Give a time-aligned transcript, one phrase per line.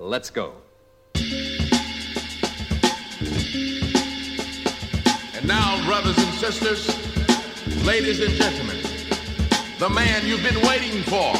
[0.00, 0.52] Let's go.
[1.16, 1.24] And
[5.44, 6.86] now, brothers and sisters,
[7.84, 8.76] ladies and gentlemen,
[9.80, 11.32] the man you've been waiting for,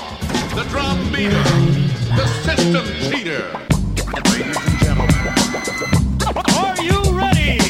[0.57, 1.41] the drum beater,
[2.17, 3.49] the system cheater.
[4.33, 5.15] Ladies and gentlemen,
[6.57, 7.61] Are you ready?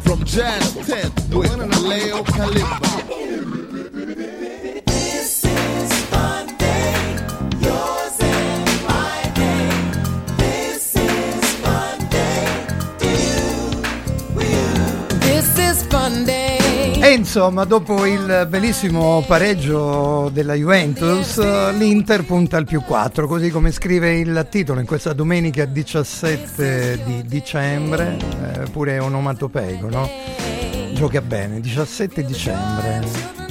[0.00, 3.27] From Jazz 10 with Leo Kalimba.
[17.08, 21.38] E insomma, dopo il bellissimo pareggio della Juventus,
[21.72, 27.24] l'Inter punta al più 4, così come scrive il titolo in questa domenica 17 di
[27.24, 28.18] dicembre,
[28.52, 30.06] eh, pure onomatopeico, no?
[30.92, 33.02] Gioca bene, 17 dicembre,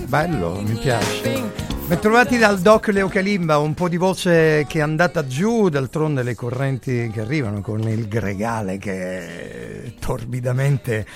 [0.05, 1.51] bello, mi piace.
[1.87, 6.35] Bentrovati dal Doc Leo Calimba, un po' di voce che è andata giù, d'altronde le
[6.35, 11.07] correnti che arrivano con il gregale che torbidamente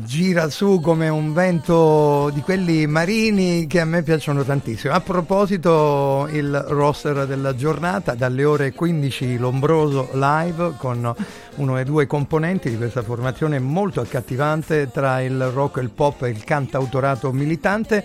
[0.00, 4.92] gira su come un vento di quelli marini che a me piacciono tantissimo.
[4.92, 11.14] A proposito, il roster della giornata dalle ore 15 Lombroso live con
[11.56, 16.30] uno dei due componenti di questa formazione molto accattivante tra il rock, il pop e
[16.30, 18.04] il cantautorato militante.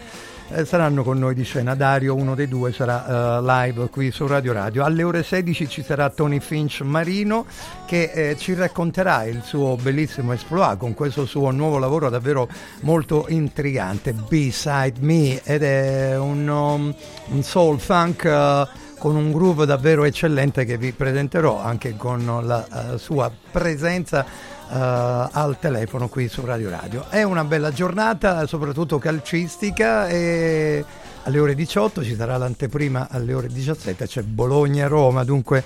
[0.56, 4.28] Eh, saranno con noi di scena Dario, uno dei due sarà eh, live qui su
[4.28, 4.84] Radio Radio.
[4.84, 7.48] Alle ore 16 ci sarà Tony Finch Marino
[7.88, 12.48] che eh, ci racconterà il suo bellissimo exploit con questo suo nuovo lavoro davvero
[12.82, 16.94] molto intrigante, Beside Me, ed è un, um,
[17.30, 18.68] un soul funk eh,
[19.00, 24.24] con un groove davvero eccellente che vi presenterò anche con la eh, sua presenza
[24.70, 27.06] al telefono qui su Radio Radio.
[27.10, 30.84] È una bella giornata, soprattutto calcistica e
[31.24, 35.64] alle ore 18 ci sarà l'anteprima alle ore 17 c'è Bologna-Roma, dunque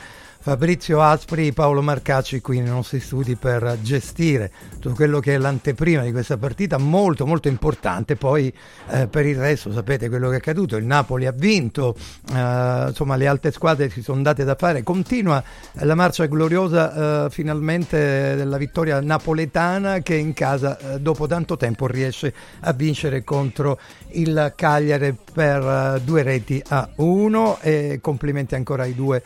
[0.48, 6.04] Fabrizio Aspri, Paolo Marcacci qui nei nostri studi per gestire tutto quello che è l'anteprima
[6.04, 8.54] di questa partita molto molto importante, poi
[8.92, 11.98] eh, per il resto sapete quello che è accaduto, il Napoli ha vinto,
[12.33, 17.30] eh, insomma le altre squadre si sono date da fare, continua la marcia gloriosa eh,
[17.30, 23.77] finalmente della vittoria napoletana che in casa eh, dopo tanto tempo riesce a vincere contro
[24.12, 25.62] il Cagliari per
[25.98, 29.22] eh, due reti a uno e complimenti ancora ai due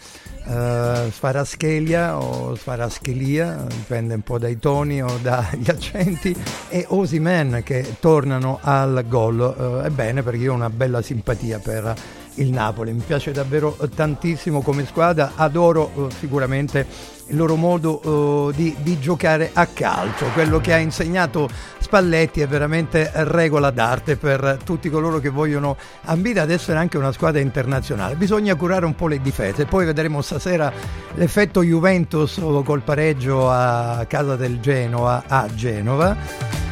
[0.45, 6.35] eh, Sfaraschelia o Sfaraschelia, dipende un po' dai toni o dagli accenti,
[6.69, 9.81] e Osimen che tornano al gol.
[9.83, 14.61] Eh, ebbene, perché io ho una bella simpatia per il Napoli, mi piace davvero tantissimo
[14.61, 16.85] come squadra, adoro eh, sicuramente
[17.27, 21.49] il loro modo eh, di, di giocare a calcio, quello che ha insegnato
[21.79, 27.11] Spalletti è veramente regola d'arte per tutti coloro che vogliono ambire ad essere anche una
[27.11, 28.15] squadra internazionale.
[28.15, 30.71] Bisogna curare un po' le difese, poi vedremo stasera
[31.15, 36.70] l'effetto Juventus col pareggio a casa del Genoa a Genova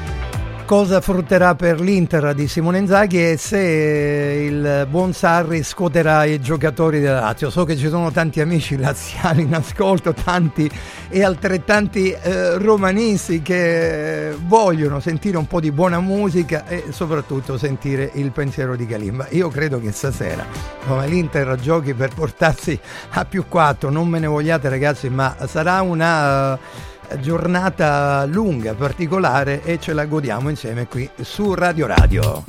[0.69, 6.99] cosa frutterà per l'Inter di Simone Inzaghi e se il buon Sarri scuoterà i giocatori
[6.99, 7.49] della Lazio.
[7.49, 10.69] So che ci sono tanti amici laziali in ascolto, tanti
[11.09, 18.11] e altrettanti eh, romanisti che vogliono sentire un po' di buona musica e soprattutto sentire
[18.13, 19.25] il pensiero di Galimba.
[19.31, 20.45] Io credo che stasera,
[20.85, 22.79] come l'Inter giochi per portarsi
[23.13, 26.87] a più 4, non me ne vogliate ragazzi, ma sarà una
[27.19, 32.43] giornata lunga, particolare e ce la godiamo insieme qui su Radio Radio.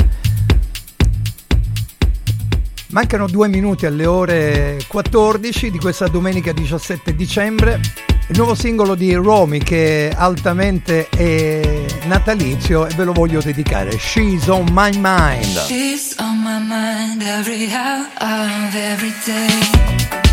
[2.91, 7.81] Mancano due minuti alle ore 14 di questa domenica 17 dicembre.
[8.29, 13.97] Il nuovo singolo di Romy che è altamente è natalizio e ve lo voglio dedicare.
[13.97, 15.57] She's on my mind.
[15.67, 20.30] She's on my mind every hour of every day.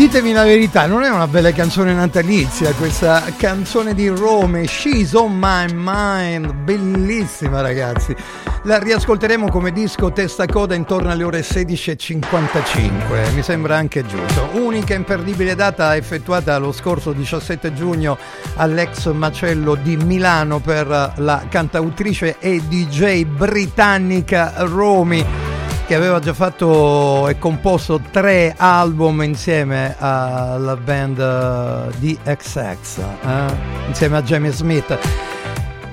[0.00, 5.36] Ditemi la verità, non è una bella canzone natalizia questa canzone di Rome, She's on
[5.38, 8.16] my mind, bellissima ragazzi.
[8.62, 14.48] La riascolteremo come disco testa coda intorno alle ore 16.55, mi sembra anche giusto.
[14.52, 18.16] Unica imperdibile data effettuata lo scorso 17 giugno
[18.54, 25.49] all'ex macello di Milano per la cantautrice e DJ britannica Romy
[25.90, 33.56] che aveva già fatto e composto tre album insieme alla band eh, di XX, eh,
[33.88, 35.39] insieme a Jamie Smith.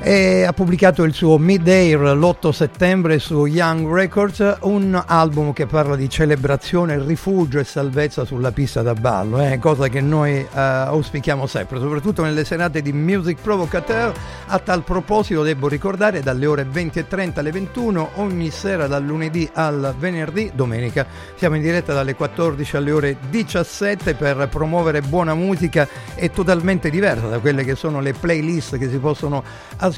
[0.10, 5.98] E ha pubblicato il suo Mid-Air l'8 settembre su Young Records, un album che parla
[5.98, 11.46] di celebrazione, rifugio e salvezza sulla pista da ballo, eh, cosa che noi eh, auspichiamo
[11.46, 14.14] sempre, soprattutto nelle serate di Music Provocateur.
[14.46, 19.94] A tal proposito devo ricordare dalle ore 20.30 alle 21, ogni sera dal lunedì al
[20.00, 21.06] venerdì, domenica,
[21.36, 27.28] siamo in diretta dalle 14 alle ore 17 per promuovere buona musica e totalmente diversa
[27.28, 29.44] da quelle che sono le playlist che si possono
[29.76, 29.96] ascoltare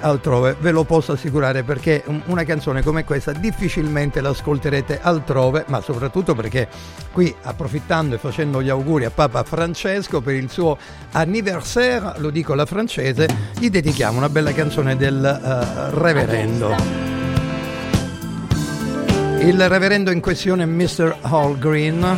[0.00, 5.80] altrove, ve lo posso assicurare perché un- una canzone come questa difficilmente l'ascolterete altrove, ma
[5.80, 6.68] soprattutto perché
[7.12, 10.76] qui approfittando e facendo gli auguri a Papa Francesco per il suo
[11.12, 13.28] anniversaire, lo dico alla francese,
[13.58, 16.74] gli dedichiamo una bella canzone del eh, reverendo.
[19.40, 21.18] Il reverendo in questione Mr.
[21.22, 22.16] Hall Green,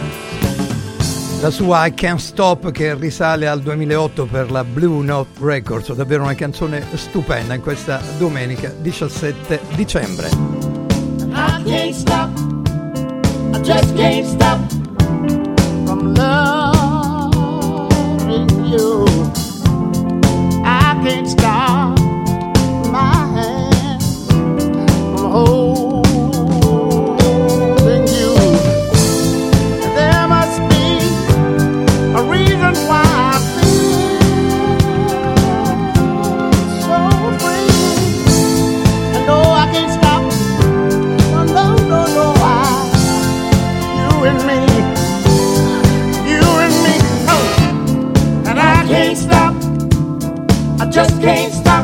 [1.40, 6.22] la sua I Can't Stop che risale al 2008 per la Blue Note Records, davvero
[6.22, 10.28] una canzone stupenda in questa domenica 17 dicembre.
[11.30, 12.28] I can't stop.
[22.90, 24.02] My hand
[25.16, 25.87] from holding
[51.28, 51.77] can't stop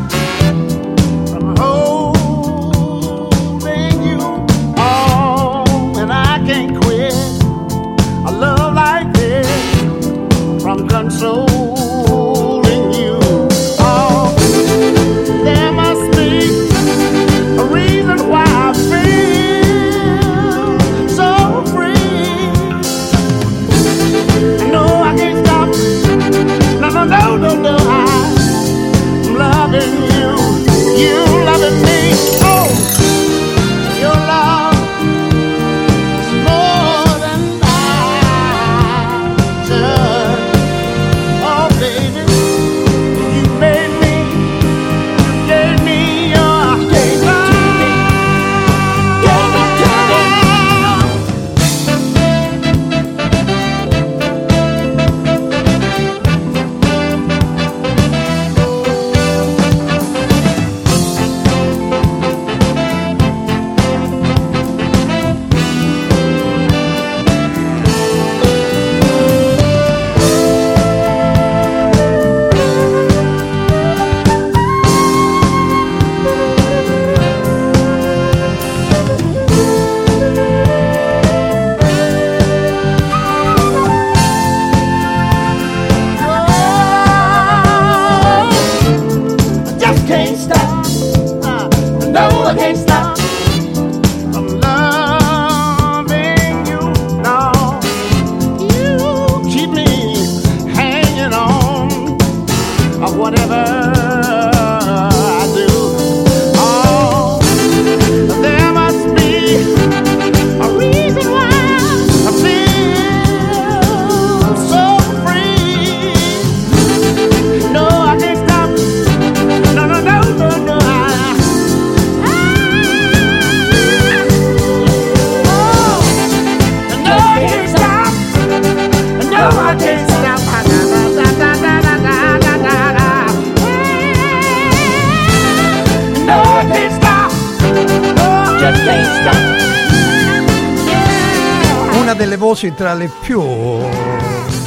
[142.65, 143.43] voci tra le più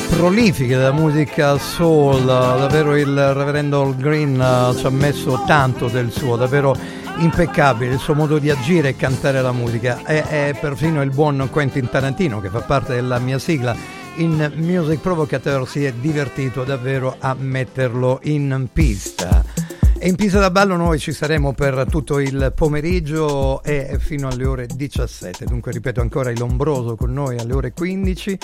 [0.09, 6.11] prolifiche della musica soul, davvero il reverendo Al Green eh, ci ha messo tanto del
[6.11, 6.75] suo, davvero
[7.17, 10.01] impeccabile il suo modo di agire e cantare la musica.
[10.03, 13.75] È, è perfino il buon Quentin Tarantino che fa parte della mia sigla
[14.17, 19.66] in Music Provocateur si è divertito davvero a metterlo in pista.
[19.99, 24.45] E in pista da ballo noi ci saremo per tutto il pomeriggio e fino alle
[24.45, 25.45] ore 17.
[25.45, 28.37] Dunque ripeto ancora il Lombroso con noi alle ore 15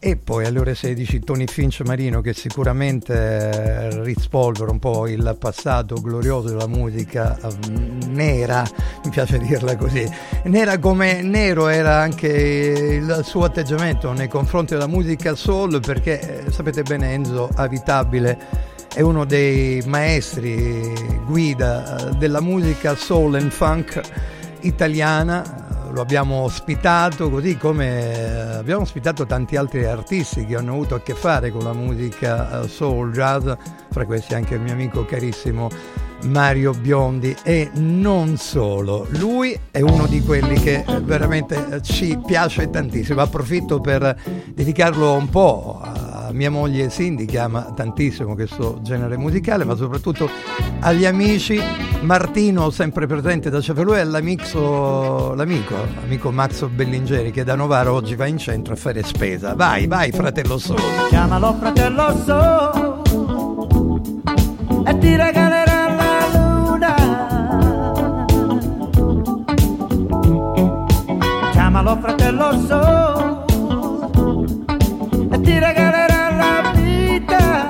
[0.00, 6.00] e poi alle ore 16 Tony Finch Marino che sicuramente rispolvera un po' il passato
[6.00, 8.64] glorioso della musica mm, nera,
[9.04, 10.04] mi piace dirla così.
[10.44, 16.50] Nera come nero era anche il suo atteggiamento nei confronti della musica soul perché eh,
[16.50, 20.92] sapete bene Enzo Avitabile è uno dei maestri
[21.26, 24.00] guida eh, della musica soul and funk
[24.60, 25.66] italiana.
[25.90, 31.00] Lo abbiamo ospitato così come eh, abbiamo ospitato tanti altri artisti che hanno avuto a
[31.00, 33.50] che fare con la musica eh, soul jazz,
[33.90, 35.68] fra questi anche il mio amico carissimo
[36.24, 39.06] Mario Biondi e non solo.
[39.10, 43.20] Lui è uno di quelli che veramente ci piace tantissimo.
[43.20, 44.20] Approfitto per
[44.54, 50.28] dedicarlo un po' a mia moglie Cindy che ama tantissimo questo genere musicale, ma soprattutto
[50.80, 51.60] agli amici.
[52.00, 53.60] Martino, sempre presente da
[54.00, 59.54] all'amico, l'amico, amico Max Bellingeri che da Novara oggi va in centro a fare spesa.
[59.54, 60.80] Vai, vai, fratello solo.
[61.08, 63.02] Chiamalo fratello solo
[64.88, 65.47] e ti regalerà
[71.78, 73.44] Chiamalo fratello solo
[75.30, 77.68] e ti regalerà la vita.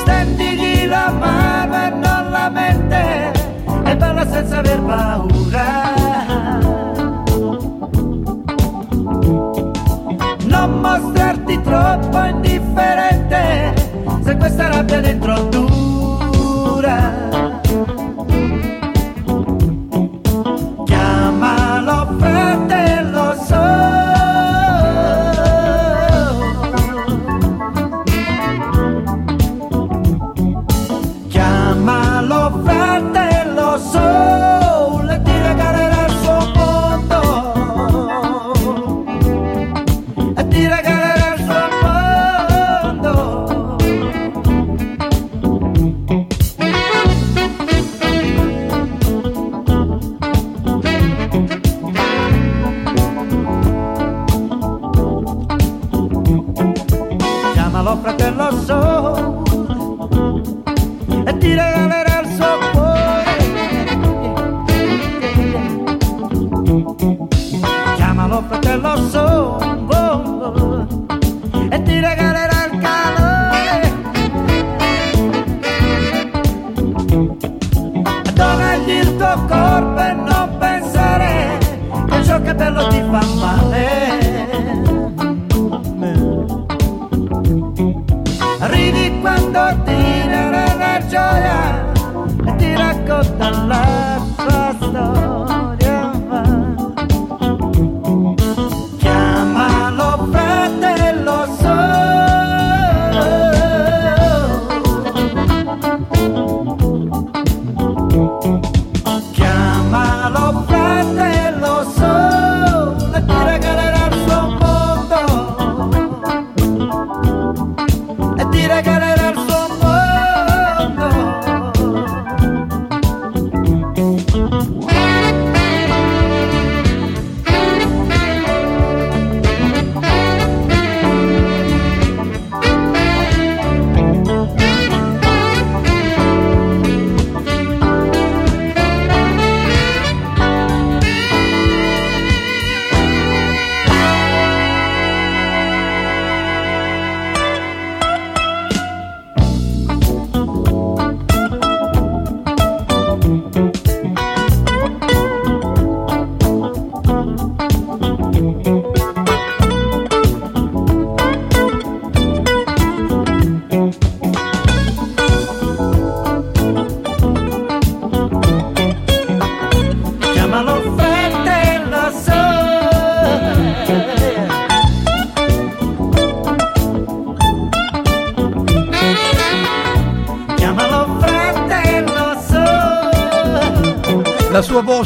[0.00, 3.30] Stendigli la mano e non la mente
[3.84, 5.94] e balla senza aver paura.
[10.46, 13.72] Non mostrarti troppo indifferente
[14.24, 17.35] se questa rabbia dentro dura.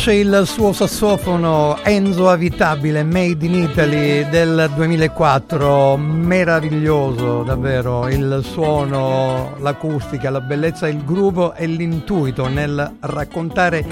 [0.01, 9.57] Voce, il suo sassofono Enzo Avitabile, Made in Italy del 2004, meraviglioso davvero, il suono,
[9.59, 13.85] l'acustica, la bellezza, il groove e l'intuito nel raccontare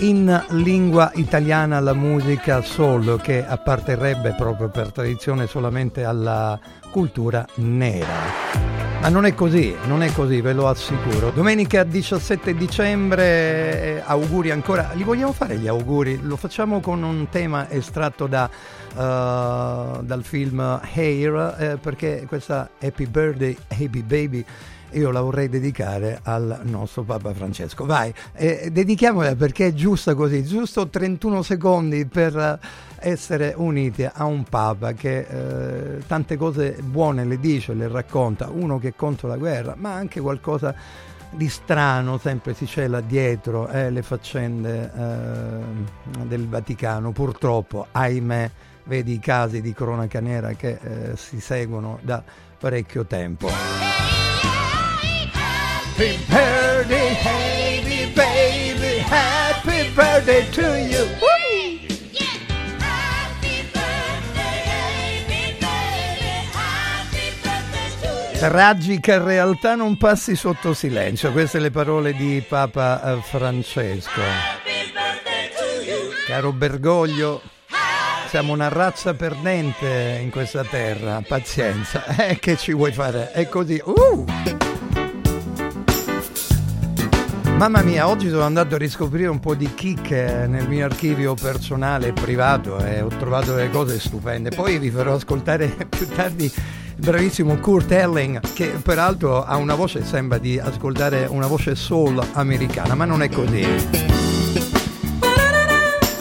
[0.00, 6.58] in lingua italiana la musica soul che apparterrebbe proprio per tradizione solamente alla
[6.90, 8.73] cultura nera.
[9.04, 11.30] Ma non è così, non è così, ve lo assicuro.
[11.30, 14.92] Domenica 17 dicembre, eh, auguri ancora.
[14.94, 16.20] Li vogliamo fare gli auguri?
[16.22, 23.04] Lo facciamo con un tema estratto da, uh, dal film Hair, eh, perché questa Happy
[23.04, 24.42] Birthday, Happy Baby
[24.94, 27.84] io la vorrei dedicare al nostro Papa Francesco.
[27.84, 32.58] Vai, eh, dedichiamola perché è giusta così, giusto 31 secondi per
[32.98, 38.78] essere uniti a un Papa che eh, tante cose buone le dice, le racconta, uno
[38.78, 40.74] che è contro la guerra, ma anche qualcosa
[41.30, 47.12] di strano sempre si cela dietro eh, le faccende eh, del Vaticano.
[47.12, 48.50] Purtroppo, ahimè,
[48.84, 52.22] vedi i casi di cronaca nera che eh, si seguono da
[52.58, 54.03] parecchio tempo.
[55.96, 61.06] Happy birthday, happy baby, happy birthday to you.
[68.36, 74.20] Tragica realtà non passi sotto silenzio, queste le parole di Papa eh, Francesco.
[76.26, 77.40] Caro Bergoglio,
[78.30, 83.30] siamo una razza perdente in questa terra, pazienza, eh, che ci vuoi fare?
[83.30, 83.80] È così.
[83.84, 84.73] Uh!
[87.56, 92.08] Mamma mia, oggi sono andato a riscoprire un po' di chicche nel mio archivio personale
[92.08, 94.50] e privato e ho trovato delle cose stupende.
[94.50, 96.52] Poi vi farò ascoltare più tardi il
[96.96, 102.94] bravissimo Kurt Elling che peraltro ha una voce, sembra di ascoltare una voce soul americana,
[102.94, 103.64] ma non è così.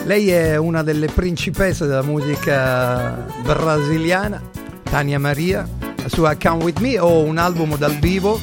[0.06, 4.40] Lei è una delle principesse della musica brasiliana,
[4.84, 8.40] Tania Maria, la sua Come With Me o un album dal vivo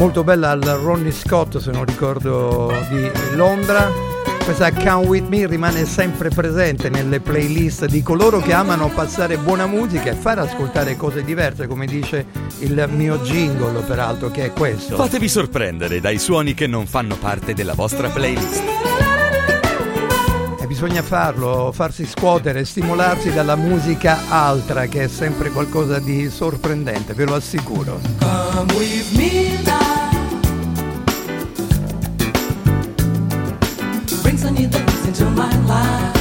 [0.00, 3.86] molto bella al Ronnie Scott se non ricordo di Londra.
[4.42, 9.66] Questa Come With Me rimane sempre presente nelle playlist di coloro che amano passare buona
[9.66, 12.24] musica e far ascoltare cose diverse come dice
[12.60, 14.96] il mio jingle peraltro che è questo.
[14.96, 18.79] Fatevi sorprendere dai suoni che non fanno parte della vostra playlist
[20.80, 27.26] bisogna farlo, farsi scuotere, stimolarsi dalla musica altra che è sempre qualcosa di sorprendente, ve
[27.26, 28.00] lo assicuro.
[28.18, 30.08] Come with me now.
[34.22, 36.19] Bring some new things into my life.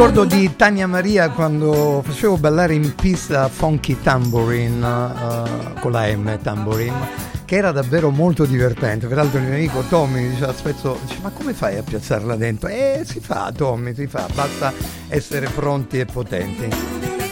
[0.00, 6.40] Ricordo di Tania Maria quando facevo ballare in pista Funky Tambourine uh, con la M
[6.40, 7.06] Tambourine
[7.44, 9.06] che era davvero molto divertente.
[9.08, 12.70] Peraltro il mio amico Tommy diceva spesso, ma come fai a piazzarla dentro?
[12.70, 14.72] Eh, si fa Tommy, si fa, basta
[15.08, 16.89] essere pronti e potenti.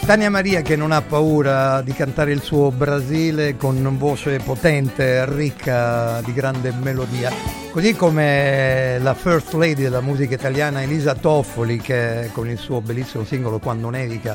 [0.09, 6.23] Tania Maria che non ha paura di cantare il suo Brasile con voce potente, ricca
[6.23, 7.31] di grande melodia,
[7.71, 13.23] così come la first lady della musica italiana Elisa Toffoli che con il suo bellissimo
[13.25, 14.35] singolo Quando nevica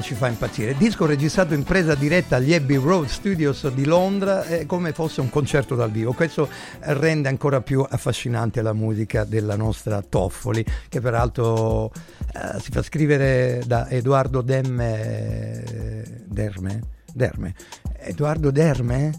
[0.00, 0.74] Ci fa impazzire.
[0.74, 5.30] Disco registrato in presa diretta agli Abbey Road Studios di Londra è come fosse un
[5.30, 6.12] concerto dal vivo.
[6.12, 6.48] Questo
[6.80, 13.62] rende ancora più affascinante la musica della nostra Toffoli, che peraltro uh, si fa scrivere
[13.64, 16.80] da Edoardo Demme, Derme,
[17.12, 17.54] Derme.
[18.02, 19.12] Edoardo Derme?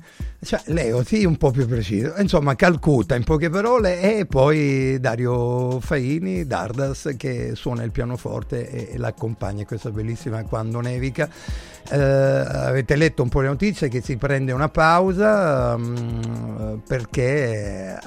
[0.44, 2.14] Cioè, Leo, sì, un po' più preciso.
[2.18, 8.98] Insomma, Calcutta in poche parole e poi Dario Faini, Dardas, che suona il pianoforte e,
[8.98, 11.30] l'accompagna in questa bellissima Quando nevica.
[11.92, 18.00] Eh, avete letto un po' le notizie che si prende una pausa um, perché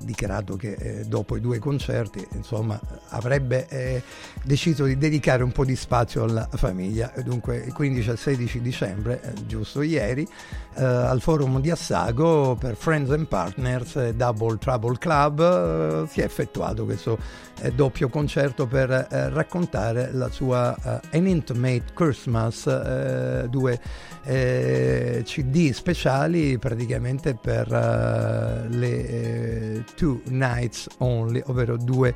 [0.00, 4.02] dichiarato che eh, dopo i due concerti insomma, avrebbe eh,
[4.42, 7.12] deciso di dedicare un po' di spazio alla famiglia.
[7.24, 10.26] Dunque il 15 al 16 dicembre, eh, giusto ieri,
[10.74, 16.24] eh, al forum di Assago per Friends and Partners Double Trouble Club eh, si è
[16.24, 17.18] effettuato questo
[17.60, 20.74] eh, doppio concerto per raccontare la sua
[21.10, 23.80] An Intimate Christmas, due
[24.22, 27.68] CD speciali praticamente per
[28.68, 32.14] le Two Nights Only, ovvero due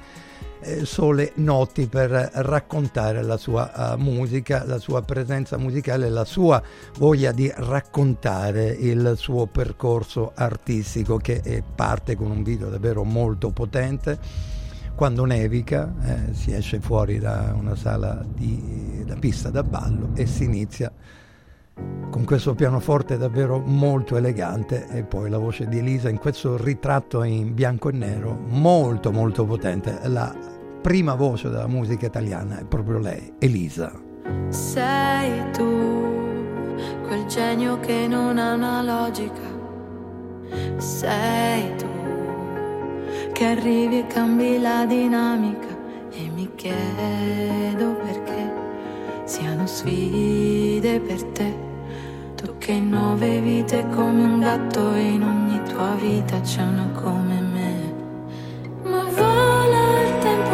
[0.61, 6.63] eh, sole notti per raccontare la sua uh, musica, la sua presenza musicale, la sua
[6.99, 13.51] voglia di raccontare il suo percorso artistico che eh, parte con un video davvero molto
[13.51, 14.19] potente.
[14.95, 20.27] Quando nevica eh, si esce fuori da una sala di da pista da ballo e
[20.27, 20.91] si inizia
[22.11, 27.25] con questo pianoforte davvero molto elegante e poi la voce di Elisa in questo ritratto
[27.25, 29.99] in bianco e nero molto molto potente.
[30.05, 30.33] La
[30.81, 33.91] prima voce della musica italiana è proprio lei, Elisa.
[34.49, 39.53] Sei tu, quel genio che non ha una logica.
[40.77, 41.87] Sei tu,
[43.33, 45.73] che arrivi e cambi la dinamica.
[46.11, 48.24] E mi chiedo perché
[49.25, 51.55] siano sfide per te.
[52.37, 56.89] Tu che in nove vite come un gatto e in ogni tua vita c'è una
[56.93, 57.93] come me.
[58.83, 60.54] Ma vola il tempo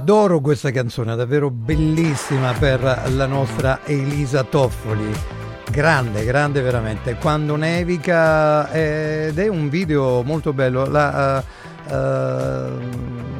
[0.00, 5.12] Adoro questa canzone, davvero bellissima per la nostra Elisa Toffoli.
[5.70, 7.16] Grande, grande veramente.
[7.16, 10.86] Quando nevica eh, ed è un video molto bello.
[10.86, 11.44] La
[11.84, 11.92] uh,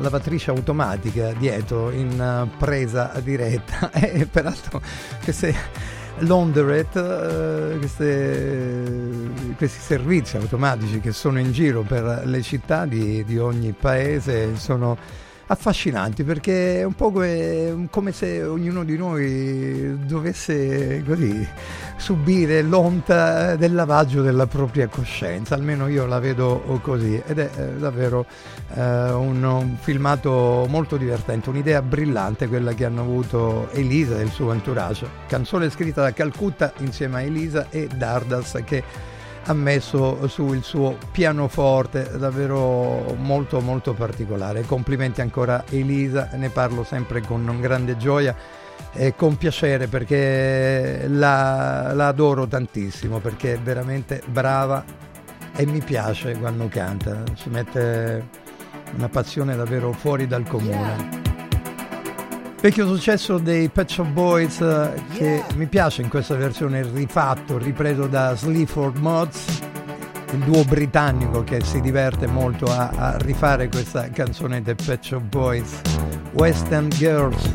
[0.03, 4.83] lavatrice automatica dietro in uh, presa diretta e peraltro
[5.25, 5.55] queste
[6.19, 13.73] laundrette, queste, questi servizi automatici che sono in giro per le città di, di ogni
[13.73, 21.47] paese sono affascinanti perché è un po' come, come se ognuno di noi dovesse così
[21.97, 27.73] subire l'onta del lavaggio della propria coscienza, almeno io la vedo così ed è eh,
[27.75, 28.25] davvero
[28.75, 34.31] eh, un, un, filmato molto divertente, un'idea brillante quella che hanno avuto Elisa e il
[34.31, 38.83] suo entourage, canzone scritta da Calcutta insieme a Elisa e Dardas che
[39.51, 44.63] ha messo su il suo pianoforte davvero molto molto particolare.
[44.63, 48.35] Complimenti ancora Elisa ne parlo sempre con grande gioia
[48.93, 54.85] e con piacere perché la, la adoro tantissimo perché è veramente brava
[55.55, 57.23] e mi piace quando canta.
[57.35, 58.29] Ci mette
[58.95, 61.20] una passione davvero fuori dal comune
[62.61, 68.07] Vecchio successo dei Pet Shop Boys eh, che mi piace in questa versione rifatto, ripreso
[68.07, 69.61] da Sleaford Mods,
[70.33, 75.23] il duo britannico che si diverte molto a, a rifare questa canzone dei Pet Shop
[75.23, 75.81] Boys,
[76.33, 77.55] West End Girls,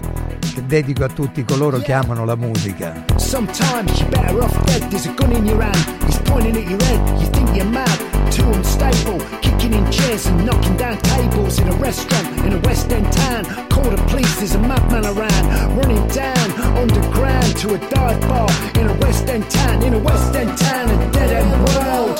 [0.55, 3.05] che dedico a tutti coloro che amano la musica.
[3.35, 6.81] Sometimes you're better off dead, there's a gun in your hand, he's pointing at your
[6.81, 11.67] head, you think you're mad, too unstable, kicking in chairs and knocking down tables in
[11.67, 13.43] a restaurant in a West End town.
[13.67, 18.87] Call the police, there's a madman around, running down underground to a dive bar in
[18.87, 22.17] a West End town, in a West End town, a dead end world.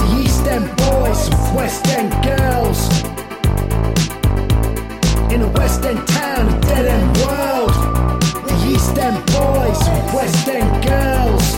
[0.00, 2.80] The East End boys, West End girls.
[5.32, 7.73] In a West End town, a dead end world.
[8.84, 9.80] East End boys,
[10.12, 11.56] West End girls.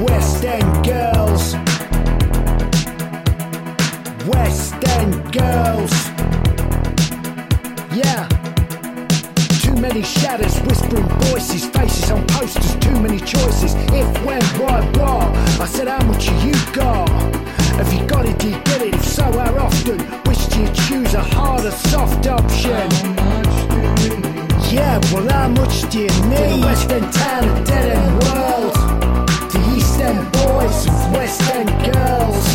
[0.00, 1.54] West End girls.
[4.26, 5.92] West End girls.
[7.94, 8.26] Yeah.
[9.60, 13.74] Too many shadows, whispering voices, faces on posters, too many choices.
[13.92, 15.28] If, when, why, what?
[15.60, 17.10] I said, how much you got?
[17.76, 18.94] Have you got it, do you get it?
[18.94, 20.00] If so, how often?
[20.26, 23.12] Which do you choose, a hard or soft option?
[24.72, 26.48] Yeah, well, how much do you need?
[26.48, 28.74] The West End town, a dead end world.
[29.52, 32.46] The East End boys with West End girls.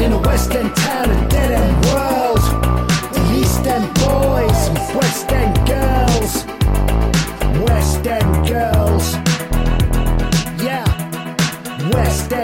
[0.00, 2.40] In a West End town, a dead end world.
[3.12, 6.46] The East End boys with West End girls.
[7.68, 9.12] West End girls.
[10.64, 10.86] Yeah.
[11.92, 12.43] West End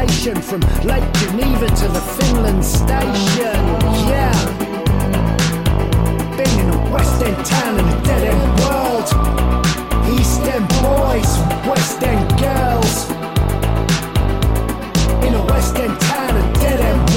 [0.00, 0.40] nation.
[0.40, 3.60] From Lake Geneva to the Finland station.
[4.12, 4.38] Yeah.
[6.36, 9.08] Been in a West End town in a dead end world.
[10.14, 11.30] East End boys,
[11.70, 12.94] West End girls.
[15.26, 17.07] In a West End town, a dead end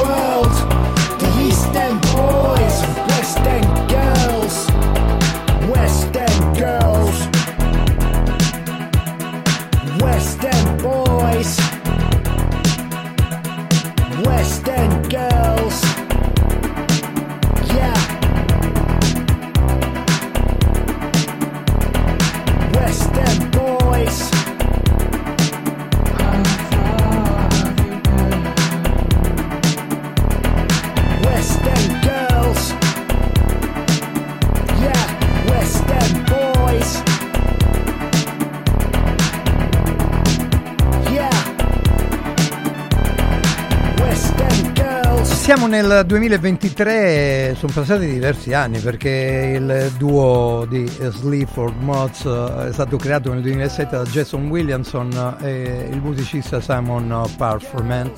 [45.72, 52.98] nel 2023, sono passati diversi anni perché il duo di Sleaford Mods eh, è stato
[52.98, 58.12] creato nel 2007 da Jason Williamson e il musicista Simon Parferman.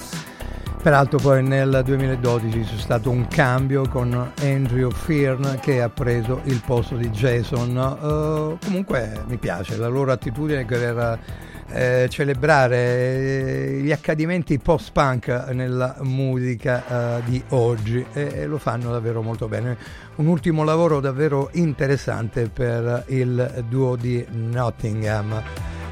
[0.82, 6.60] Peraltro poi nel 2012 c'è stato un cambio con Andrew Fearn che ha preso il
[6.66, 7.78] posto di Jason.
[7.78, 11.20] Uh, comunque mi piace la loro attitudine per
[11.70, 18.92] eh, celebrare eh, gli accadimenti post-punk nella musica eh, di oggi e, e, lo fanno
[18.92, 19.78] davvero molto bene.
[20.16, 25.42] Un ultimo lavoro davvero interessante per il duo di Nottingham.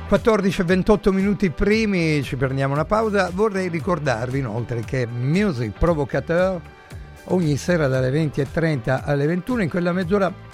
[0.07, 3.31] 14 28 minuti primi, ci prendiamo una pausa.
[3.33, 6.59] Vorrei ricordarvi inoltre che Music Provocateur
[7.25, 10.49] ogni sera dalle 20.30 alle 21 in quella mezz'ora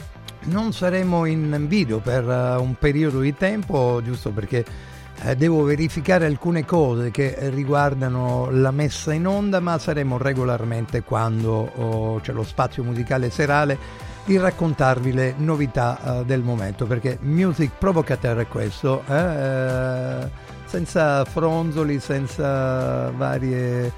[0.45, 4.96] non saremo in video per uh, un periodo di tempo, giusto perché eh,
[5.35, 12.19] devo verificare alcune cose che riguardano la messa in onda, ma saremo regolarmente quando oh,
[12.19, 18.39] c'è lo spazio musicale serale di raccontarvi le novità uh, del momento perché Music Provocateur
[18.39, 19.15] è questo eh?
[19.15, 23.91] eh senza fronzoli senza varie eh,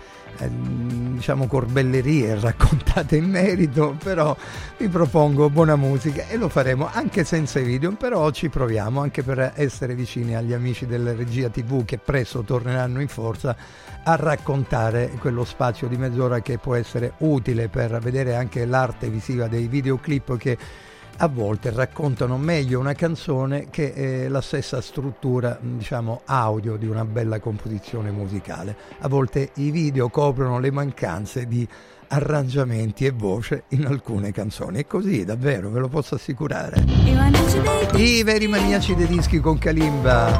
[0.47, 4.35] diciamo corbellerie raccontate in merito, però
[4.77, 9.23] vi propongo buona musica e lo faremo anche senza i video, però ci proviamo anche
[9.23, 13.55] per essere vicini agli amici della regia TV che presto torneranno in forza
[14.03, 19.47] a raccontare quello spazio di mezz'ora che può essere utile per vedere anche l'arte visiva
[19.47, 20.57] dei videoclip che
[21.21, 27.03] a volte raccontano meglio una canzone che eh, la stessa struttura, diciamo, audio di una
[27.03, 28.75] bella composizione musicale.
[28.99, 31.67] A volte i video coprono le mancanze di
[32.07, 34.79] arrangiamenti e voce in alcune canzoni.
[34.79, 36.85] È così, davvero, ve lo posso assicurare.
[37.95, 40.39] I veri maniaci dei dischi con Kalimba.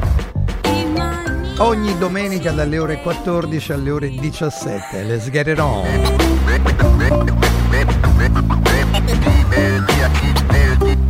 [1.58, 5.02] Ogni domenica dalle ore 14 alle ore 17.
[5.02, 5.84] Let's get it on.
[9.50, 11.09] Kalimba.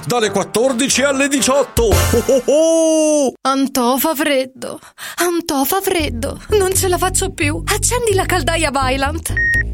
[0.05, 1.83] dalle 14 alle 18.
[1.83, 1.93] Oh,
[2.27, 3.33] oh, oh!
[3.41, 4.79] Antò fa freddo.
[5.17, 6.39] Antò fa freddo.
[6.49, 7.61] Non ce la faccio più.
[7.65, 9.33] Accendi la caldaia Vylant.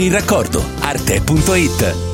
[0.00, 0.62] il raccordo.
[0.80, 2.13] Arte.it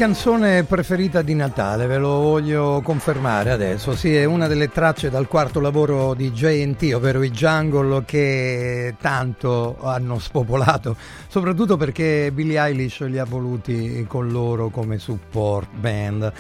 [0.02, 5.28] canzone preferita di Natale, ve lo voglio confermare adesso, sì, è una delle tracce dal
[5.28, 10.96] quarto lavoro di JT, ovvero i Jungle che tanto hanno spopolato,
[11.28, 16.34] soprattutto perché Billie Eilish li ha voluti con loro come support band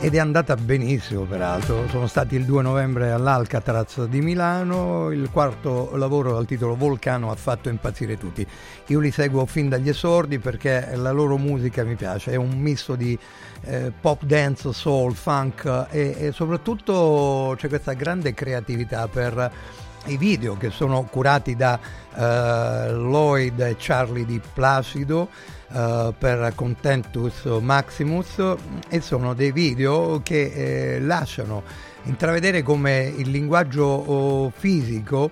[0.00, 5.96] ed è andata benissimo peraltro, sono stati il 2 novembre all'Alcatraz di Milano, il quarto
[5.96, 8.46] lavoro dal titolo Volcano ha fatto impazzire tutti,
[8.86, 12.94] io li seguo fin dagli esordi perché la loro musica mi piace, è un misto
[12.94, 13.18] di
[13.62, 19.50] eh, pop dance, soul, funk e, e soprattutto c'è questa grande creatività per
[20.06, 21.78] i video che sono curati da
[22.14, 25.28] eh, Lloyd e Charlie di Placido
[25.72, 28.56] eh, per Contentus Maximus
[28.88, 31.62] e sono dei video che eh, lasciano
[32.04, 35.30] intravedere come il linguaggio oh, fisico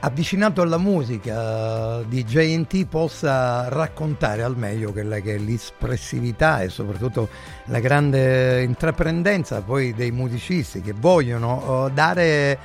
[0.00, 7.28] avvicinato alla musica di JT possa raccontare al meglio quella che è l'espressività e soprattutto
[7.66, 12.58] la grande intraprendenza poi dei musicisti che vogliono uh, dare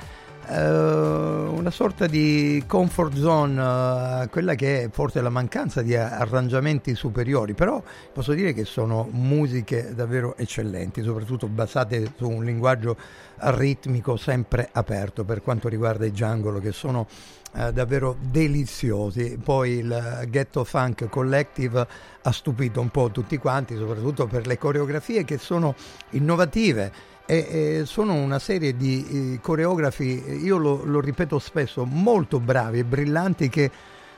[0.48, 7.54] una sorta di comfort zone uh, quella che è forse la mancanza di arrangiamenti superiori,
[7.54, 7.82] però
[8.12, 12.96] posso dire che sono musiche davvero eccellenti, soprattutto basate su un linguaggio
[13.38, 17.06] ritmico sempre aperto per quanto riguarda i jungle che sono
[17.54, 19.38] eh, davvero deliziosi.
[19.42, 21.86] Poi il Ghetto Funk Collective
[22.22, 25.74] ha stupito un po' tutti quanti, soprattutto per le coreografie che sono
[26.10, 32.40] innovative e, e sono una serie di eh, coreografi, io lo, lo ripeto spesso, molto
[32.40, 33.70] bravi e brillanti che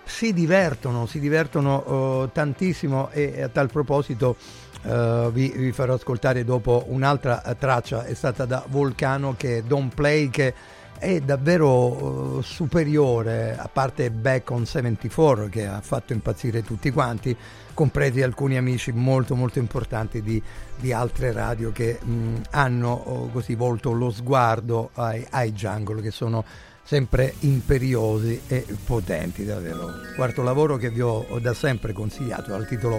[0.05, 4.37] si divertono, si divertono uh, tantissimo e a tal proposito
[4.85, 9.95] uh, vi, vi, farò ascoltare dopo un'altra traccia, è stata da Volcano che è Don't
[9.95, 10.55] Play che
[10.99, 17.37] è davvero uh, superiore, a parte Back on 74 che ha fatto impazzire tutti quanti,
[17.75, 20.43] compresi alcuni amici molto molto importanti di,
[20.77, 26.11] di altre radio che mh, hanno oh, così volto lo sguardo ai, ai jungle che
[26.11, 26.45] sono
[26.83, 29.93] sempre imperiosi e potenti davvero.
[30.17, 32.99] Quarto lavoro che vi ho da sempre consigliato dal titolo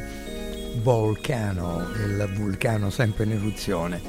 [0.84, 4.02] Volcano, il vulcano sempre in eruzione.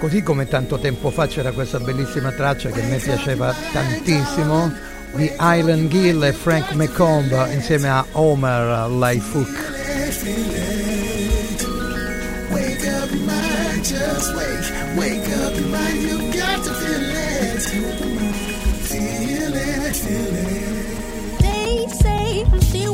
[0.00, 4.72] Così come tanto tempo fa c'era questa bellissima traccia che me piaceva tantissimo
[5.12, 8.88] di Island Gill e Frank McComb insieme a Homer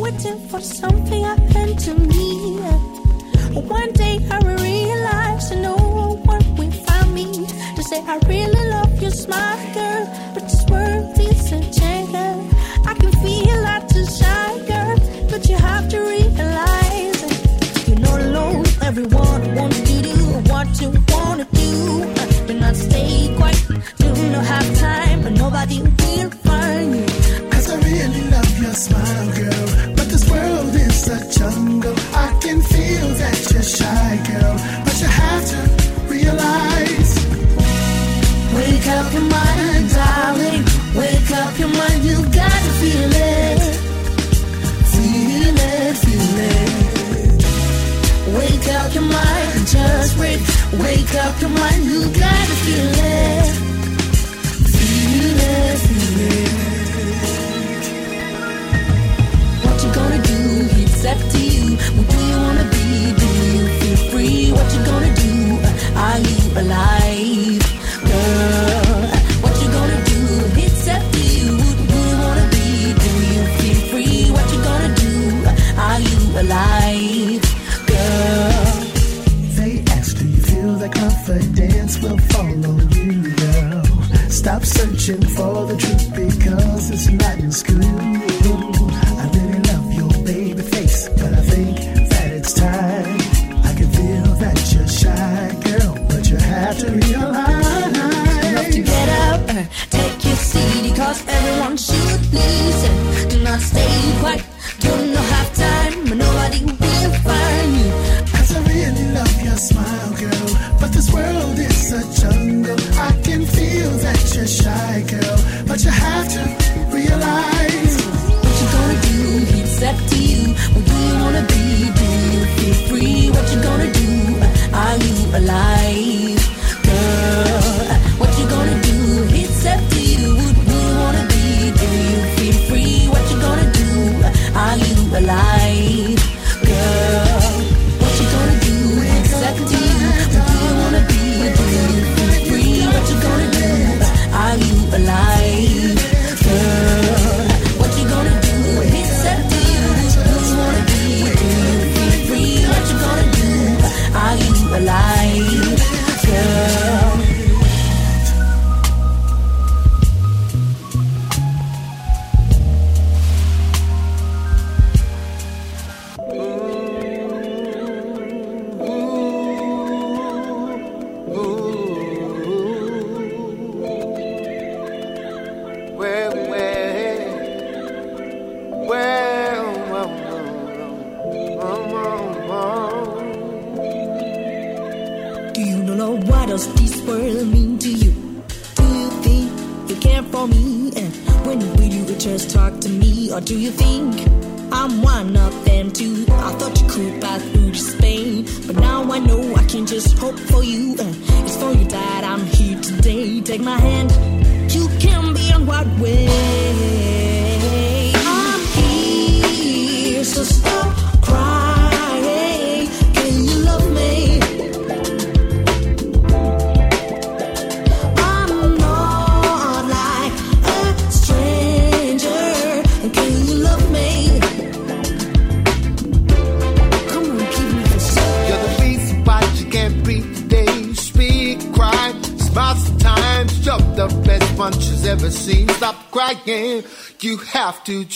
[0.06, 1.25] waiting for something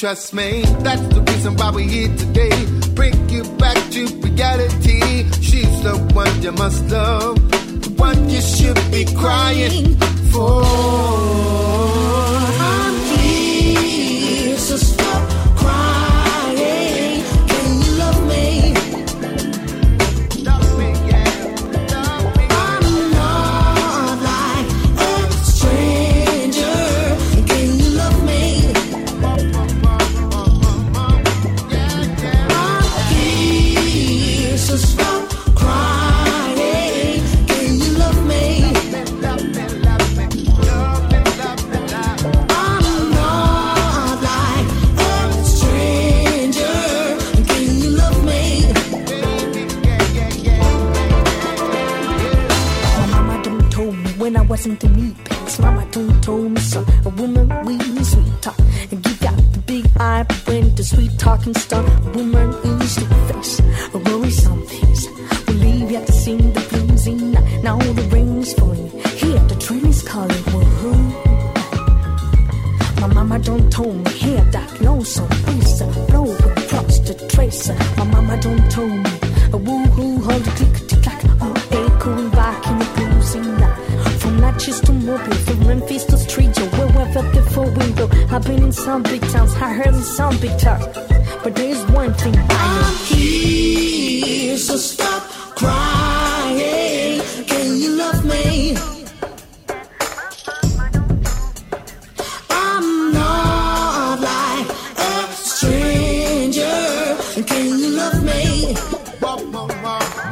[0.01, 0.59] trust me.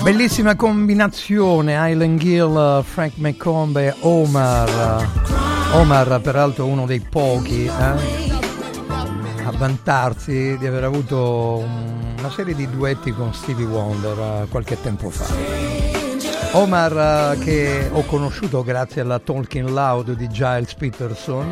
[0.03, 5.07] Bellissima combinazione, Island Gill, Frank McCombe, Omar.
[5.73, 7.71] Omar, peraltro uno dei pochi eh,
[9.45, 14.81] a vantarsi di aver avuto un- una serie di duetti con Stevie Wonder eh, qualche
[14.81, 15.27] tempo fa.
[16.53, 21.51] Omar eh, che ho conosciuto grazie alla Talking Loud di Giles Peterson,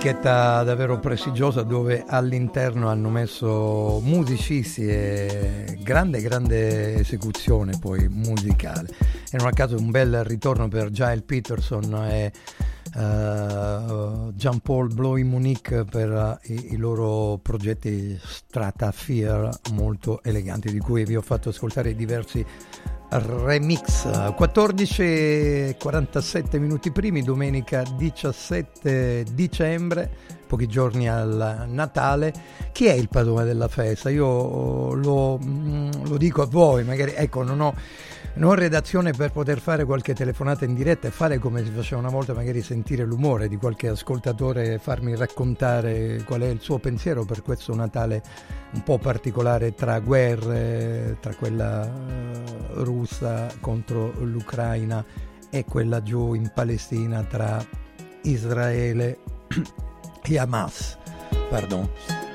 [0.00, 8.88] etichetta davvero prestigiosa dove all'interno hanno messo musicisti e grande grande esecuzione poi musicale.
[9.30, 12.32] E non a caso un bel ritorno per Giles Peterson e
[12.96, 20.78] eh, Jean Paul Bloy Monique per eh, i, i loro progetti Stratosphere molto eleganti di
[20.78, 22.42] cui vi ho fatto ascoltare diversi
[23.10, 24.32] remix.
[24.34, 32.32] 14 e 47 minuti primi domenica 17 dicembre pochi giorni al Natale.
[32.72, 34.10] Chi è il padrone della festa?
[34.10, 37.74] Io lo, mm, lo dico a voi magari ecco non ho
[38.34, 42.10] non redazione per poter fare qualche telefonata in diretta e fare come si faceva una
[42.10, 47.24] volta, magari sentire l'umore di qualche ascoltatore e farmi raccontare qual è il suo pensiero
[47.24, 48.22] per questo Natale
[48.72, 52.42] un po' particolare tra guerre, tra quella eh,
[52.82, 55.04] russa contro l'Ucraina
[55.50, 57.62] e quella giù in Palestina tra
[58.22, 59.18] Israele
[60.22, 60.96] e Hamas.
[61.48, 62.29] Pardon.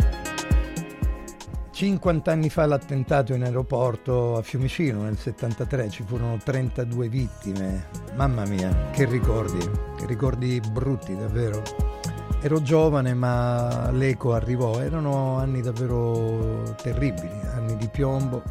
[1.76, 7.88] 50 anni fa l'attentato in aeroporto a Fiumicino nel 73 ci furono 32 vittime.
[8.16, 9.58] Mamma mia, che ricordi,
[9.98, 11.62] che ricordi brutti davvero.
[12.40, 18.42] Ero giovane ma l'eco arrivò, erano anni davvero terribili, anni di piombo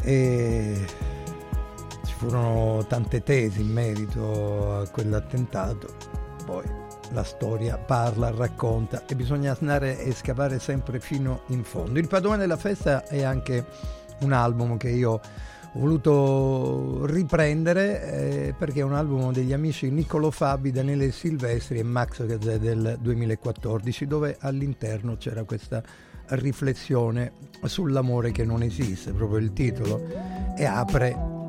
[0.00, 0.86] e
[2.04, 5.88] ci furono tante tesi in merito a quell'attentato.
[6.46, 6.83] Poi
[7.14, 11.98] la storia parla, racconta e bisogna andare e scavare sempre fino in fondo.
[11.98, 13.64] Il padrone della festa è anche
[14.20, 18.02] un album che io ho voluto riprendere
[18.48, 22.98] eh, perché è un album degli amici Niccolo Fabi, Daniele Silvestri e Max Gazzè del
[23.00, 25.82] 2014 dove all'interno c'era questa
[26.28, 27.32] riflessione
[27.64, 30.02] sull'amore che non esiste, proprio il titolo,
[30.56, 31.42] e apre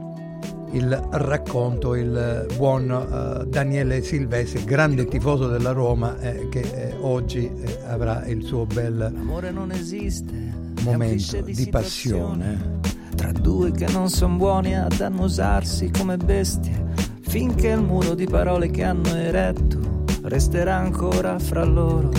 [0.71, 7.45] il racconto il buon eh, Daniele Silvestri, grande tifoso della Roma eh, che eh, oggi
[7.45, 10.33] eh, avrà il suo bel non esiste.
[10.81, 12.79] momento di passione.
[13.15, 16.83] Tra due che non sono buoni ad annusarsi come bestie.
[17.21, 22.09] Finché il muro di parole che hanno eretto resterà ancora fra loro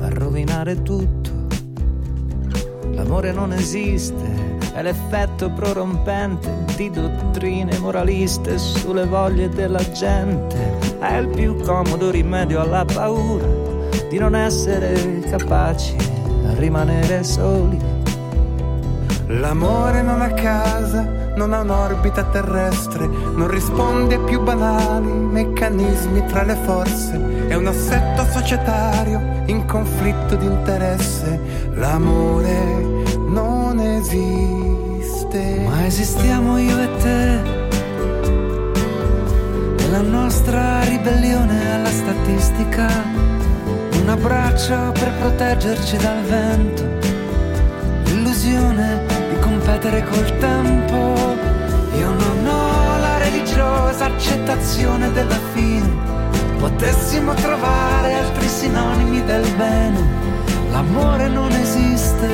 [0.00, 1.30] a rovinare tutto.
[2.92, 4.43] L'amore non esiste,
[4.74, 10.98] è l'effetto prorompente di dottrine moraliste sulle voglie della gente.
[10.98, 13.46] È il più comodo rimedio alla paura
[14.08, 15.94] di non essere capaci
[16.48, 17.78] a rimanere soli.
[19.28, 26.42] L'amore non ha casa, non ha un'orbita terrestre, non risponde ai più banali meccanismi tra
[26.42, 31.40] le forze, è un assetto societario in conflitto di interesse.
[31.74, 34.63] L'amore non esiste.
[35.36, 37.40] Ma esistiamo io e te,
[39.78, 42.86] nella nostra ribellione alla statistica,
[44.00, 46.84] un abbraccio per proteggerci dal vento,
[48.04, 51.16] l'illusione di competere col tempo.
[51.98, 55.90] Io non ho la religiosa accettazione della fine,
[56.60, 60.00] potessimo trovare altri sinonimi del bene,
[60.70, 62.28] l'amore non esiste,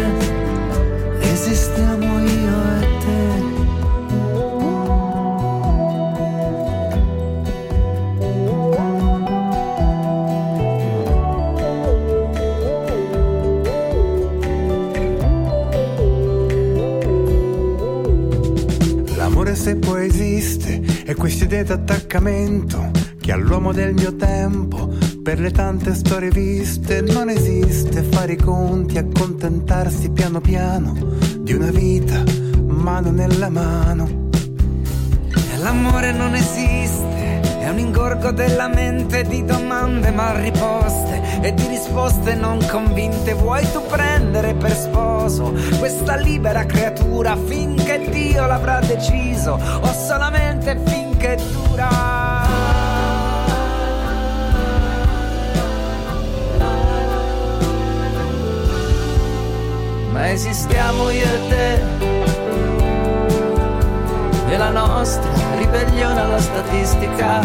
[1.21, 2.90] esistiamo io e te.
[21.11, 24.95] È questa idea d'attaccamento che all'uomo del mio tempo
[25.25, 30.95] per le tante storie viste non esiste fare i conti, accontentarsi piano piano
[31.41, 32.23] di una vita
[32.65, 34.29] mano nella mano.
[35.33, 36.90] E l'amore non esiste,
[37.61, 43.35] è un ingorgo della mente di domande mal riposte e di risposte non convinte.
[43.35, 51.37] Vuoi tu prendere per sposo questa libera creatura finché Dio l'avrà deciso o solamente finché
[51.53, 51.89] dura?
[60.11, 62.10] Ma esistiamo io e te
[64.51, 67.39] e la nostra ribellione alla statistica.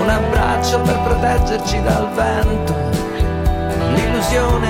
[0.00, 2.74] Un abbraccio per proteggerci dal vento,
[3.94, 4.68] l'illusione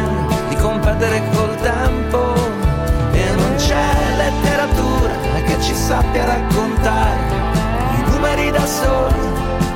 [0.48, 2.34] di competere col tempo.
[3.12, 5.14] E non c'è letteratura
[5.46, 7.18] che ci sappia raccontare.
[7.96, 9.26] I numeri da soli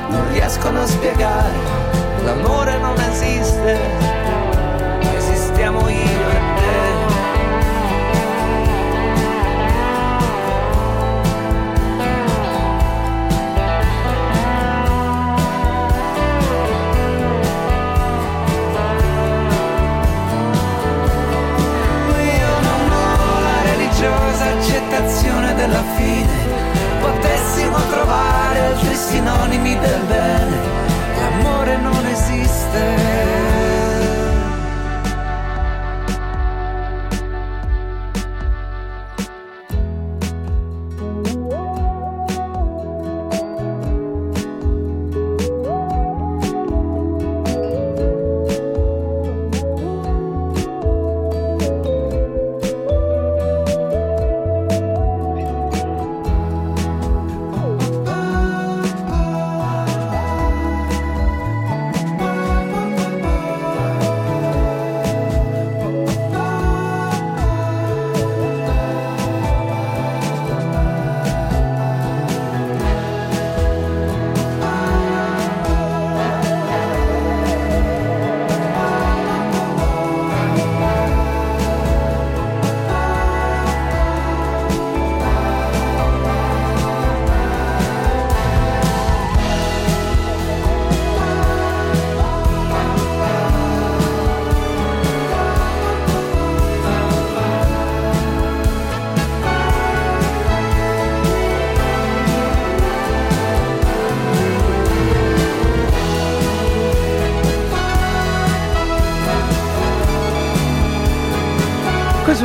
[0.09, 1.89] non riescono a spiegare.
[2.23, 3.79] L'amore non esiste,
[24.91, 26.49] accettazione della fine.
[26.99, 30.57] Potessimo trovare altri sinonimi del bene.
[31.17, 33.50] L'amore non esiste.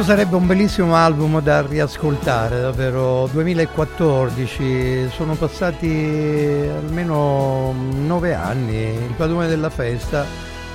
[0.07, 3.29] Sarebbe un bellissimo album da riascoltare, davvero.
[3.33, 10.25] 2014, sono passati almeno nove anni, il padrone della festa,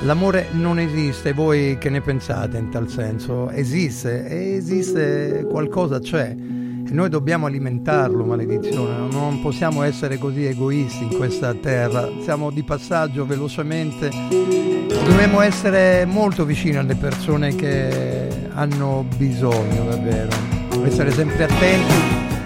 [0.01, 3.49] l'amore non esiste, voi che ne pensate in tal senso?
[3.51, 11.15] Esiste, e esiste qualcosa, c'è, noi dobbiamo alimentarlo, maledizione, non possiamo essere così egoisti in
[11.15, 14.09] questa terra, siamo di passaggio velocemente,
[14.89, 18.20] dobbiamo essere molto vicini alle persone che
[18.61, 20.29] hanno bisogno davvero,
[20.85, 21.93] essere sempre attenti,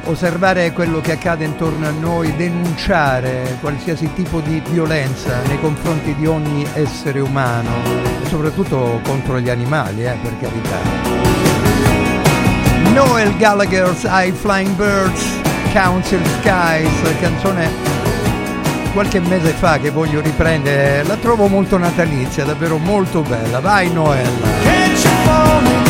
[0.06, 6.26] osservare quello che accade intorno a noi, denunciare qualsiasi tipo di violenza nei confronti di
[6.26, 7.70] ogni essere umano,
[8.28, 10.78] soprattutto contro gli animali, eh, per carità.
[12.94, 15.42] Noel Gallagher's High Flying Birds,
[15.74, 17.70] Council Skies, canzone
[18.94, 23.60] qualche mese fa che voglio riprendere, la trovo molto natalizia, davvero molto bella.
[23.60, 25.85] Vai Noel!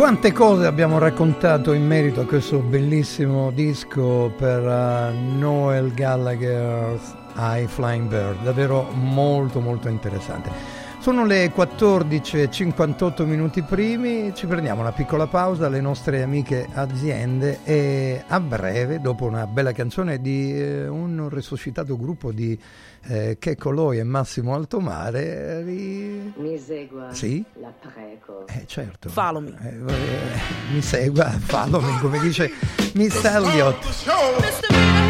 [0.00, 7.66] Quante cose abbiamo raccontato in merito a questo bellissimo disco per uh, Noel Gallagher's High
[7.66, 10.78] Flying Bird, davvero molto molto interessante.
[11.00, 18.24] Sono le 14.58 minuti primi, ci prendiamo una piccola pausa alle nostre amiche aziende e
[18.26, 22.58] a breve, dopo una bella canzone di eh, un resuscitato gruppo di
[23.02, 27.12] eh, che Coloi e Massimo Altomare eh, ri- Mi segua.
[27.12, 27.44] Sì?
[27.60, 28.46] La prego.
[28.46, 29.08] Eh, certo.
[29.08, 29.56] Follow me.
[29.62, 32.50] Eh, eh, mi segua, follow me, come dice
[32.94, 33.84] Miss Elliott.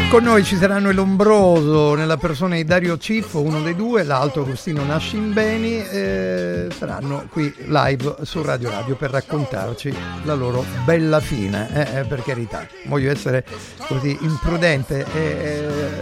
[0.09, 4.41] Con noi ci saranno il Lombroso nella persona di Dario Ciffo, uno dei due, l'altro
[4.41, 11.69] Agostino Nascimbeni, eh, saranno qui live su Radio Radio per raccontarci la loro bella fine,
[11.73, 12.67] eh, eh, per carità.
[12.87, 13.45] Voglio essere
[13.87, 15.21] così imprudente e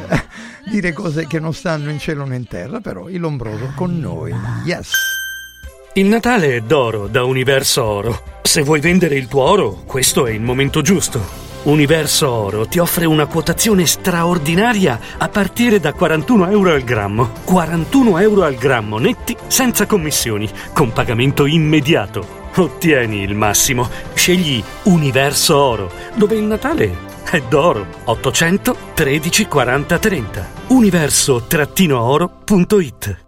[0.10, 0.28] eh,
[0.70, 4.34] dire cose che non stanno in cielo né in terra, però il Lombroso con noi.
[4.63, 4.91] Yes!
[5.93, 8.24] Il Natale è d'oro da Universo Oro.
[8.43, 11.47] Se vuoi vendere il tuo oro, questo è il momento giusto.
[11.63, 17.32] Universo Oro ti offre una quotazione straordinaria a partire da 41 euro al grammo.
[17.43, 22.38] 41 euro al grammo netti senza commissioni, con pagamento immediato.
[22.55, 23.89] Ottieni il massimo.
[24.13, 27.86] Scegli Universo Oro, dove il Natale è d'oro.
[28.06, 30.48] 800 13 40 30.
[30.68, 33.28] Universo-oro.it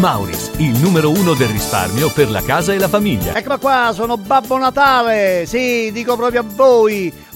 [0.00, 3.34] Mauris, il numero uno del risparmio per la casa e la famiglia.
[3.34, 5.44] Eccola qua, sono Babbo Natale.
[5.46, 7.12] Sì, dico proprio a voi.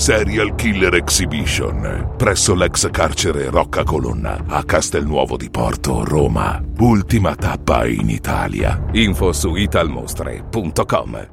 [0.00, 6.58] Serial Killer Exhibition presso l'ex carcere Rocca Colonna a Castelnuovo di Porto, Roma.
[6.78, 8.82] Ultima tappa in Italia.
[8.92, 11.28] Info su italmostre.com.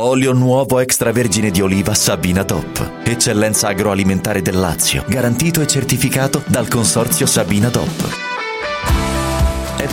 [0.00, 3.04] Olio nuovo extravergine di oliva Sabina DOP.
[3.04, 5.04] Eccellenza agroalimentare del Lazio.
[5.06, 8.27] Garantito e certificato dal consorzio Sabina DOP.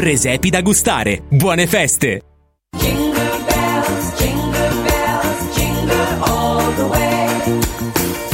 [0.00, 1.24] Presepi da gustare.
[1.28, 2.22] Buone feste!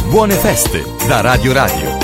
[0.08, 1.95] Buone feste da Radio Radio.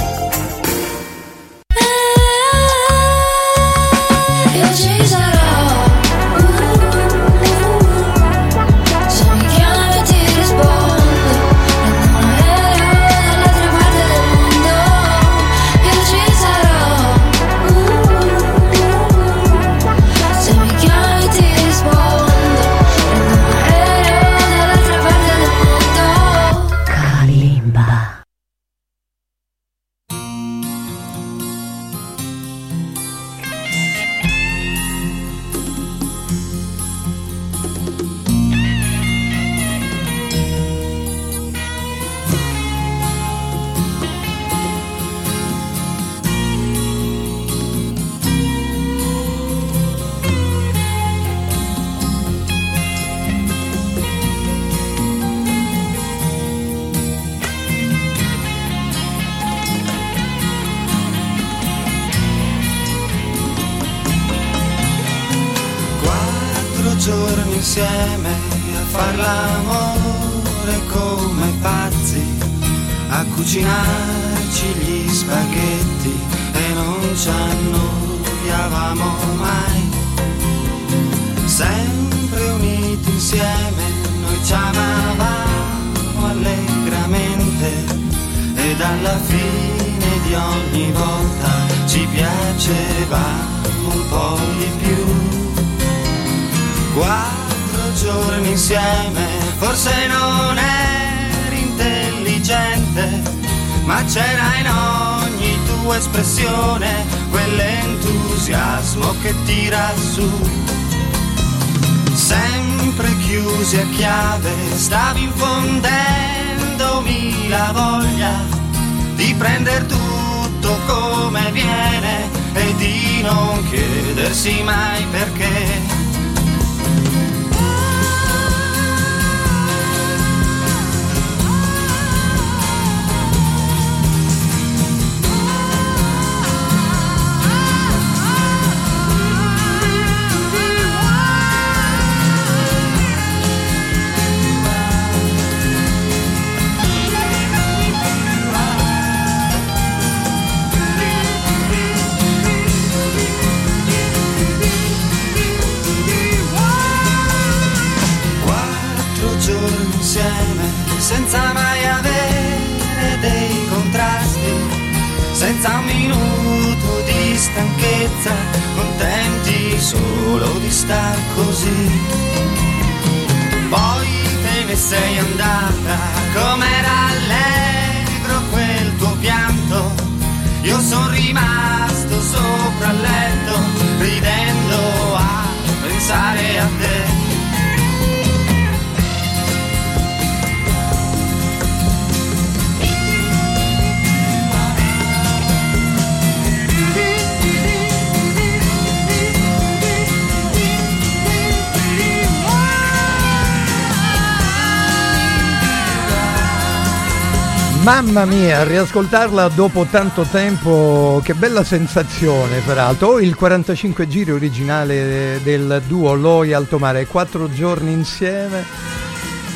[208.64, 213.08] Riascoltarla dopo tanto tempo, che bella sensazione peraltro.
[213.08, 218.64] O il 45 giri originale del duo Loi Alto Mare, quattro giorni insieme.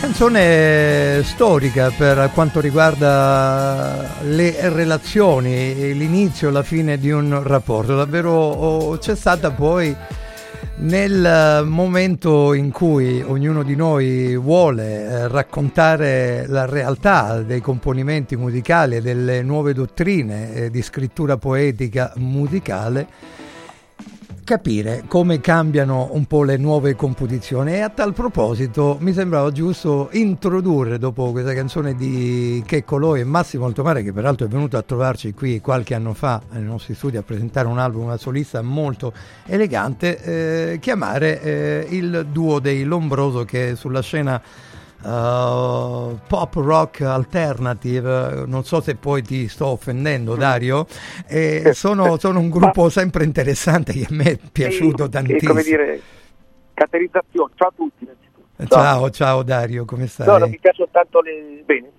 [0.01, 7.97] Canzone storica per quanto riguarda le relazioni, l'inizio e la fine di un rapporto.
[7.97, 9.95] Davvero oh, c'è stata poi
[10.79, 18.97] nel momento in cui ognuno di noi vuole eh, raccontare la realtà dei componimenti musicali
[18.97, 23.07] e delle nuove dottrine eh, di scrittura poetica musicale,
[24.47, 27.73] capire come cambiano un po' le nuove composizioni.
[27.73, 33.25] E a tal proposito mi sembrava giusto introdurre dopo questa canzone di Checco Loi e
[33.25, 37.17] Massimo Altomare che peraltro è venuto a trovarci qui qualche anno fa nei nostri studi
[37.17, 39.13] a presentare un album, una solista molto
[39.47, 44.41] elegante, eh, chiamare eh, il duo dei Lombroso che sulla scena
[45.03, 50.39] Uh, pop rock alternative, non so se poi ti sto offendendo Mm.
[50.39, 50.87] Dario,
[51.29, 55.53] e sono, sono un gruppo sempre interessante che a me è piaciuto Sì, tantissimo.
[55.53, 56.01] Come dire,
[56.75, 57.53] caratterizzazione.
[57.55, 58.05] Ciao a tutti.
[58.05, 58.67] innanzitutto.
[58.67, 60.27] Ciao, ciao Dario, come stai?
[60.27, 61.63] No, mi piacciono tanto le...
[61.65, 61.91] Bene,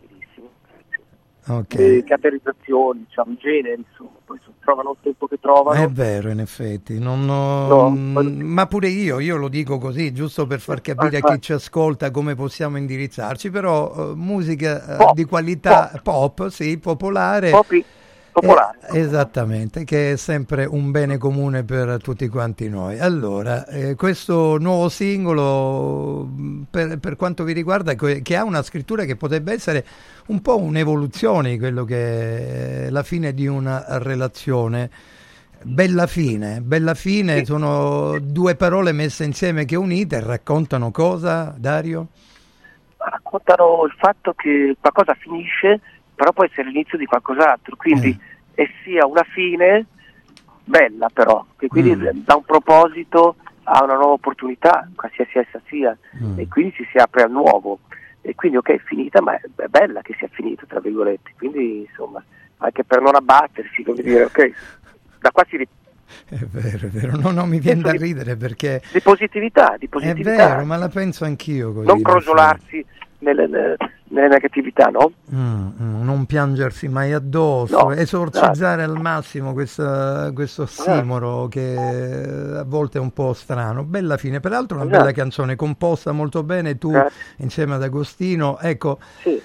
[1.47, 1.57] benissimo.
[1.59, 1.75] Ok.
[1.75, 5.81] Le caratterizzazioni, diciamo, i generi, insomma, poi trovano il tempo che trovano.
[5.81, 10.59] È vero, in effetti, ho- No, ma pure io, io lo dico così, giusto per
[10.59, 15.23] far capire a chi ci ascolta come possiamo indirizzarci, però eh, musica eh, Pop, di
[15.23, 17.51] qualità pop, sì, popolare.
[17.51, 17.85] Popi-
[18.39, 18.77] popolare.
[18.91, 22.99] Eh, esattamente, che è sempre un bene comune per tutti quanti noi.
[22.99, 26.29] Allora, eh, questo nuovo singolo,
[26.69, 29.85] per, per quanto vi riguarda, che ha una scrittura che potrebbe essere
[30.27, 34.89] un po' un'evoluzione di quello che è la fine di una relazione.
[35.59, 42.09] Bella fine, bella fine, sono due parole messe insieme che unite, raccontano cosa, Dario?
[42.97, 45.81] Raccontano il fatto che qualcosa finisce,
[46.17, 47.75] però può essere l'inizio di qualcos'altro.
[47.75, 48.17] Quindi
[48.55, 48.63] Eh.
[48.63, 49.85] è sia una fine
[50.63, 52.23] bella, però, che quindi Mm.
[52.25, 53.35] dà un proposito
[53.69, 56.39] a una nuova opportunità, qualsiasi essa sia, Mm.
[56.39, 57.79] e quindi si si apre al nuovo.
[58.21, 61.31] E quindi, ok, è finita, ma è è bella che sia finita, tra virgolette.
[61.37, 62.21] Quindi, insomma,
[62.57, 64.51] anche per non abbattersi, come dire, ok,
[65.19, 65.67] da qua si ri-
[66.29, 69.89] È vero, è vero, no, no, mi viene da ridere perché di positività, di è
[69.89, 70.47] positività.
[70.55, 71.85] vero, ma la penso anch'io così.
[71.87, 72.85] non in crogiolarsi
[73.19, 73.77] nelle, nelle-
[74.09, 75.11] negatività, no?
[75.33, 82.57] Mm, mm, non piangersi mai addosso, No, esorcizzare al massimo questa- questo ossimoro che eh,
[82.57, 83.83] a volte è un po' strano.
[83.83, 84.99] Bella fine, peraltro una Esatto.
[85.03, 86.91] bella canzone composta molto bene, tu
[87.37, 88.99] insieme ad Agostino, ecco.
[89.21, 89.41] Sì.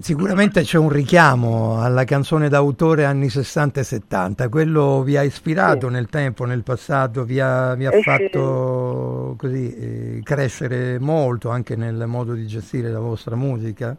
[0.00, 5.90] Sicuramente c'è un richiamo alla canzone d'autore anni 60 e 70, quello vi ha ispirato
[5.90, 8.02] nel tempo, nel passato, vi ha, vi ha Eh sì.
[8.02, 9.76] fatto così,
[10.16, 13.94] eh, crescere molto anche nel modo di gestire la vostra musica?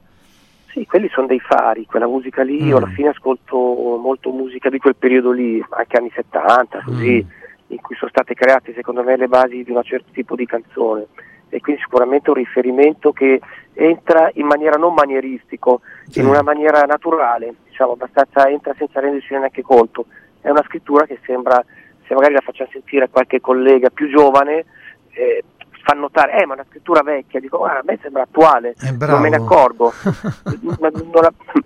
[0.71, 2.93] Sì, quelli sono dei fari, quella musica lì, io alla Mm.
[2.95, 3.55] fine ascolto
[4.01, 7.71] molto musica di quel periodo lì, anche anni 70, così, Mm.
[7.73, 11.05] in cui sono state create secondo me le basi di un certo tipo di canzone
[11.53, 13.39] e quindi sicuramente un riferimento che
[13.73, 15.81] entra in maniera non manieristico,
[16.15, 20.05] in una maniera naturale, diciamo abbastanza entra senza rendersi neanche conto.
[20.41, 21.63] È una scrittura che sembra,
[22.07, 24.65] se magari la facciamo sentire a qualche collega più giovane,
[25.11, 25.43] eh,
[25.85, 28.73] fa notare, eh ma è una scrittura vecchia, dico guarda a me sembra attuale,
[29.13, 29.91] non me ne accorgo.
[30.79, 30.89] Ma
[31.21, 31.33] la-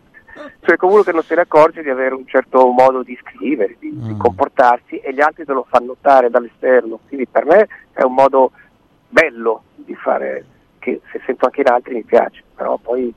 [0.61, 3.89] cioè comunque che non se ne accorge di avere un certo modo di scrivere, di,
[3.95, 4.19] di Mm.
[4.19, 6.99] comportarsi e gli altri te lo fanno notare dall'esterno.
[7.07, 8.51] Quindi per me è un modo
[9.09, 10.45] bello di fare,
[10.79, 13.13] che se sento anche in altri mi piace, però poi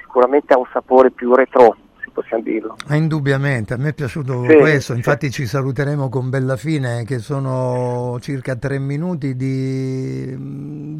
[0.00, 2.76] sicuramente ha un sapore più retro, se possiamo dirlo.
[2.86, 4.98] Ah, Indubbiamente, a me è piaciuto Sì, questo, sì.
[4.98, 10.34] infatti ci saluteremo con bella fine che sono circa tre minuti di,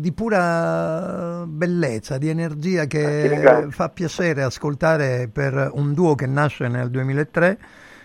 [0.01, 3.71] di pura bellezza, di energia Ah, che ringrazio.
[3.71, 7.59] fa piacere ascoltare per un duo che nasce nel 2003.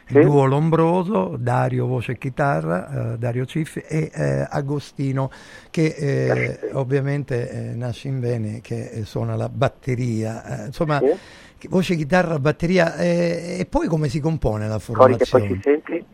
[0.08, 0.22] Il Sì.
[0.22, 5.32] duo Lombroso, Dario voce e chitarra, eh, Dario Ciffi e eh, Agostino
[5.72, 10.64] che eh, ovviamente eh, nasce in Bene che eh, suona la batteria.
[10.64, 11.68] Eh, insomma, Sì.
[11.70, 15.56] voce, chitarra, batteria eh, e poi come si compone la I cori che poi formazione?
[15.56, 16.06] si senti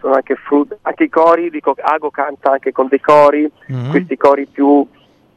[0.00, 3.90] sono anche frut- anche i cori, dico Ago canta anche con dei cori, Mhm.
[3.90, 4.86] questi cori più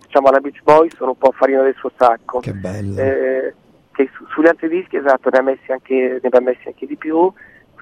[0.06, 2.40] diciamo alla Beach Boys sono un po' farina del suo sacco.
[2.40, 2.96] Che bello.
[3.94, 6.96] Che su- sugli altri dischi esatto ne ha messi anche, ne aveva messi anche di
[6.96, 7.32] più,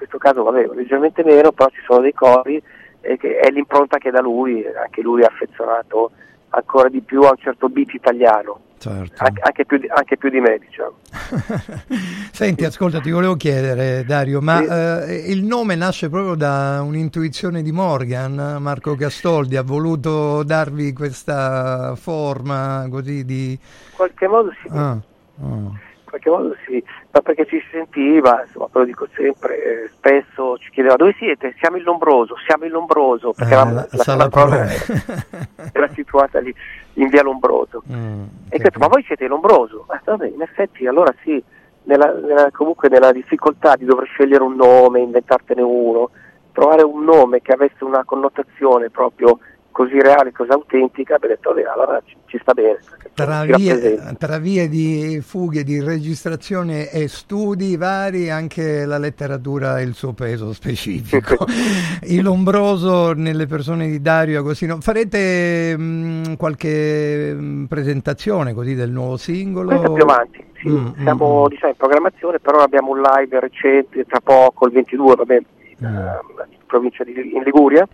[0.00, 2.62] questo caso vabbè leggermente meno, però ci sono dei cori
[3.02, 6.10] e che è l'impronta che da lui, anche lui è affezionato
[6.50, 9.22] ancora di più a un certo beat italiano, Certo.
[9.22, 10.94] anche, anche più, di, anche più di me diciamo.
[12.32, 17.72] Senti, ascolta, ti volevo chiedere, Dario, ma eh, il nome nasce proprio da un'intuizione di
[17.72, 23.50] Morgan, Marco Gastoldi, ha voluto darvi questa forma così di...
[23.50, 23.58] In
[23.94, 24.68] qualche modo sì.
[24.70, 24.98] Ah, ah.
[25.42, 26.82] in qualche modo sì,
[27.12, 31.14] ma perché ci si sentiva, insomma, ve lo dico sempre, eh, spesso ci chiedeva dove
[31.18, 31.54] siete?
[31.58, 34.64] Siamo in Lombroso, siamo in Lombroso, perché Eh, eravamo- la la, sala prova
[35.72, 36.54] era situata lì
[36.94, 37.82] in via Lombroso.
[37.90, 39.84] Mm, E ho detto, ma voi siete in Lombroso?
[39.88, 41.42] Ma vabbè, in effetti allora sì,
[41.84, 46.10] nella, nella- comunque nella difficoltà di dover scegliere un nome, inventartene uno,
[46.52, 49.38] trovare un nome che avesse una connotazione proprio
[49.70, 52.78] così reale, così autentica, abbiamo detto, vabbè, allora ci, ci sta bene.
[53.12, 59.80] Tra vie, tra vie di fughe, di registrazione e studi vari, anche la letteratura ha
[59.80, 61.44] il suo peso specifico.
[62.04, 64.80] il ombroso nelle persone di Dario Agostino.
[64.80, 69.68] Farete mh, qualche mh, presentazione così del nuovo singolo?
[69.68, 70.68] Questo più avanti, sì.
[70.68, 75.34] Mm, siamo diciamo, in programmazione, però abbiamo un live recente, tra poco, il 22, vabbè,
[75.34, 75.44] in,
[75.80, 75.86] Mm.
[75.86, 76.20] eh,
[76.50, 77.88] in provincia di in Liguria.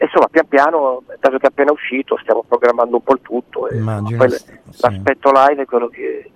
[0.00, 3.68] E insomma, pian piano, dato che è appena uscito, stiamo programmando un po' il tutto.
[3.74, 4.44] Immagino, poi sì.
[4.80, 6.30] l'aspetto live è quello che,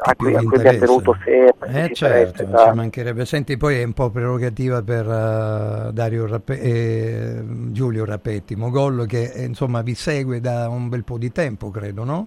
[0.00, 0.84] a cui, a cui abbiamo interessa.
[0.86, 1.68] tenuto sempre.
[1.68, 3.24] Eh ci certo, interessa, ci mancherebbe.
[3.24, 9.30] Senti, poi è un po' prerogativa per eh, Dario Rappe- eh, Giulio Rapetti, Mogollo, che
[9.36, 12.26] eh, insomma vi segue da un bel po' di tempo, credo, no?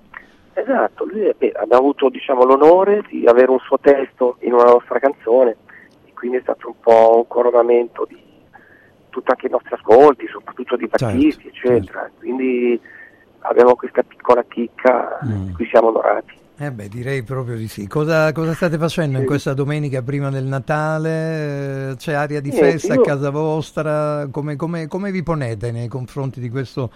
[0.53, 4.63] Esatto, lui è- beh, abbiamo avuto diciamo, l'onore di avere un suo testo in una
[4.63, 5.57] nostra canzone
[6.05, 8.21] e quindi è stato un po' un coronamento di
[9.13, 12.09] tutti anche i nostri ascolti, soprattutto di Certo, Battisti, eccetera.
[12.17, 12.79] Quindi
[13.41, 15.45] abbiamo questa piccola chicca Mm.
[15.45, 16.41] di cui siamo onorati.
[16.57, 17.87] Eh beh, direi proprio di sì.
[17.87, 21.95] Cosa, cosa state facendo in questa domenica prima del Natale?
[21.97, 24.27] C'è aria di Niente, festa io- a casa vostra?
[24.31, 26.91] Come, come- come vi ponete nei confronti di questo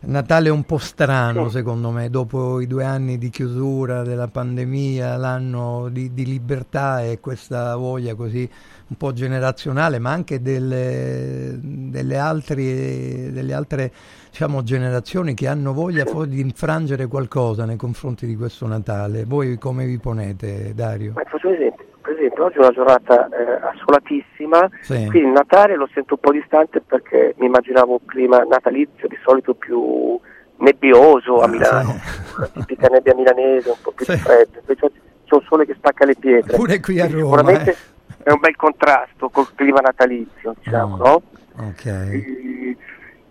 [0.00, 5.88] Natale un po' strano, secondo me, dopo i due anni di chiusura della pandemia, l'anno
[5.90, 8.48] di, di libertà e questa voglia così
[8.88, 13.92] un po' generazionale, ma anche delle, delle, altri- delle altre
[14.30, 19.24] diciamo, generazioni che hanno voglia poi di infrangere qualcosa nei confronti di questo Natale.
[19.24, 21.12] Voi come vi ponete, Dario?
[21.16, 21.84] Ma faccio un esempio,
[22.18, 24.94] esempio oggi è una giornata eh, assolatissima, Sì.
[25.06, 29.18] quindi il Natale lo sento un po' distante perché mi immaginavo un clima natalizio di
[29.24, 30.18] solito più
[30.56, 31.94] nebbioso a Milano,
[32.38, 34.16] la tipica nebbia milanese, un po' più Sì.
[34.16, 36.56] fredda, invece oggi c'è un sole che spacca le pietre.
[36.56, 37.76] Pure qui a Roma, Sicuramente eh.
[38.24, 40.98] è un bel contrasto col clima natalizio, diciamo, Mm.
[41.00, 41.22] no?
[41.68, 41.84] Ok.
[41.86, 42.76] E-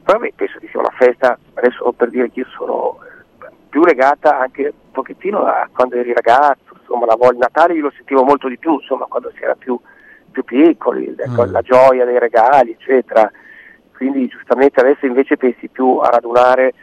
[0.04, 3.00] Però beh, penso che sia una festa, adesso per dire che io sono
[3.44, 7.82] eh, più legata anche un pochettino a quando eri ragazzo, insomma la voglia Natale io
[7.84, 9.78] lo sentivo molto di più, insomma quando si era più,
[10.32, 11.52] più piccoli, ecco, Mm.
[11.52, 13.30] la gioia dei regali, eccetera.
[13.96, 16.74] Quindi giustamente adesso invece pensi più a radunare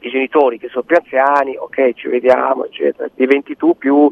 [0.00, 4.10] i genitori che sono più anziani, ok ci vediamo, eccetera, diventi tu più,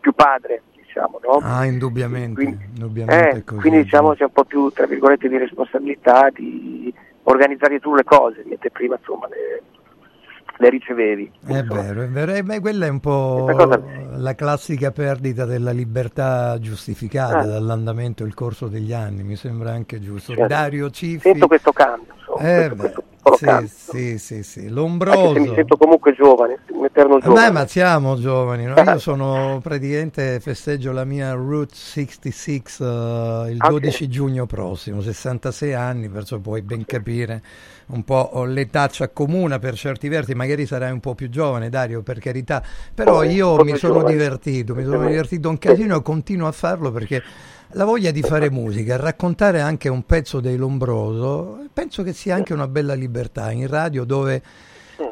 [0.00, 1.40] più padre, diciamo, no?
[1.42, 2.42] Ah, indubbiamente.
[2.42, 3.60] indubbiamente Eh, così.
[3.60, 6.92] quindi diciamo c'è un po' più tra virgolette di responsabilità di
[7.24, 9.62] organizzare tu le cose, mentre prima insomma le,
[10.58, 11.30] le ricevevi.
[11.46, 13.82] È vero, è vero, e beh, quella è un po' cosa-
[14.16, 17.44] la classica perdita della libertà giustificata Ah.
[17.46, 20.32] dall'andamento e il corso degli anni, mi sembra anche giusto.
[20.32, 20.46] Certo.
[20.48, 21.18] Dario Cifi.
[21.20, 23.68] Sento questo cambio, insomma, Eh, questo, questo piccolo sì, cambio.
[23.68, 25.40] sì, sì, sì, L'ombroso.
[25.40, 27.48] mi sento comunque giovane, un eterno giovane.
[27.48, 28.82] Beh, ma siamo giovani, no?
[28.82, 33.80] Io sono praticamente festeggio la mia Route 66 eh, il Ah, ok.
[33.80, 37.42] 12 giugno prossimo, 66 anni, perciò puoi ben capire
[37.86, 42.02] un po' l'età ci accomuna per certi versi, magari sarai un po' più giovane Dario,
[42.02, 42.62] per carità,
[42.94, 44.02] però Oh, io mi sono giovane.
[44.02, 47.22] divertito, mi sono divertito un casino e continuo a farlo perché
[47.74, 52.52] la voglia di fare musica, raccontare anche un pezzo dei Lombroso, penso che sia anche
[52.52, 54.42] una bella libertà in radio dove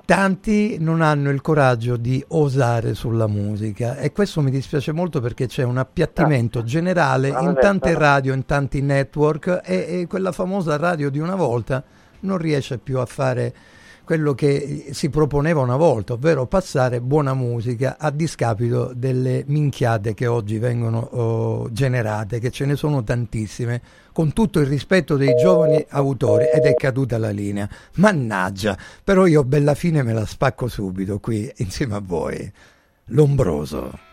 [0.05, 3.97] tanti non hanno il coraggio di osare sulla musica.
[3.97, 8.81] E questo mi dispiace molto perché c'è un appiattimento generale in tante radio, in tanti
[8.81, 11.83] network e, e quella famosa radio di una volta
[12.21, 13.55] non riesce più a fare
[14.13, 20.27] quello che si proponeva una volta, ovvero passare buona musica a discapito delle minchiate che
[20.27, 23.81] oggi vengono oh, generate, che ce ne sono tantissime,
[24.13, 27.67] con tutto il rispetto dei giovani autori ed è caduta la linea.
[27.95, 32.53] Mannaggia, però io bella fine me la spacco subito qui insieme a voi.
[33.07, 34.12] Lombroso.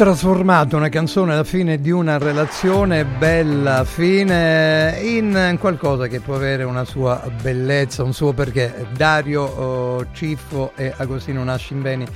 [0.00, 6.64] Trasformato una canzone alla fine di una relazione bella fine in qualcosa che può avere
[6.64, 8.86] una sua bellezza, un suo perché.
[8.96, 12.06] Dario oh, Ciffo e Agostino Nascimbeni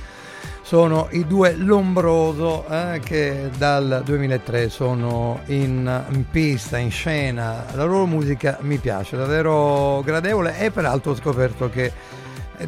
[0.63, 7.65] sono i due Lombroso eh, che dal 2003 sono in, in pista, in scena.
[7.75, 11.91] La loro musica mi piace, davvero gradevole e peraltro ho scoperto che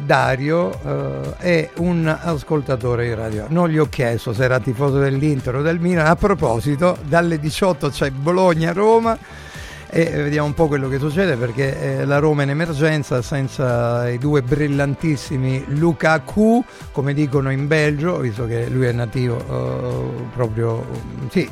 [0.04, 3.46] Dario eh, è un ascoltatore di radio.
[3.48, 6.06] Non gli ho chiesto se era tifoso dell'Inter o del Milan.
[6.06, 9.18] A proposito, dalle 18 c'è Bologna-Roma
[9.90, 14.08] e vediamo un po' quello che succede perché eh, la Roma è in emergenza senza
[14.08, 16.62] i due brillantissimi Lukaku,
[16.92, 20.84] come dicono in Belgio, visto che lui è nativo eh, proprio
[21.30, 21.48] sì,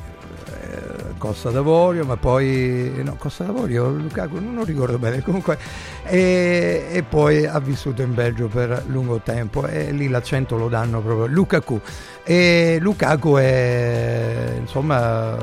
[1.19, 5.59] Costa d'Avorio, ma poi no, Costa d'Avorio, Lukaku, non lo ricordo bene, comunque
[6.05, 11.01] e, e, poi ha vissuto in Belgio per lungo tempo e lì l'accento lo danno
[11.01, 11.81] proprio Lukaku.
[12.23, 15.37] E Lukaku è insomma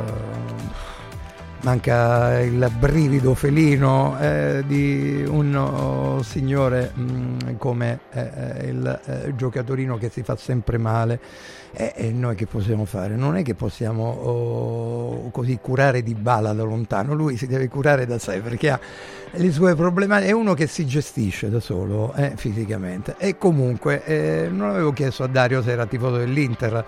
[1.64, 9.36] manca il brivido felino eh, di un oh, signore mh, mm, come eh, il eh,
[9.36, 11.20] giocatorino che si fa sempre male.
[11.72, 13.16] E, e, noi che possiamo fare?
[13.16, 18.06] Non è che possiamo oh, così curare di bala da lontano, lui si deve curare
[18.06, 18.80] da sé perché ha
[19.32, 23.16] le sue problematiche, è uno che si gestisce da solo eh, fisicamente.
[23.18, 26.86] E comunque eh, non avevo chiesto a Dario se era tifoso dell'Inter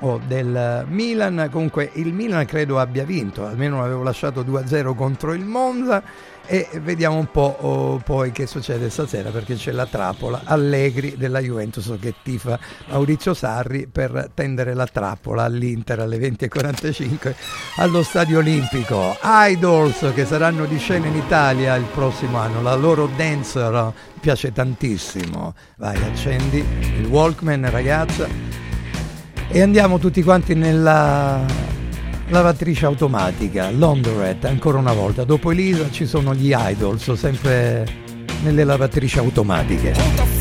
[0.00, 1.48] o del Milan.
[1.50, 6.02] Comunque il Milan credo abbia vinto, almeno l'avevo lasciato 2-0 contro il Monza
[6.50, 11.40] e vediamo un po' oh, poi che succede stasera perché c'è la trappola Allegri della
[11.40, 17.34] Juventus che tifa Maurizio Sarri per tendere la trappola all'Inter alle 20.45
[17.76, 19.14] allo Stadio Olimpico.
[19.22, 25.54] Idols che saranno di scena in Italia il prossimo anno, la loro dancer piace tantissimo.
[25.76, 26.64] Vai, accendi
[26.98, 28.67] il Walkman ragazza
[29.50, 31.44] e andiamo tutti quanti nella
[32.28, 35.24] lavatrice automatica, Laundrette, ancora una volta.
[35.24, 37.86] Dopo Elisa ci sono gli idols, sempre
[38.42, 40.37] nelle lavatrici automatiche.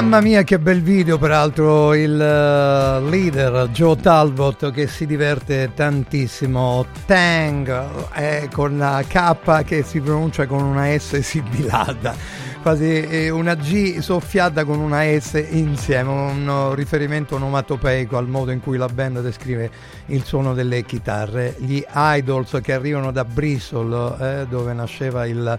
[0.00, 6.86] Mamma mia che bel video peraltro il eh, leader Joe Talbot che si diverte tantissimo.
[7.04, 12.14] Tang è con la K che si pronuncia con una S sibilata.
[12.62, 18.60] Quasi eh, una G soffiata con una S insieme un riferimento onomatopeico al modo in
[18.60, 19.70] cui la band descrive
[20.06, 21.56] il suono delle chitarre.
[21.58, 25.58] Gli Idols che arrivano da Bristol eh, dove nasceva il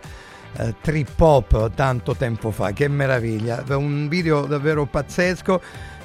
[0.57, 5.61] eh, trip hop tanto tempo fa, che meraviglia, un video davvero pazzesco.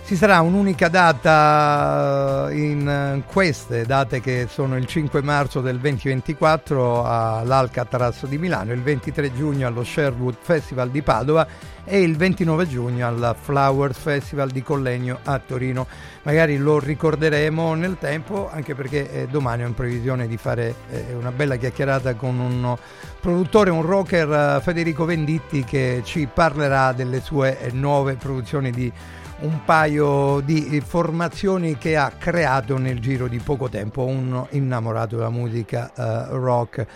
[0.07, 5.81] Ci sarà un'unica data eh, in eh, queste date che sono il 5 marzo del
[5.81, 11.45] 2024 all'Alcatraz di Milano, il 23 giugno allo Sherwood Festival di Padova
[11.85, 15.89] e il 29 giugno al Flowers Festival di Collegno a Torino.
[16.23, 20.73] Magari lo ricorderemo nel tempo anche perché eh, domani ho in previsione di fare
[21.19, 22.77] una bella chiacchierata con un
[23.21, 28.93] produttore, un rocker Federico Venditti che ci parlerà delle sue nuove produzioni di
[29.41, 35.31] un paio di formazioni che ha creato nel giro di poco tempo, un innamorato della
[35.31, 36.87] musica uh, rock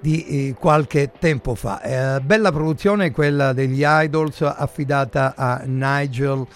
[0.00, 1.80] di eh, qualche tempo fa.
[1.80, 6.46] Eh, bella produzione quella degli Idols affidata a Nigel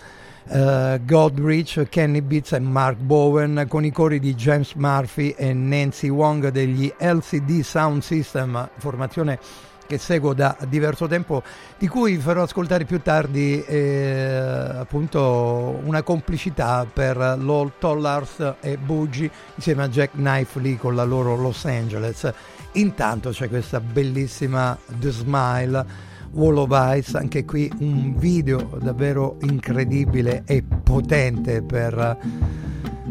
[0.49, 6.09] uh, Godrich, Kenny Beats e Mark Bowen con i cori di James Murphy e Nancy
[6.09, 9.39] Wong degli LCD Sound System, formazione
[9.87, 11.43] che seguo da diverso tempo,
[11.79, 14.35] di cui farò ascoltare più tardi eh,
[14.77, 21.05] appunto una complicità per Lol Tollars e Bougie insieme a Jack Knife lì con la
[21.05, 22.31] loro Los Angeles.
[22.73, 26.15] Intanto c'è questa bellissima The Smile.
[26.33, 32.19] Wall of Ice, anche qui un video davvero incredibile e potente per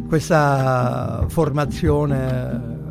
[0.08, 2.85] questa formazione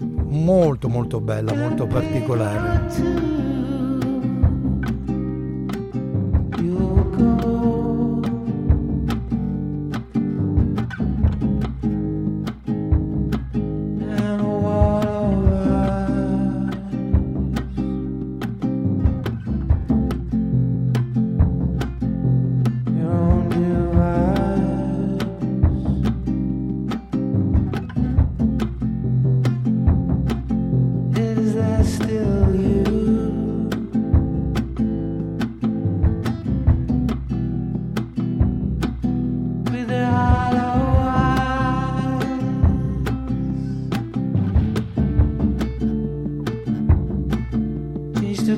[0.00, 3.28] molto molto bella, molto particolare.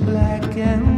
[0.05, 0.92] Black and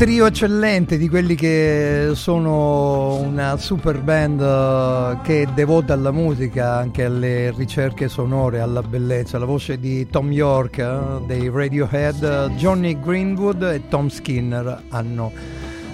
[0.00, 6.76] trio eccellente di quelli che sono una super band eh, che è devota alla musica,
[6.76, 9.36] anche alle ricerche sonore, alla bellezza.
[9.36, 15.32] La voce di Tom York eh, dei Radiohead, Johnny Greenwood e Tom Skinner hanno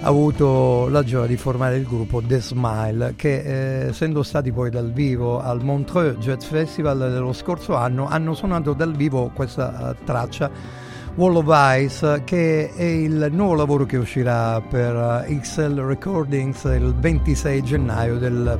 [0.03, 4.93] avuto la gioia di formare il gruppo The Smile che eh, essendo stati poi dal
[4.93, 10.85] vivo al Montreux Jazz Festival dello scorso anno hanno suonato dal vivo questa uh, traccia
[11.17, 11.47] Wall of
[11.79, 18.59] Ice che è il nuovo lavoro che uscirà per XL Recordings il 26 gennaio del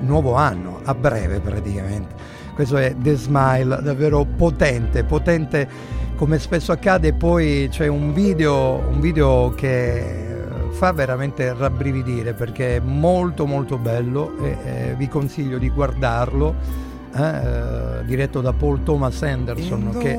[0.00, 2.16] nuovo anno, a breve praticamente.
[2.52, 5.68] Questo è The Smile, davvero potente, potente
[6.16, 10.36] come spesso accade, poi c'è un video, un video che
[10.70, 16.54] fa veramente rabbrividire perché è molto molto bello e eh, vi consiglio di guardarlo
[17.14, 20.18] eh, eh, diretto da Paul Thomas Anderson che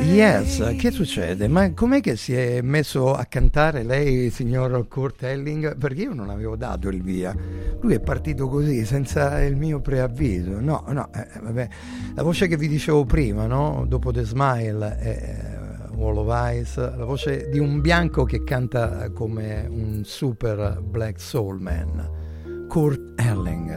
[0.00, 1.48] Yes, che succede?
[1.48, 5.76] Ma com'è che si è messo a cantare lei, signor Kurt Elling?
[5.76, 7.34] Perché io non avevo dato il via.
[7.80, 10.60] Lui è partito così, senza il mio preavviso.
[10.60, 11.68] No, no, eh, vabbè.
[12.14, 13.84] La voce che vi dicevo prima, no?
[13.86, 19.66] Dopo The Smile, eh, Wall of Ice, la voce di un bianco che canta come
[19.68, 22.66] un super black soul man.
[22.68, 23.70] Kurt Elling,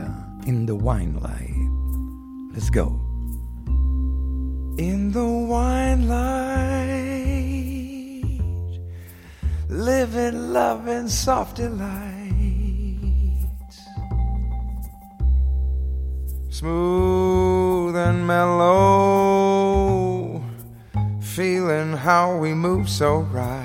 [0.45, 2.53] in the wine light.
[2.53, 3.10] Let's go.
[4.77, 6.31] In the wine light,
[9.67, 11.91] living, loving, soft delights,
[16.49, 19.61] smooth and mellow,
[21.19, 23.57] feeling how we move so right.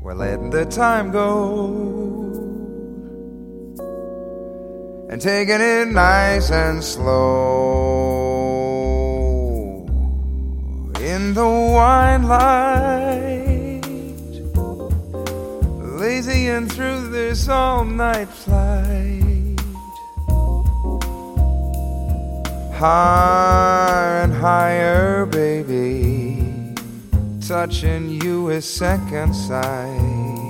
[0.00, 2.00] We're letting the time go
[5.10, 7.50] and taking it nice and slow
[11.00, 13.80] in the wine light,
[15.98, 19.58] lazy and through this all night flight.
[22.72, 26.72] Higher and higher, baby,
[27.48, 30.49] touching you is second sight.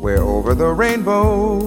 [0.00, 1.58] We're over the rainbow.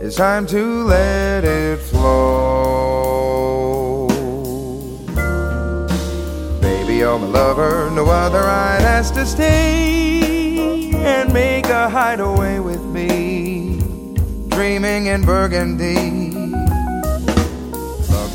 [0.00, 4.06] It's time to let it flow.
[6.62, 12.82] Baby, you're my lover, no other I'd ask to stay and make a hideaway with
[12.82, 13.82] me.
[14.48, 16.25] Dreaming in Burgundy.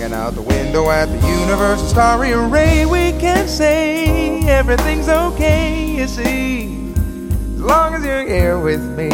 [0.01, 5.95] Looking out the window at the universe, a starry array, we can say everything's okay,
[5.95, 6.91] you see.
[6.95, 9.09] As long as you're here with me,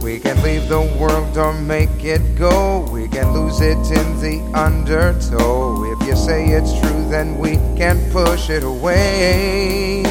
[0.00, 2.88] we can leave the world or make it go.
[2.92, 5.82] We can lose it in the undertow.
[5.92, 10.04] If you say it's true, then we can push it away.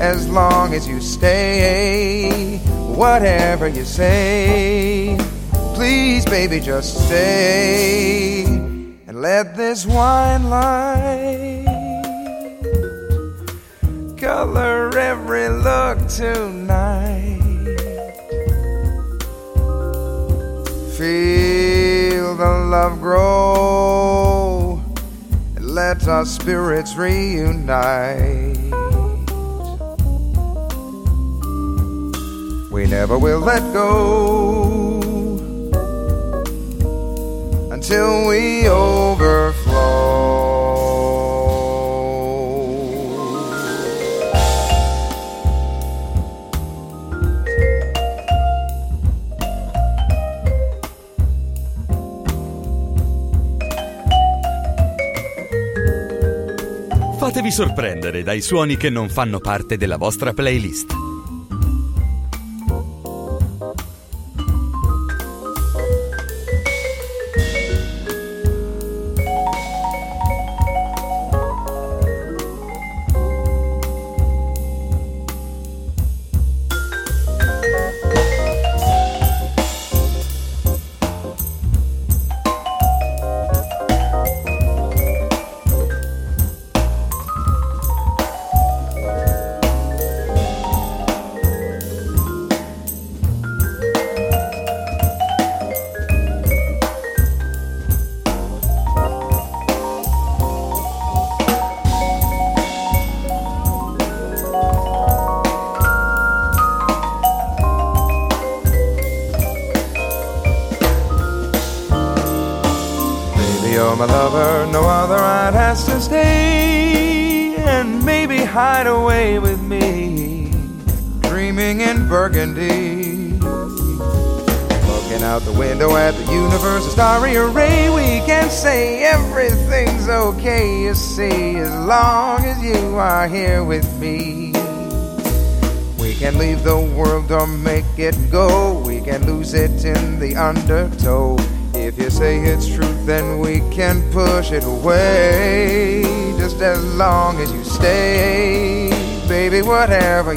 [0.00, 2.60] As long as you stay,
[2.96, 5.18] whatever you say,
[5.88, 11.64] please, baby, just stay and let this wine light
[14.18, 17.40] color every look tonight.
[20.98, 24.82] Feel the love grow
[25.56, 28.58] and let our spirits reunite.
[32.70, 34.87] We never will let go
[37.90, 39.66] until we overflow.
[57.18, 61.07] Fatevi sorprendere dai suoni che non fanno parte della vostra playlist.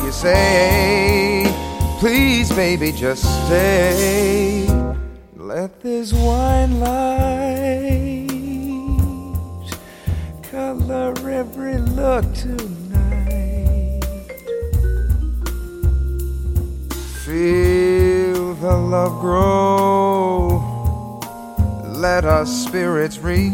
[0.03, 1.45] You say.
[1.99, 4.67] Please, baby, just stay.
[5.35, 8.31] Let this wine light
[10.51, 14.01] color every look tonight.
[17.25, 20.59] Feel the love grow.
[21.85, 23.50] Let our spirits reunite.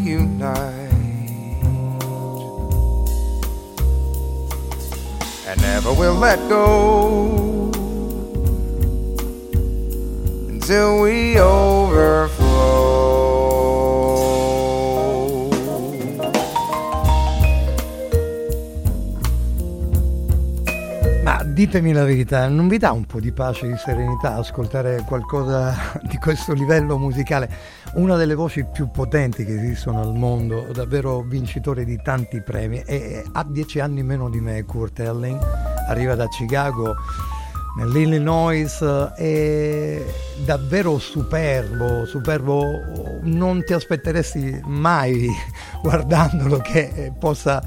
[21.78, 25.76] Ditemi la verità, non vi dà un po' di pace e di serenità ascoltare qualcosa
[26.02, 27.48] di questo livello musicale?
[27.94, 33.22] Una delle voci più potenti che esistono al mondo, davvero vincitore di tanti premi, e
[33.32, 35.38] ha dieci anni meno di me, Kurt Elling,
[35.88, 36.96] arriva da Chicago
[37.76, 38.82] nell'Illinois,
[39.14, 40.02] è
[40.44, 42.64] davvero superbo, superbo,
[43.22, 45.28] non ti aspetteresti mai
[45.80, 47.62] guardandolo che possa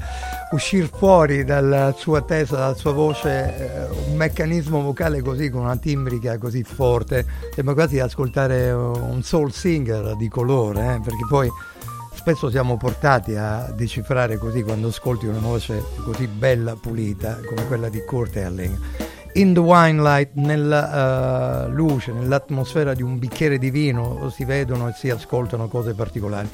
[0.52, 5.76] uscire fuori dalla sua testa, dalla sua voce, eh, un meccanismo vocale così, con una
[5.76, 11.50] timbrica così forte, sembra quasi ascoltare un soul singer di colore, eh, perché poi
[12.14, 17.88] spesso siamo portati a decifrare così quando ascolti una voce così bella, pulita, come quella
[17.88, 19.01] di Kurt Elling.
[19.34, 24.88] In the Wine Light, nella uh, luce, nell'atmosfera di un bicchiere di vino, si vedono
[24.88, 26.50] e si ascoltano cose particolari.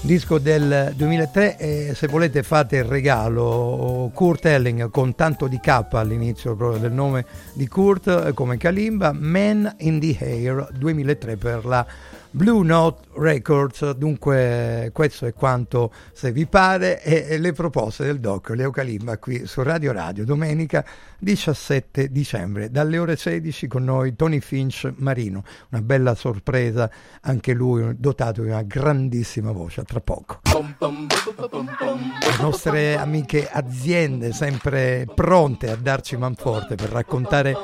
[0.00, 5.86] Disco del 2003 e se volete fate il regalo Kurt Elling con tanto di K
[5.90, 11.64] all'inizio proprio del nome di Kurt eh, come Kalimba, Man in the Air 2003 per
[11.66, 11.86] la
[12.34, 18.48] Blue Note Records, dunque questo è quanto se vi pare e, le proposte del doc
[18.56, 20.82] Leo Kalimba qui su Radio Radio domenica
[21.18, 26.90] 17 dicembre dalle ore 16 con noi Tony Finch Marino, una bella sorpresa
[27.20, 30.40] anche lui dotato di una grandissima voce, tra poco.
[30.48, 37.54] Le nostre amiche aziende sempre pronte a darci manforte per raccontare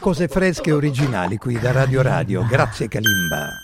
[0.00, 3.63] cose fresche e originali qui da Radio Radio, grazie Kalimba.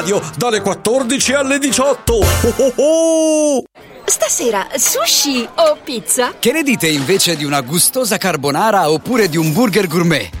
[0.37, 2.13] dalle 14 alle 18.
[2.13, 2.25] Oh,
[2.57, 3.63] oh, oh!
[4.05, 6.33] Stasera sushi o pizza?
[6.39, 10.40] Che ne dite invece di una gustosa carbonara oppure di un burger gourmet?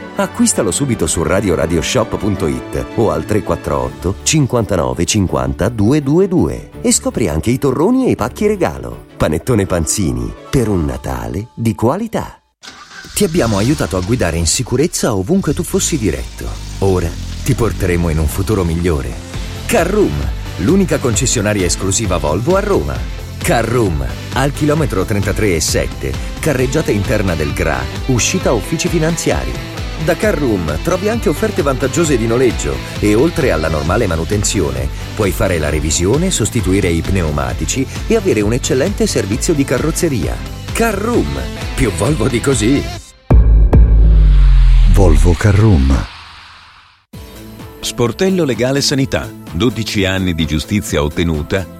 [0.21, 8.05] Acquistalo subito su radioradioshop.it o al 348 59 50 222 e scopri anche i torroni
[8.05, 9.05] e i pacchi regalo.
[9.17, 12.39] Panettone Panzini, per un Natale di qualità.
[13.15, 16.45] Ti abbiamo aiutato a guidare in sicurezza ovunque tu fossi diretto.
[16.79, 17.09] Ora
[17.43, 19.11] ti porteremo in un futuro migliore.
[19.65, 20.13] Carroom,
[20.57, 22.95] l'unica concessionaria esclusiva Volvo a Roma.
[23.39, 29.80] Carroom, al chilometro 33 e 7, carreggiata interna del GRA, uscita uffici finanziari.
[30.03, 35.59] Da Carroom trovi anche offerte vantaggiose di noleggio e oltre alla normale manutenzione puoi fare
[35.59, 40.35] la revisione, sostituire i pneumatici e avere un eccellente servizio di carrozzeria.
[40.73, 41.39] Carroom,
[41.75, 42.83] più Volvo di così.
[44.93, 46.07] Volvo Carroom.
[47.79, 49.29] Sportello Legale Sanità.
[49.51, 51.79] 12 anni di giustizia ottenuta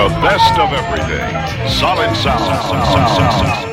[0.00, 1.68] The best of every day.
[1.68, 3.69] Solid sound.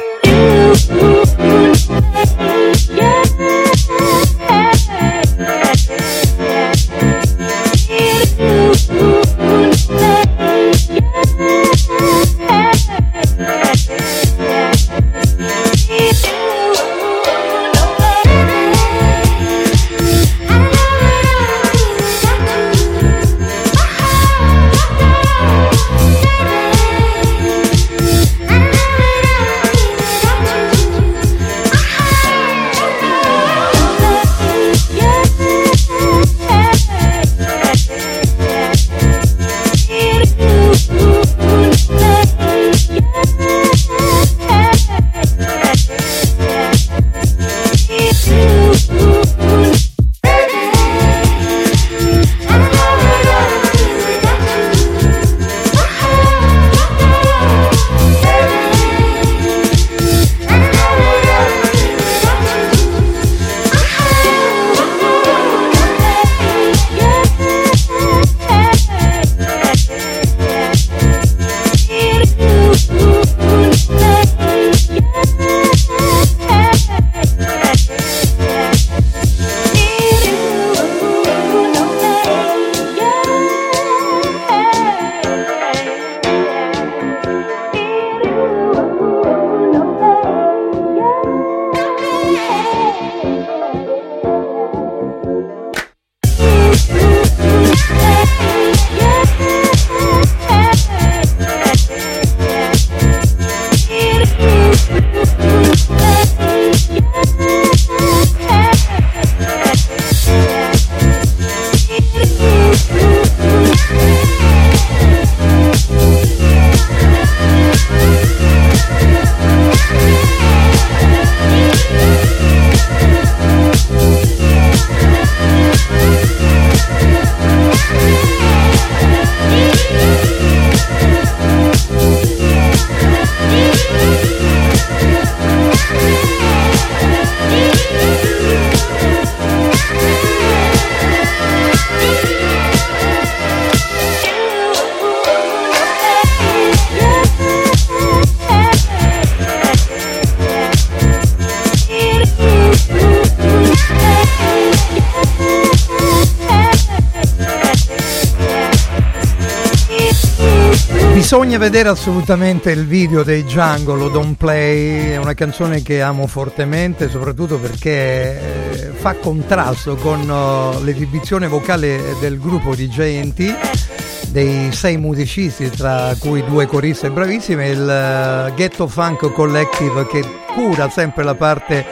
[161.48, 167.08] Bisogna vedere assolutamente il video dei Jungle, Don't Play, è una canzone che amo fortemente,
[167.08, 174.98] soprattutto perché eh, fa contrasto con uh, l'esibizione vocale del gruppo di JNT, dei sei
[174.98, 181.36] musicisti, tra cui due coriste bravissime, il uh, Ghetto Funk Collective che cura sempre la
[181.36, 181.86] parte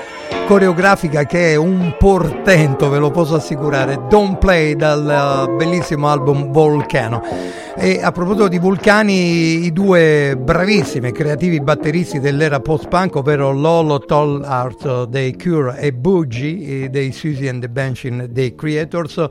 [0.47, 4.01] coreografica che è un portento, ve lo posso assicurare.
[4.09, 7.63] Don't Play dal bellissimo album Volcano.
[7.77, 14.43] E a proposito di vulcani, i due bravissimi creativi batteristi dell'era post-punk, ovvero Lolo Toll
[14.43, 19.23] Art dei Cure e Boogie dei Susie and the Bench dei Creators,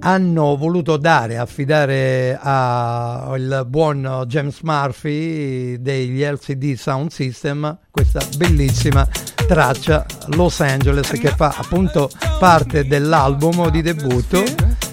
[0.00, 9.06] hanno voluto dare, affidare al buon James Murphy degli LCD Sound System questa bellissima
[9.46, 14.42] traccia Los Angeles che fa appunto parte dell'album di debutto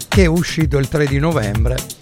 [0.07, 1.98] che è uscito il 3 di novembre.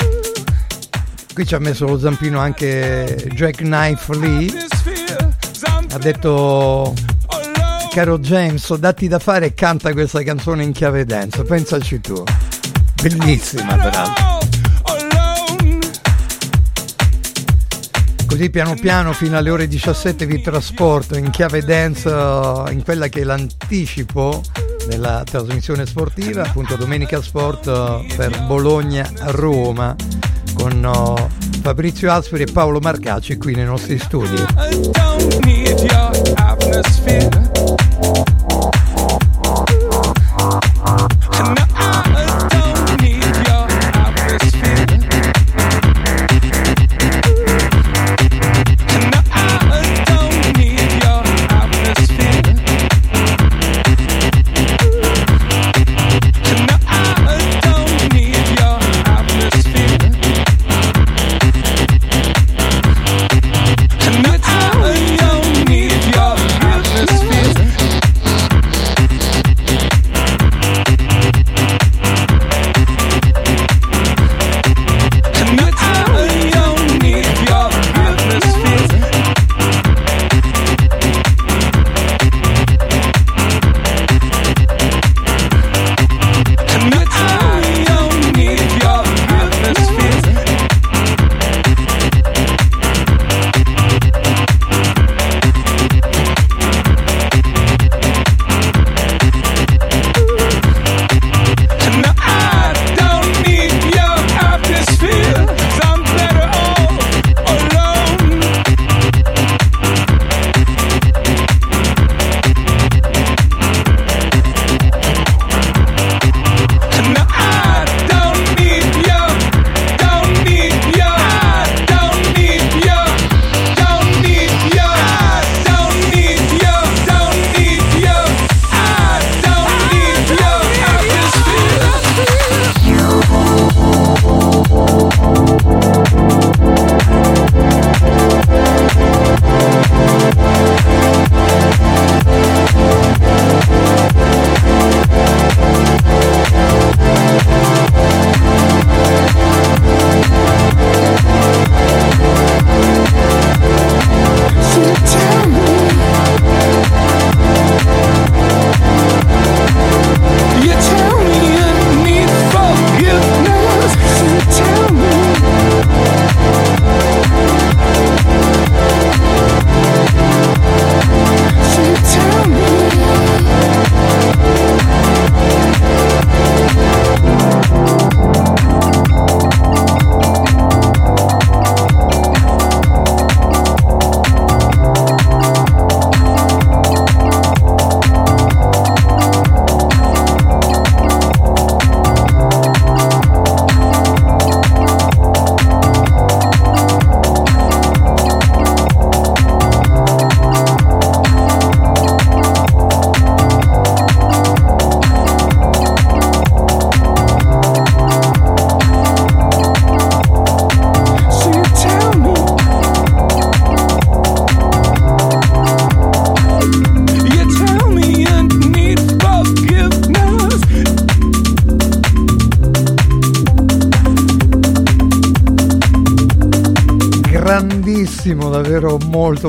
[1.38, 4.51] Qui ci ha messo lo zampino anche Jack Knife Lee.
[5.91, 6.95] Ha detto
[7.93, 12.23] caro James, datti da fare e canta questa canzone in chiave dance, pensaci tu.
[13.03, 14.39] Bellissima peraltro.
[18.26, 23.09] Così piano piano fino alle ore 17 vi trasporto in chiave dance uh, in quella
[23.09, 24.41] che è l'anticipo
[24.88, 30.16] della trasmissione sportiva, appunto Domenica Sport uh, per Bologna-Roma
[30.57, 34.35] con uh, Fabrizio Asperi e Paolo Marcacci qui nei nostri studi.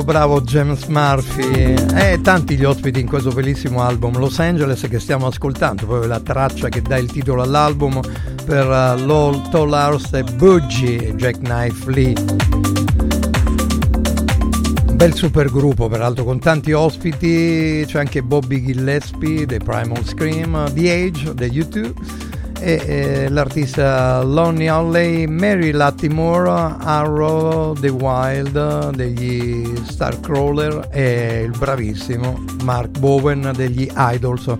[0.09, 1.75] Bravo James Murphy.
[1.93, 6.19] E tanti gli ospiti in questo bellissimo album Los Angeles che stiamo ascoltando, proprio la
[6.19, 8.01] traccia che dà il titolo all'album
[8.43, 12.13] per uh, Lol Tollars e Boogie Jack Knife Lee.
[14.95, 21.35] bel supergruppo, peraltro con tanti ospiti, c'è anche Bobby Gillespie dei Primal Scream, The Age
[21.35, 22.18] degli U2
[22.59, 32.43] e eh, l'artista Lonnie Holley, Mary Lattimore, Arrow, The Wild degli Starcrawler e il bravissimo
[32.63, 34.55] Mark Bowen degli Idols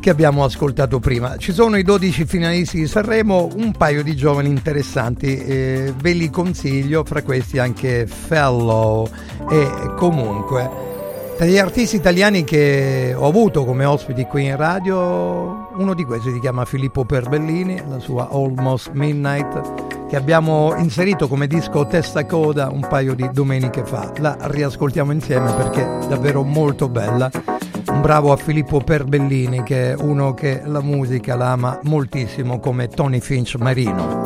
[0.00, 1.36] che abbiamo ascoltato prima.
[1.36, 6.30] Ci sono i 12 finalisti di Sanremo, un paio di giovani interessanti, eh, ve li
[6.30, 9.08] consiglio, fra questi anche Fellow
[9.50, 10.70] e comunque.
[11.36, 16.32] Tra gli artisti italiani che ho avuto come ospiti qui in radio, uno di questi
[16.32, 22.68] si chiama Filippo Perbellini, la sua Almost Midnight, che abbiamo inserito come disco testa coda
[22.70, 24.12] un paio di domeniche fa.
[24.18, 27.30] La riascoltiamo insieme perché è davvero molto bella.
[27.88, 32.88] Un bravo a Filippo Perbellini, che è uno che la musica la ama moltissimo come
[32.88, 34.25] Tony Finch Marino.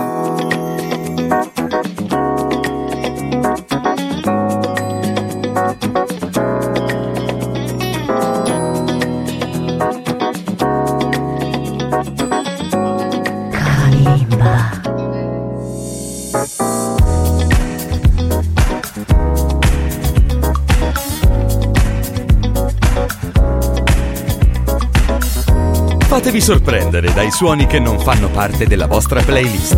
[26.50, 29.76] Sorprendere dai suoni che non fanno parte della vostra playlist.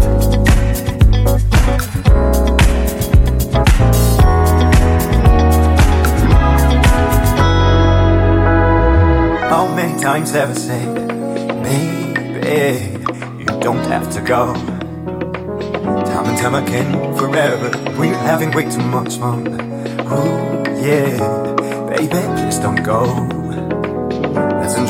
[9.51, 10.95] How many times have I said,
[11.61, 13.05] baby,
[13.37, 14.55] you don't have to go?
[16.07, 17.69] Time and time again, forever,
[17.99, 19.47] we're having way too much fun.
[20.11, 21.55] Ooh, yeah,
[21.91, 23.42] baby, please don't go.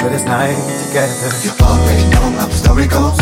[0.03, 0.59] Enjoy this night
[0.89, 1.31] together.
[1.47, 3.15] You already know how the story goes.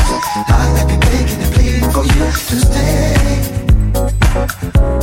[0.48, 3.20] I have been begging and pleading for you to stay.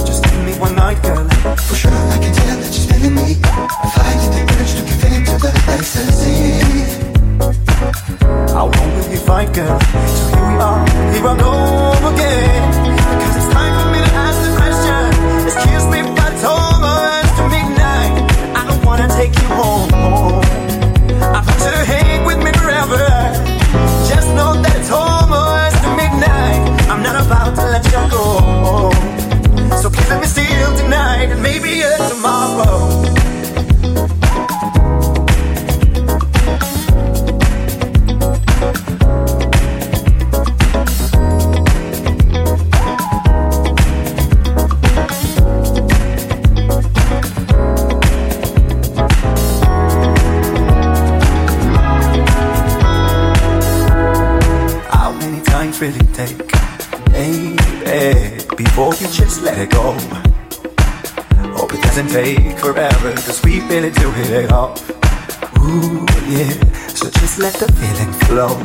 [0.02, 1.30] Just give me one night, girl.
[1.70, 3.38] For sure, I can tell that you're feeling me.
[3.94, 6.58] Fighting the urge to give in to the ecstasy.
[8.58, 9.78] How long will you fight, girl?
[9.78, 10.82] So here we are,
[11.14, 11.54] here I go
[12.10, 12.74] again.
[13.22, 15.14] Because it's time for me to ask the question.
[15.46, 18.18] Excuse me, but it's almost to midnight.
[18.58, 20.37] I don't wanna take you home.
[31.42, 32.87] Maybe uh, tomorrow.
[62.10, 64.72] Take forever, cause we really do hit it all.
[65.60, 66.50] Ooh, yeah,
[66.88, 68.56] so just let the feeling flow.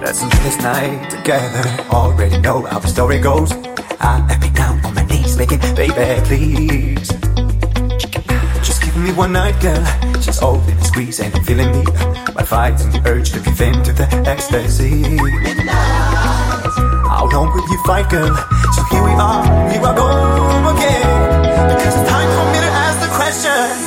[0.00, 1.64] Let's enjoy this night together.
[1.90, 3.52] Already know how the story goes.
[4.00, 5.92] I let me down on my knees, making baby,
[6.24, 7.08] please.
[8.62, 9.84] Just give me one night, girl.
[10.20, 11.84] Just open and squeeze, and I'm feeling me.
[12.34, 15.02] My fighting the urge to give in to the ecstasy.
[17.08, 18.34] How long will you fight, girl?
[18.74, 21.05] So here we are, here I go again.
[21.56, 23.85] Because it's time for me to ask the question.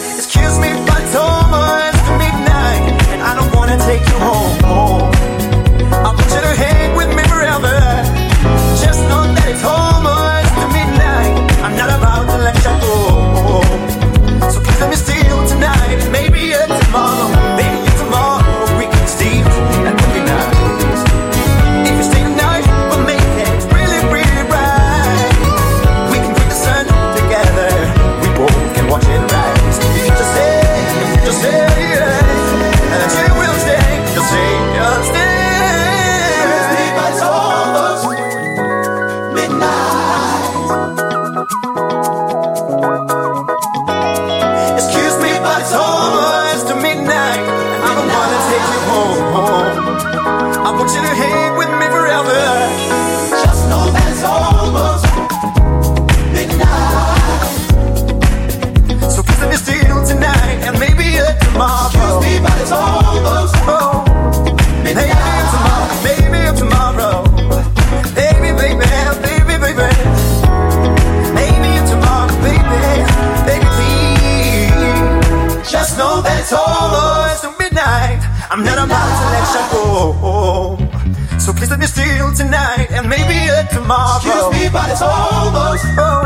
[83.90, 84.18] Tomorrow.
[84.18, 86.22] Excuse me, but it's almost oh,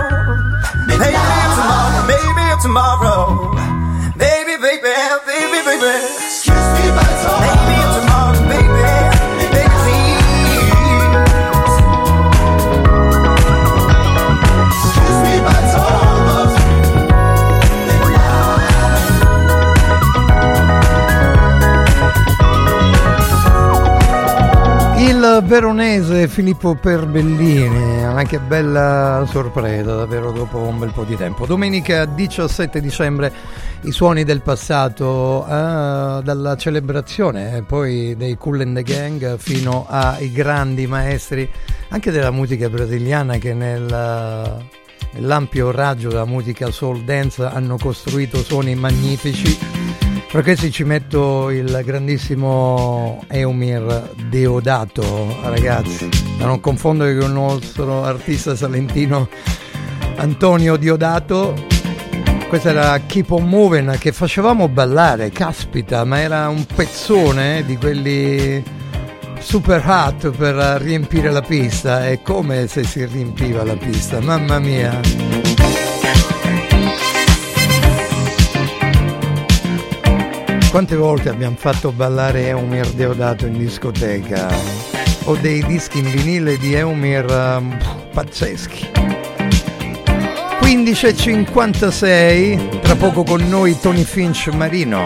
[0.88, 1.16] maybe
[1.56, 3.54] tomorrow, maybe tomorrow.
[4.18, 4.92] Baby, baby,
[5.26, 6.23] baby, baby.
[25.42, 31.46] Veronese Filippo Perbellini, ma che bella sorpresa davvero dopo un bel po' di tempo.
[31.46, 33.32] Domenica 17 dicembre
[33.82, 35.50] i suoni del passato, eh,
[36.24, 41.50] dalla celebrazione eh, poi dei Cool and the Gang fino ai grandi maestri
[41.90, 44.66] anche della musica brasiliana che nel,
[45.12, 49.73] nell'ampio raggio della musica soul dance hanno costruito suoni magnifici.
[50.34, 58.04] Tra questi ci metto il grandissimo Eumir Deodato, ragazzi, da non confondere con il nostro
[58.04, 59.30] artista salentino
[60.16, 61.54] Antonio Diodato.
[62.50, 67.78] Questa era Keep on Moving che facevamo ballare, caspita, ma era un pezzone eh, di
[67.78, 68.64] quelli
[69.38, 72.08] super hot per riempire la pista.
[72.08, 75.43] È come se si riempiva la pista, mamma mia.
[80.74, 84.48] Quante volte abbiamo fatto ballare Eumir Deodato in discoteca?
[85.26, 87.78] Ho dei dischi in vinile di Eumir um,
[88.12, 88.90] pazzeschi.
[90.62, 95.06] 15.56, tra poco con noi Tony Finch Marino.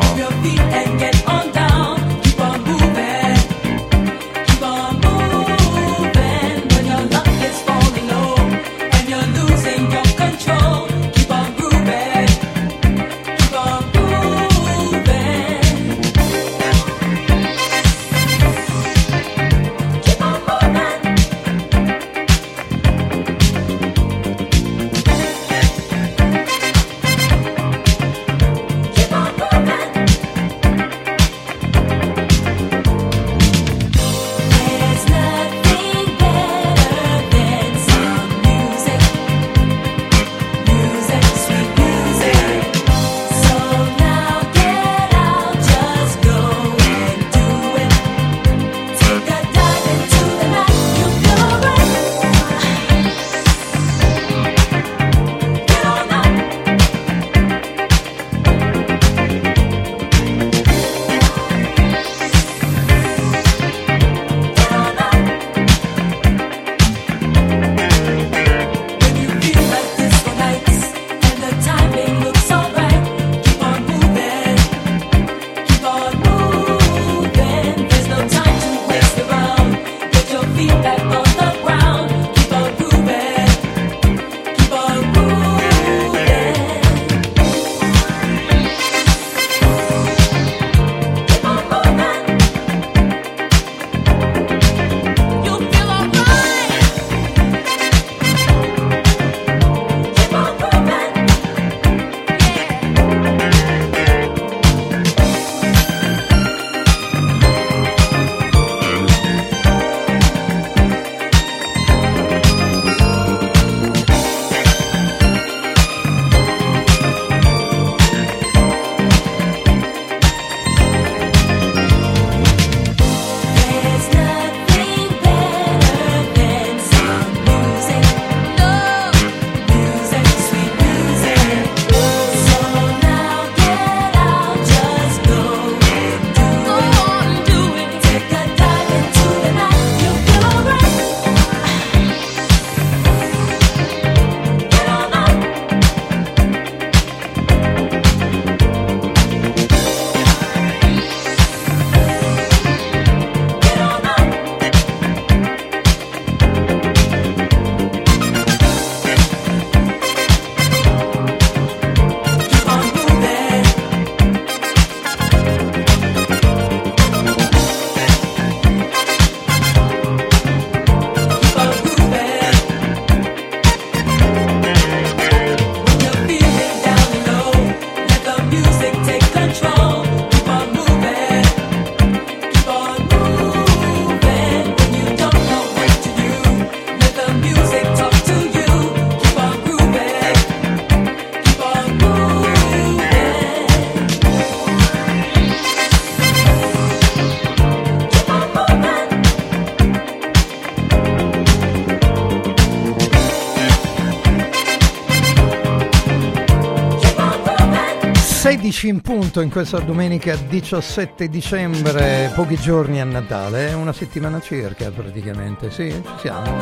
[208.67, 214.91] 16 in punto in questa domenica 17 dicembre, pochi giorni a Natale, una settimana circa
[214.91, 216.57] praticamente, sì, ci siamo.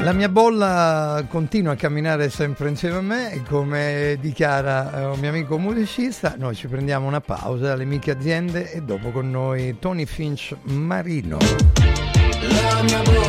[0.00, 5.30] La mia bolla continua a camminare sempre insieme a me, come dichiara eh, un mio
[5.30, 6.34] amico musicista.
[6.36, 11.38] Noi ci prendiamo una pausa alle miche aziende e dopo con noi Tony Finch Marino.
[11.38, 13.19] La mia bolla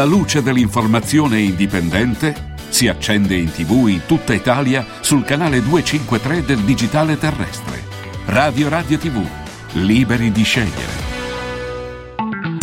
[0.00, 6.60] La luce dell'informazione indipendente si accende in tv in tutta Italia sul canale 253 del
[6.60, 7.84] digitale terrestre.
[8.24, 9.22] Radio Radio TV,
[9.72, 11.09] liberi di scegliere.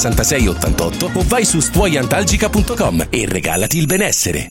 [0.00, 4.48] 66 88 o vai su stuoiantalgica.com e regalati il benessere.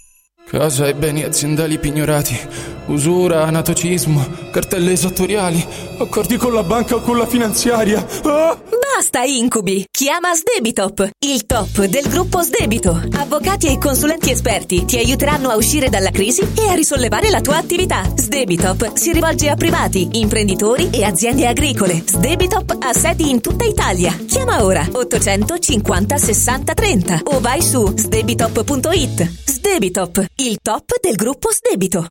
[0.48, 2.40] Casa e beni aziendali pignorati,
[2.88, 5.64] usura, anatocismo, cartelle esattoriali,
[6.00, 8.06] accordi con la banca o con la finanziaria.
[8.24, 8.58] Ah!
[9.00, 9.86] Basta incubi!
[9.90, 13.02] Chiama Sdebitop, il top del gruppo Sdebito.
[13.14, 17.56] Avvocati e consulenti esperti ti aiuteranno a uscire dalla crisi e a risollevare la tua
[17.56, 18.04] attività.
[18.14, 22.04] Sdebitop si rivolge a privati, imprenditori e aziende agricole.
[22.06, 24.12] Sdebitop ha sedi in tutta Italia.
[24.28, 29.32] Chiama ora 850 60 30 o vai su sdebitop.it.
[29.46, 32.08] Sdebitop, il top del gruppo Sdebito.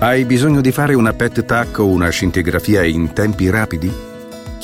[0.00, 4.13] Hai bisogno di fare una PET TAC o una scintigrafia in tempi rapidi?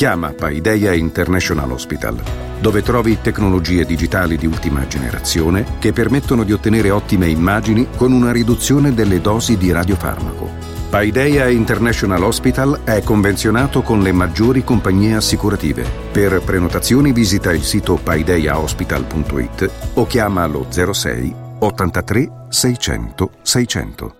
[0.00, 2.22] Chiama Paideia International Hospital,
[2.58, 8.32] dove trovi tecnologie digitali di ultima generazione che permettono di ottenere ottime immagini con una
[8.32, 10.48] riduzione delle dosi di radiofarmaco.
[10.88, 15.84] Paideia International Hospital è convenzionato con le maggiori compagnie assicurative.
[16.10, 24.19] Per prenotazioni visita il sito paideiahospital.it o chiama lo 06 83 600 600.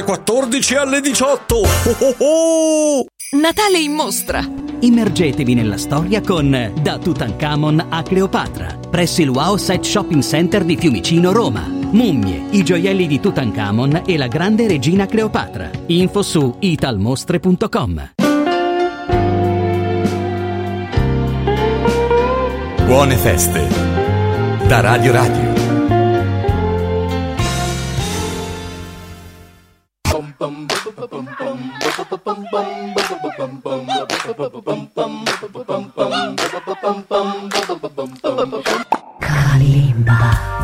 [0.03, 1.55] 14 alle 18.
[1.55, 1.65] Oh
[1.99, 3.05] oh oh!
[3.31, 4.45] Natale in mostra!
[4.79, 10.75] Immergetevi nella storia con Da Tutankhamon a Cleopatra, presso il Wow Set Shopping Center di
[10.75, 11.65] Fiumicino, Roma.
[11.91, 15.69] Mummie, i gioielli di Tutankhamon e la grande regina Cleopatra.
[15.87, 18.13] Info su italmostre.com.
[22.85, 23.67] Buone feste.
[24.67, 25.50] Da Radio Radio.
[39.21, 40.60] Kalimba.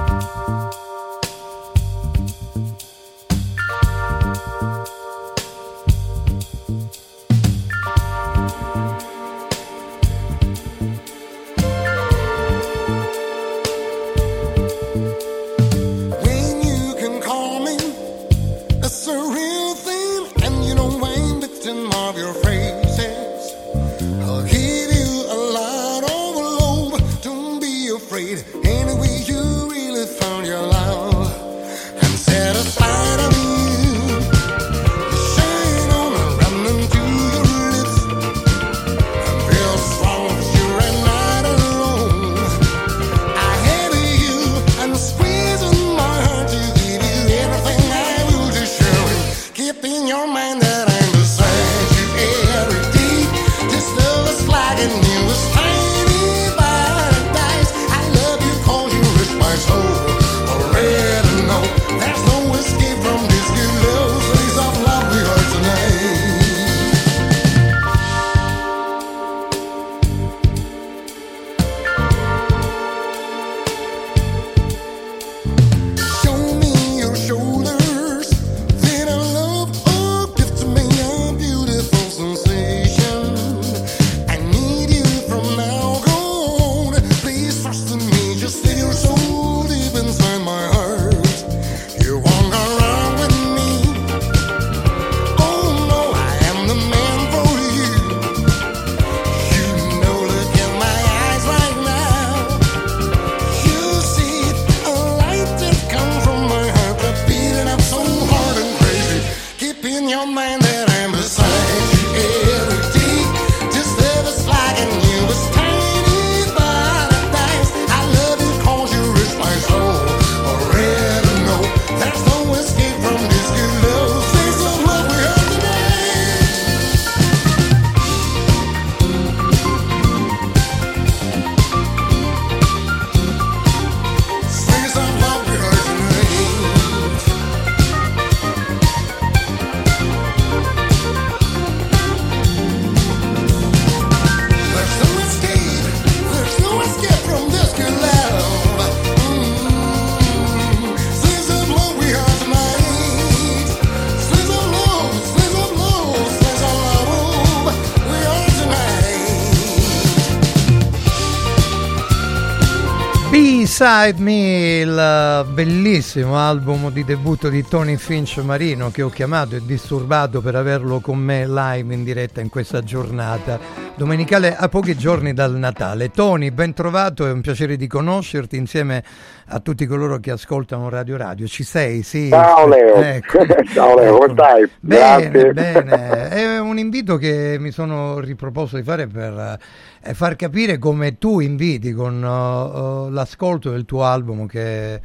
[163.78, 169.62] B-Side Me, il bellissimo album di debutto di Tony Finch Marino che ho chiamato e
[169.64, 173.60] disturbato per averlo con me live in diretta in questa giornata
[173.96, 176.10] domenicale a pochi giorni dal Natale.
[176.10, 179.04] Tony, ben trovato, è un piacere di conoscerti insieme
[179.50, 181.46] a tutti coloro che ascoltano Radio Radio.
[181.48, 182.02] Ci sei?
[182.02, 182.30] Sì.
[182.30, 183.40] Ciao Leo, Ecco.
[183.74, 184.70] ciao Leo, come stai?
[184.80, 185.54] Bene, Grazie.
[185.54, 186.30] bene.
[186.30, 189.60] È un invito che mi sono riproposto di fare per
[190.02, 195.02] eh, far capire come tu inviti con uh, uh, l'ascolto del tuo album che è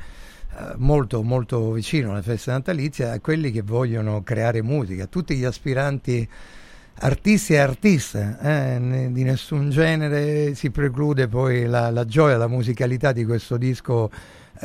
[0.54, 5.34] eh, molto molto vicino alle feste natalizie a quelli che vogliono creare musica, a tutti
[5.34, 6.28] gli aspiranti
[6.94, 12.48] artisti e artiste eh, ne- di nessun genere si preclude poi la, la gioia, la
[12.48, 14.10] musicalità di questo disco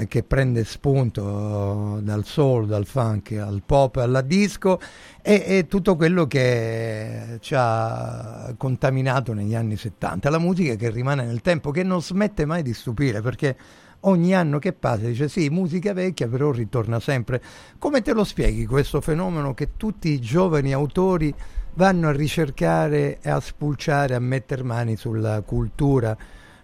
[0.08, 4.80] che prende spunto dal soul, dal funk al pop, alla disco
[5.22, 10.30] e, e tutto quello che ci ha contaminato negli anni 70.
[10.30, 13.56] La musica che rimane nel tempo, che non smette mai di stupire perché
[14.02, 17.42] ogni anno che passa dice sì, musica vecchia però ritorna sempre.
[17.80, 21.34] Come te lo spieghi questo fenomeno che tutti i giovani autori
[21.74, 26.16] vanno a ricercare e a spulciare, a mettere mani sulla cultura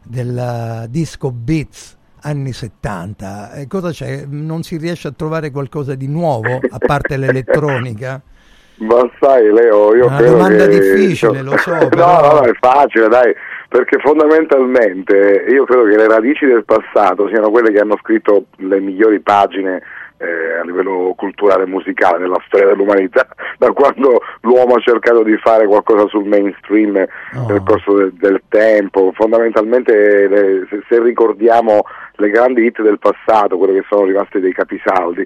[0.03, 3.53] del disco beats anni 70?
[3.53, 4.25] E cosa c'è?
[4.27, 8.21] Non si riesce a trovare qualcosa di nuovo a parte l'elettronica?
[8.75, 10.79] Ma sai Leo, io Una credo domanda che...
[10.79, 13.33] difficile, lo so, no, però- no, no, è facile, dai,
[13.69, 18.79] perché fondamentalmente io credo che le radici del passato siano quelle che hanno scritto le
[18.79, 19.81] migliori pagine
[20.17, 23.27] eh, a livello culturale e musicale nella storia dell'umanità,
[23.57, 27.05] da quando l'uomo ha cercato di fare qualcosa sul mainstream
[27.47, 29.11] nel corso del, del tempo.
[29.13, 31.83] Fondamentalmente, le- se, se ricordiamo
[32.15, 35.25] le grandi hit del passato, quelle che sono rimaste dei capisaldi,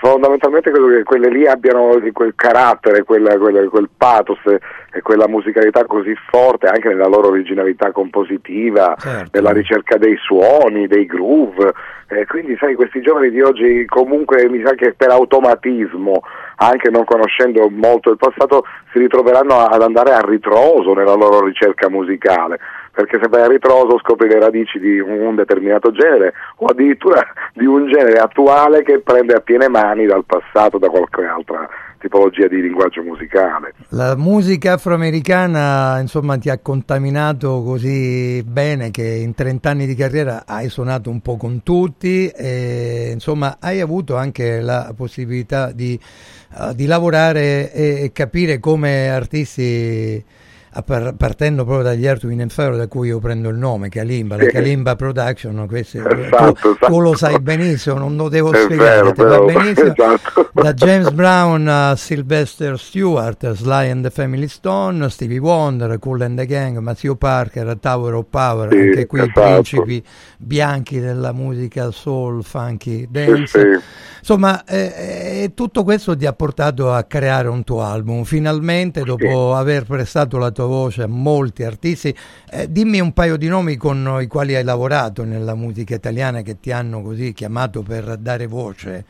[0.00, 5.84] fondamentalmente credo che quelle lì abbiano quel carattere, quella- quella- quel pathos e quella musicalità
[5.84, 8.96] così forte anche nella loro originalità compositiva,
[9.30, 11.72] nella ricerca dei suoni, dei groove.
[12.08, 16.22] Eh, quindi sai, questi giovani di oggi comunque mi sa che per automatismo,
[16.56, 21.88] anche non conoscendo molto il passato, si ritroveranno ad andare a ritroso nella loro ricerca
[21.88, 22.58] musicale.
[22.92, 27.22] Perché se vai a ritroso scopri le radici di un, determinato genere o addirittura
[27.54, 31.68] di un genere attuale che prende a piene mani dal passato, da qualche altra
[32.00, 33.74] tipologia di linguaggio musicale.
[33.90, 40.44] La musica afroamericana, insomma, ti ha contaminato così bene che in 30 anni di carriera
[40.46, 45.98] hai suonato un po' con tutti e, insomma, hai avuto anche la possibilità di,
[46.58, 50.24] eh, di lavorare e, e capire come artisti
[51.16, 54.50] partendo proprio dagli and Fire da cui io prendo il nome, Kalimba, la Sì.
[54.50, 56.86] Kalimba Production, questi- Esatto, tu, esatto.
[56.86, 59.92] tu lo sai benissimo, non lo devo spiegare, vero, benissimo.
[59.92, 60.50] esatto.
[60.52, 66.38] Da James Brown a Sylvester Stewart, Sly and the Family Stone, Stevie Wonder, Cool and
[66.38, 69.40] the Gang, Matthew Parker, Tower of Power, Sì, anche qui i esatto.
[69.40, 70.04] principi
[70.42, 73.46] bianchi della musica soul, funky, dance.
[73.46, 73.98] sì.
[74.20, 74.92] Insomma, eh,
[75.44, 78.24] eh, tutto questo ti ha portato a creare un tuo album.
[78.24, 82.14] Finalmente, dopo aver prestato la tua voce a molti artisti,
[82.50, 86.58] eh, dimmi un paio di nomi con i quali hai lavorato nella musica italiana che
[86.60, 89.04] ti hanno così chiamato per dare voce.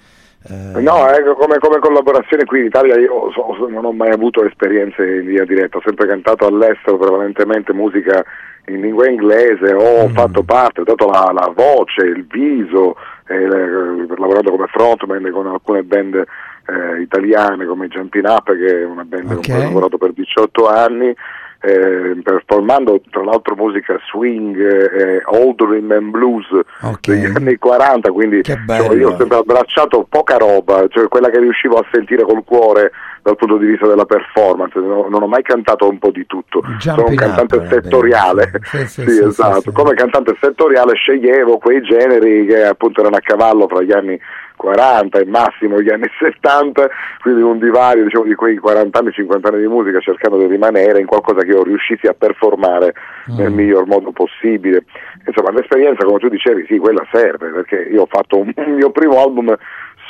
[0.49, 4.45] Eh, No, ecco, come, come collaborazione qui in Italia io so- non ho mai avuto
[4.45, 8.25] esperienze in via diretta, ho sempre cantato all'estero prevalentemente musica
[8.73, 10.13] in lingua inglese, ho Mm.
[10.15, 12.97] fatto parte, ho dato la, la voce, il viso,
[13.29, 18.85] eh, le- lavorando come frontman con alcune band eh, italiane come Jumping Up che è
[18.85, 21.15] una band con cui ho lavorato per 18 anni.
[21.63, 26.47] eh, performando tra l'altro musica swing, eh, old rhythm and blues
[27.13, 28.57] degli anni 40, quindi cioè,
[28.95, 32.93] io ho sempre abbracciato poca roba, cioè quella che riuscivo a sentire col cuore
[33.23, 36.63] dal punto di vista della performance, non, non ho mai cantato un po' di tutto,
[36.79, 42.47] sono un cantante Up, settoriale, Sì, sì, sì, esatto, come cantante settoriale sceglievo quei generi
[42.47, 44.19] che appunto erano a cavallo fra gli anni
[44.61, 46.89] 40 e massimo gli anni 70,
[47.23, 51.01] quindi un divario diciamo, di quei 40 anni, 50 anni di musica cercando di rimanere
[51.01, 52.93] in qualcosa che io riuscissi a performare
[53.37, 54.85] nel miglior modo possibile.
[55.27, 58.91] Insomma, l'esperienza, come tu dicevi, sì, quella serve, perché io ho fatto un, un mio
[58.91, 59.57] primo album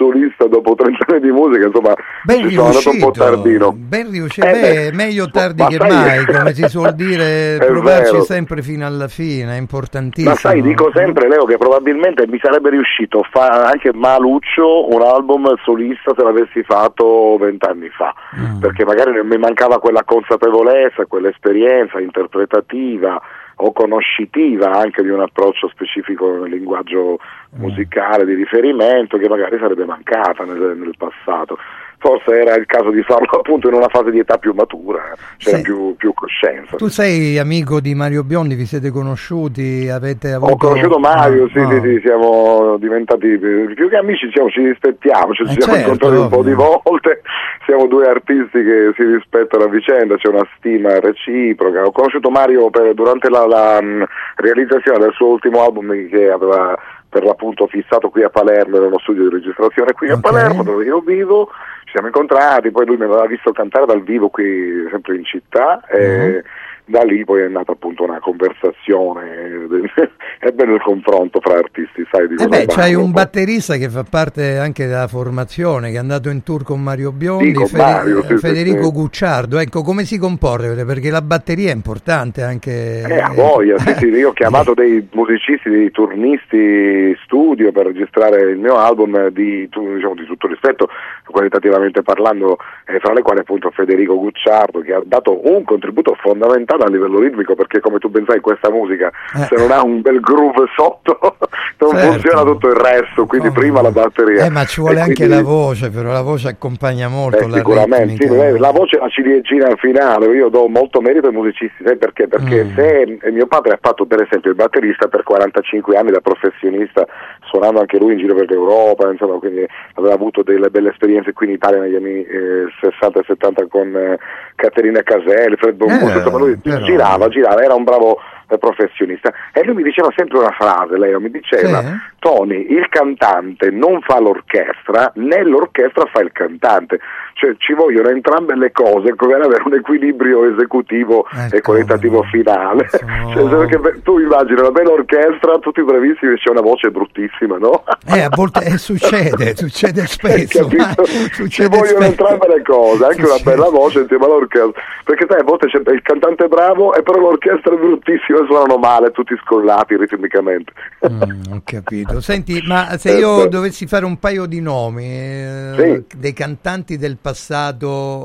[0.01, 1.93] solista dopo 30 anni di musica, insomma,
[2.25, 3.73] Ben ci sono andato un po' riuscito, tardino.
[3.77, 7.57] ben riuscito, Eh, beh, beh, meglio tardi ma che sai- mai, come si suol dire,
[7.59, 8.23] provarci vero.
[8.25, 10.31] sempre fino alla fine, è importantissimo.
[10.33, 15.53] Ma sai, dico sempre Leo che probabilmente mi sarebbe riuscito fa- anche Maluccio un album
[15.65, 18.15] solista se l'avessi fatto vent'anni fa,
[18.59, 23.21] perché magari mi mancava quella consapevolezza, quell'esperienza interpretativa
[23.63, 27.19] o conoscitiva anche di un approccio specifico nel linguaggio
[27.57, 31.59] musicale di riferimento che magari sarebbe mancata nel, nel passato.
[32.03, 35.03] Forse era il caso di farlo appunto in una fase di età più matura,
[35.37, 35.63] c'era Sì.
[35.63, 36.77] più, più coscienza.
[36.77, 40.53] Tu sei amico di Mario Biondi, vi siete conosciuti, avete avuto...
[40.53, 45.35] Ho conosciuto Mario, sì, Ah, sì, sì, siamo diventati più che amici, diciamo, ci rispettiamo,
[45.35, 47.21] ci Eh, siamo certo, incontrati un po' di volte,
[47.67, 51.85] siamo due artisti che si rispettano a vicenda, c'è una stima reciproca.
[51.85, 54.05] Ho conosciuto Mario per- durante la, la, mh,
[54.37, 56.75] realizzazione del suo ultimo album che aveva
[57.11, 61.01] per l'appunto fissato qui a Palermo, nello studio di registrazione qui a Palermo dove io
[61.01, 61.49] vivo,
[61.91, 65.85] ci siamo incontrati, poi lui mi aveva visto cantare dal vivo qui sempre in città
[65.89, 66.45] e
[66.91, 69.69] da lì poi è nata appunto una conversazione
[70.41, 74.03] e bene il confronto fra artisti, sai di Eh beh, c'hai un batterista che fa
[74.03, 78.23] parte anche della formazione, che è andato in tour con Mario Biondi, Sì, Fede- Mario,
[78.25, 78.93] sì, Federico sì.
[78.93, 79.59] Gucciardo.
[79.59, 80.85] Ecco, come si comporta?
[80.85, 83.03] Perché la batteria è importante anche...
[83.03, 88.77] Eh, a voglia, io ho chiamato dei musicisti, dei turnisti studio per registrare il mio
[88.77, 90.89] album di, diciamo, di tutto rispetto,
[91.31, 96.85] qualitativamente parlando, eh, fra le quali appunto Federico Gucciardo che ha dato un contributo fondamentale
[96.85, 99.11] a livello ritmico perché come tu ben sai questa musica
[99.49, 101.19] se non ha un bel groove sotto
[101.81, 102.13] non Certo.
[102.13, 104.45] funziona tutto il resto, quindi prima la batteria.
[104.45, 107.49] Eh, ma ci vuole E anche quindi- la voce, però la voce accompagna molto eh,
[107.49, 111.33] la sicuramente, sì, eh, la voce la ciliegina al finale, io do molto merito ai
[111.33, 112.29] musicisti, sai perché?
[112.29, 112.75] Perché Mm.
[112.75, 117.07] se eh, mio padre ha fatto per esempio il batterista per 45 anni da professionista,
[117.51, 121.47] suonando anche lui in giro per l'Europa, insomma, quindi aveva avuto delle belle esperienze qui
[121.47, 124.19] in Italia negli anni eh, 60 e 70 con eh,
[124.55, 129.33] Caterina Caselli, Fred Bonbus, Eh, insomma lui però- girava, girava, era un bravo eh, professionista
[129.53, 131.89] e lui mi diceva sempre una frase, Leo, mi diceva Sì.
[132.21, 136.99] Tony, il cantante non fa l'orchestra, né l'orchestra fa il cantante,
[137.41, 142.89] cioè ci vogliono entrambe le cose per avere un equilibrio esecutivo Ecco, e qualitativo finale.
[143.31, 147.85] Cioè, perché per- tu immagini una bella orchestra, tutti bravissimi, c'è una voce bruttissima, no?
[148.07, 150.69] Eh, a volte eh, succede, succede spesso.
[150.77, 152.11] Ma Ci succede vogliono spesso.
[152.11, 154.83] entrambe le cose, anche una bella voce insieme all'orchestra.
[155.05, 158.77] Perché sai, a volte c'è il cantante bravo e però l'orchestra è bruttissima e suonano
[158.79, 160.73] male, tutti scollati ritmicamente.
[161.09, 162.21] Mm, ho capito.
[162.21, 163.49] Senti, ma se Eh, io beh.
[163.49, 165.73] dovessi fare un paio di nomi eh,
[166.09, 166.19] Sì.
[166.19, 167.29] dei cantanti del passato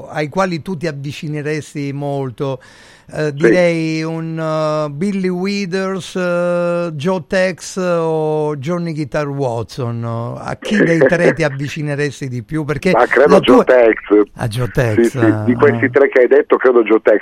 [0.10, 2.62] ai quali tu ti avvicineresti molto,
[3.14, 10.04] eh, direi un uh, Billy Withers, eh, Joe Tex o Johnny Guitar Watson.
[10.04, 12.64] A chi dei tre ti avvicineresti di più?
[12.64, 14.28] Perché Ma credo Joe tua- Tex.
[14.38, 15.02] A Joe Tex.
[15.02, 17.22] Sì, sì, di questi tre che hai detto credo Joe Tex.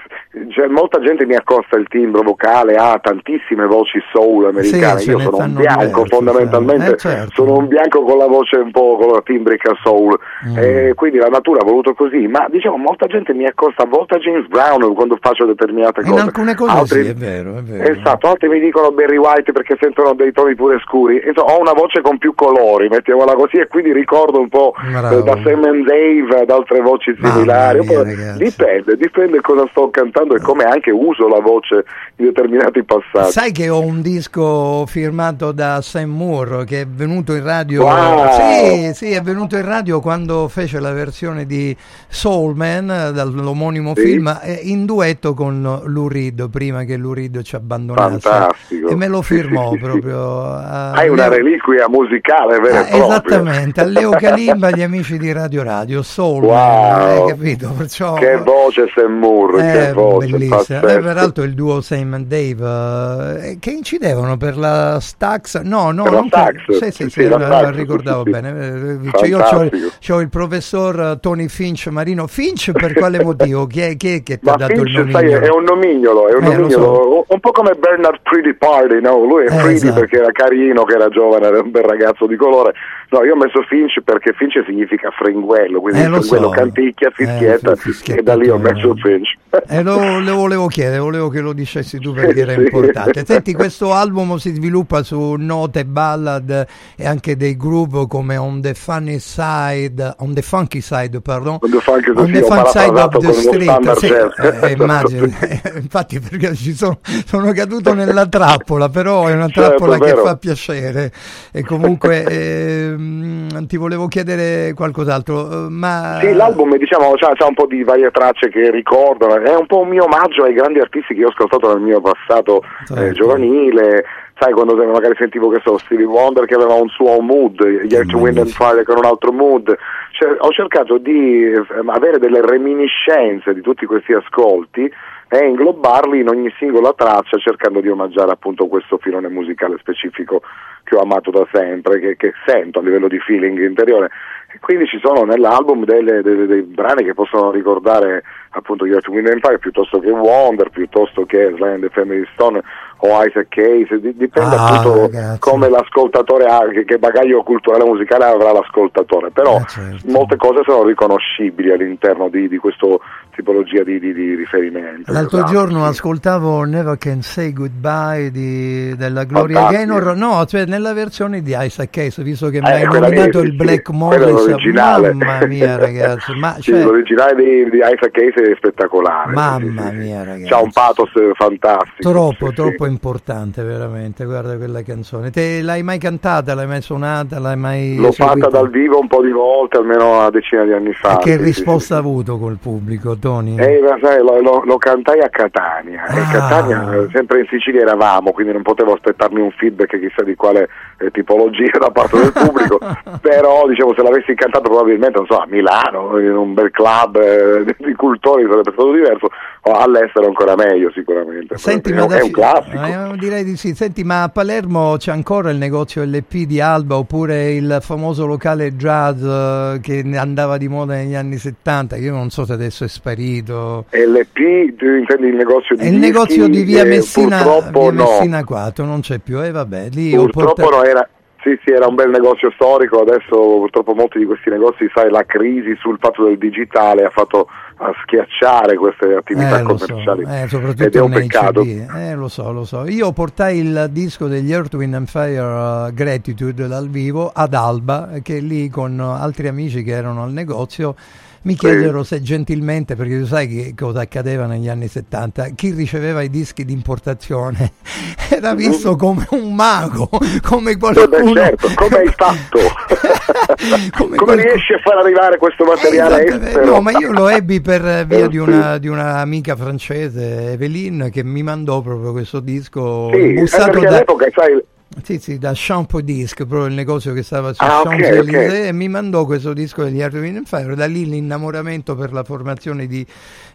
[0.49, 4.99] Cioè, molta gente mi accosta il timbro vocale, ha tantissime voci soul americane.
[4.99, 7.31] Sì, Io sono un bianco diverse, fondamentalmente, eh, certo.
[7.33, 10.17] sono un bianco con la voce un po' con la timbrica soul.
[10.47, 10.57] Mm.
[10.57, 14.15] E quindi la natura ha voluto così, ma diciamo molta gente mi accosta a volte
[14.15, 16.21] a James Brown quando faccio determinate In cose.
[16.21, 17.91] alcune cose Altri- sì, è vero, è vero.
[17.91, 21.21] Esatto, altri mi dicono Barry White perché sentono dei toni pure scuri.
[21.25, 25.19] Insomma, ho una voce con più colori, mettiamola così, e quindi ricordo un po' Bravo.
[25.19, 27.79] eh, da Sam and Dave ad altre voci similari.
[27.85, 31.83] mia, dipende, dipende cosa sto cantando e come anche uso la voce
[32.17, 33.31] in determinati passaggi.
[33.31, 37.83] Sai che ho un disco firmato da Sam Moore che è venuto in radio.
[37.83, 38.31] Wow.
[38.31, 41.75] Sì, sì, è venuto in radio quando fece la versione di
[42.07, 44.01] Soul Man eh, dall'omonimo Sì.
[44.01, 48.19] film eh, in duetto con Lou Reed prima che Reed ci abbandonasse.
[48.29, 48.89] Fantastico.
[48.89, 49.83] E me lo Sì, firmò sì, sì, sì.
[49.91, 50.41] proprio.
[50.43, 55.17] a Hai una Leo- reliquia musicale vera Ah, e esattamente, a Leo Calimba gli amici
[55.17, 56.51] di Radio Radio, Soul Man,
[56.99, 57.23] Wow.
[57.25, 57.71] hai capito?
[57.77, 60.55] Perciò, Che voce Sam Moore, che eh, voce, bellissimo.
[60.57, 60.87] pazzesco.
[60.87, 66.03] Eh, peraltro il duo Sam and Dave eh, che incidevano per la Stax no no
[66.03, 68.41] Per non Stax, che- sì, sì, sì, sì, sì, la la- ricordavo sì, sì.
[68.41, 69.69] bene Eh, cioè io
[70.05, 73.67] c'ho il professor eh, Tony Finch Marino Finch per quale motivo?
[73.67, 76.33] chi è, chi è che ti ha dato il Finch, sai, è un nomignolo, è
[76.35, 79.23] un Eh, lo nomignolo, un po' come Bernard Pretty Party, no?
[79.23, 79.99] Lui è Eh, Pretty esatto.
[79.99, 82.73] perché era carino, che era giovane, era un bel ragazzo di colore.
[83.13, 86.49] No, io ho messo Finch perché Finch significa fringuello, quindi Eh, fringuello so.
[86.49, 89.35] canticchia, fischietta, Eh, sì, fischietta, e da lì ho messo Finch.
[89.67, 92.61] Eh, lo, lo volevo chiedere, volevo che lo dicessi tu perché era Sì.
[92.61, 93.23] importante.
[93.23, 96.65] Senti, questo album si sviluppa su note ballad
[96.97, 101.57] e anche dei groove come On the Funny Side, On the Funky Side, pardon.
[101.61, 103.61] On the Funky Side, On sì, the ho Fun Side of the Street.
[103.61, 104.63] standard Sì, jazz.
[104.63, 105.25] eh, immagino.
[105.75, 110.23] infatti perché ci sono, sono caduto nella trappola, però è una Certo, trappola che vero.
[110.25, 111.11] fa piacere.
[111.51, 112.23] E comunque
[113.03, 116.19] ehm, ti volevo chiedere qualcos'altro, eh, ma...
[116.21, 119.79] Sì, l'album diciamo c'ha, c'ha un po' di varie tracce che ricordano, è un po'
[119.81, 123.03] un mio omaggio ai grandi artisti che io ho ascoltato nel mio passato Certo.
[123.03, 124.05] eh, giovanile,
[124.39, 128.13] sai quando magari sentivo che so Stevie Wonder che aveva un suo mood, gli Earth,
[128.13, 129.75] Wind and Fire con un altro mood,
[130.11, 134.91] Cioè, ho cercato di eh, avere delle reminiscenze di tutti questi ascolti
[135.33, 140.43] e inglobarli in ogni singola traccia cercando di omaggiare appunto questo filone musicale specifico
[140.83, 144.11] che ho amato da sempre, che, che sento a livello di feeling interiore.
[144.53, 148.21] E quindi ci sono nell'album delle- delle- dei brani che possono ricordare
[148.51, 152.61] appunto Earth, Wind Fire piuttosto che Wonder, piuttosto che Sly and the Family Stone
[153.05, 155.39] o Isaac Case, di- dipende Ah, appunto ragazzi.
[155.39, 160.09] come l'ascoltatore ha, che, bagaglio culturale musicale avrà l'ascoltatore, però Eh, certo.
[160.09, 162.87] molte cose sono riconoscibili all'interno di, di questa
[163.35, 165.11] tipologia di, di- di riferimento.
[165.11, 165.51] L'altro esatto.
[165.51, 169.67] giorno ascoltavo Never Can Say Goodbye di- della Gloria.
[169.69, 173.15] Gaynor, no, cioè nella versione di Isaac Case, visto che mi Eh, hai quella lì,
[173.15, 177.77] nominato sì, il sì, Black Morris, mamma mia ragazzi, ma Sì, cioè, l'originale di, di
[177.77, 179.33] Isaac Case è spettacolare.
[179.33, 180.49] mamma mia ragazzi.
[180.49, 182.09] C'ha un pathos fantastico.
[182.11, 182.53] Troppo, sì, sì.
[182.53, 185.31] troppo importante veramente, guarda quella canzone.
[185.31, 188.47] Te l'hai mai cantata, l'hai mai suonata, l'hai mai L'ho eseguita?
[188.47, 191.17] fatta dal vivo un po' di volte, almeno una decina di anni fa.
[191.17, 193.57] E che sì, sì, risposta ha avuto col pubblico, Tony?
[193.57, 196.05] Eh, ma sai, lo, lo- lo cantai a Catania.
[196.05, 196.29] E Ah.
[196.31, 200.69] Catania, eh, sempre in Sicilia eravamo, quindi non potevo aspettarmi un feedback chissà di quale
[200.99, 202.79] eh, tipologia da parte del pubblico.
[203.21, 207.75] Però, diciamo, se l'avessi cantato probabilmente, non so, a Milano, in un bel club eh,
[207.77, 209.27] di cultori sarebbe stato diverso,
[209.65, 211.57] o all'estero ancora meglio sicuramente.
[211.57, 212.77] Senti, è, ma un- da è un classico.
[212.87, 213.73] Eh, direi di sì.
[213.75, 218.75] Senti, ma a Palermo c'è ancora il negozio LP di Alba oppure il famoso locale
[218.75, 221.95] jazz eh, che andava di moda negli anni 70?
[221.97, 223.85] Io non so se adesso è sparito.
[223.89, 227.91] LP, tu intendi il negozio di il negozio di via Eh, Messina, via no.
[227.91, 229.41] Messina 4, non c'è più.
[229.43, 231.07] E vabbè, lì Purtroppo portato- no, era,
[231.43, 235.25] sì, sì, era un bel negozio storico, adesso purtroppo molti di questi negozi, sai, la
[235.25, 240.23] crisi sul fatto del digitale ha fatto a schiacciare queste attività Eh, lo so, commerciali
[240.23, 241.61] eh, ed è un peccato.
[241.61, 242.87] Eh, lo so, lo so.
[242.87, 245.41] Io portai il disco degli Earth, Wind and Fire
[245.89, 250.95] uh, Gratitude dal vivo ad Alba, che lì con altri amici che erano al negozio
[251.43, 256.21] mi chiesero se gentilmente, perché tu sai che cosa accadeva negli anni 70, chi riceveva
[256.21, 257.73] i dischi di importazione
[258.29, 260.09] era visto come un mago,
[260.41, 261.33] come Eh, beh, qualcuno...
[261.33, 262.59] certo, come hai fatto?
[264.15, 266.65] come riesci a far arrivare questo materiale Esatto?
[266.65, 271.43] No, ma io lo ebbi per via di una, di un'amica francese, Evelyn, che mi
[271.43, 274.61] mandò proprio questo disco Sì, eh, bussato da, all'epoca, sai,
[275.01, 278.67] sì, sì, da Champ Disc, proprio il negozio che stava su Ah, ok, Champs-Élysées, ok.
[278.67, 280.75] e mi mandò questo disco degli Art Wind and Fire.
[280.75, 283.05] Da lì l'innamoramento per la formazione di,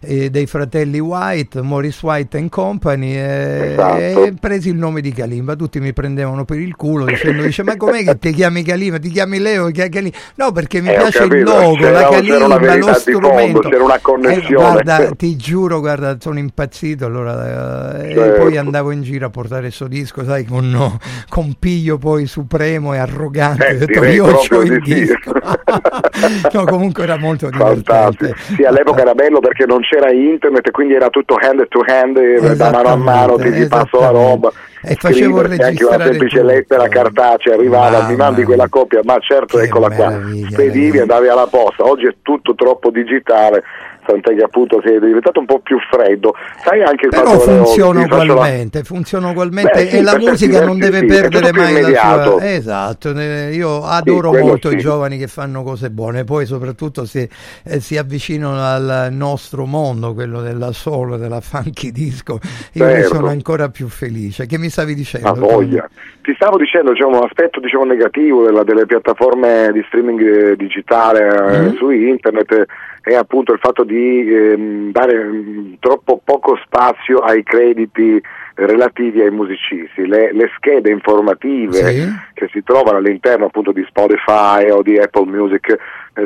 [0.00, 4.24] eh, dei fratelli White, Morris White and Company, e, Esatto.
[4.24, 5.54] e presi il nome di Kalimba.
[5.56, 8.98] Tutti mi prendevano per il culo dicendo: dice, Ma com'è che ti chiami Kalimba?
[8.98, 9.70] Ti chiami Leo?
[9.70, 10.16] Chi è Kalimba?
[10.36, 13.68] No, perché mi Eh, piace il logo, la Kalimba, lo di fondo, strumento.
[13.68, 14.46] c'era una connessione.
[14.68, 17.04] Eh, guarda, ti giuro, guarda, sono impazzito.
[17.04, 18.42] Allora, eh, e Certo.
[18.42, 22.94] poi andavo in giro a portare questo disco, sai, con, no, con piglio poi supremo
[22.94, 23.66] e arrogante.
[23.68, 25.32] Eh, ho detto, io ho il disco.
[26.52, 27.82] no, comunque era molto divertente.
[27.92, 28.34] Fantastico.
[28.54, 32.18] Sì, all'epoca era bello perché non c'era internet e quindi era tutto hand to hand,
[32.18, 34.52] eh, da mano a mano, ti, ti passo la roba.
[34.82, 39.90] E facevo anche una semplice lettera cartacea arrivava, mi mandi quella copia, ma certo, eccola
[39.90, 40.20] qua.
[40.50, 41.84] Spedivi, andavi alla posta.
[41.84, 43.62] Oggi è tutto troppo digitale,
[44.08, 46.34] tant'è che appunto sei diventato un po' più freddo.
[46.64, 50.98] Sai anche Però funziona ugualmente, funziona ugualmente Beh, sì, e la musica non versi deve
[50.98, 52.44] sì, è perdere mai la sua...
[52.44, 54.76] Esatto, eh, io adoro quello molto sì.
[54.76, 57.28] i giovani che fanno cose buone, poi soprattutto si,
[57.64, 62.38] eh, si avvicinano al nostro mondo, quello della soul, della funky disco,
[62.72, 63.14] io ne Certo.
[63.14, 64.46] sono ancora più felice.
[64.46, 65.34] Che mi stavi dicendo?
[66.22, 71.26] Ti stavo dicendo diciamo, un aspetto diciamo, negativo della- delle piattaforme di streaming eh, digitale
[71.26, 71.76] eh, Mm.
[71.76, 72.66] su internet eh,
[73.08, 78.20] è appunto il fatto di ehm, dare mm, troppo poco spazio ai crediti
[78.54, 80.06] relativi ai musicisti.
[80.06, 82.08] Le, le schede informative Sì.
[82.34, 85.78] che si trovano all'interno appunto di Spotify o di Apple Music eh,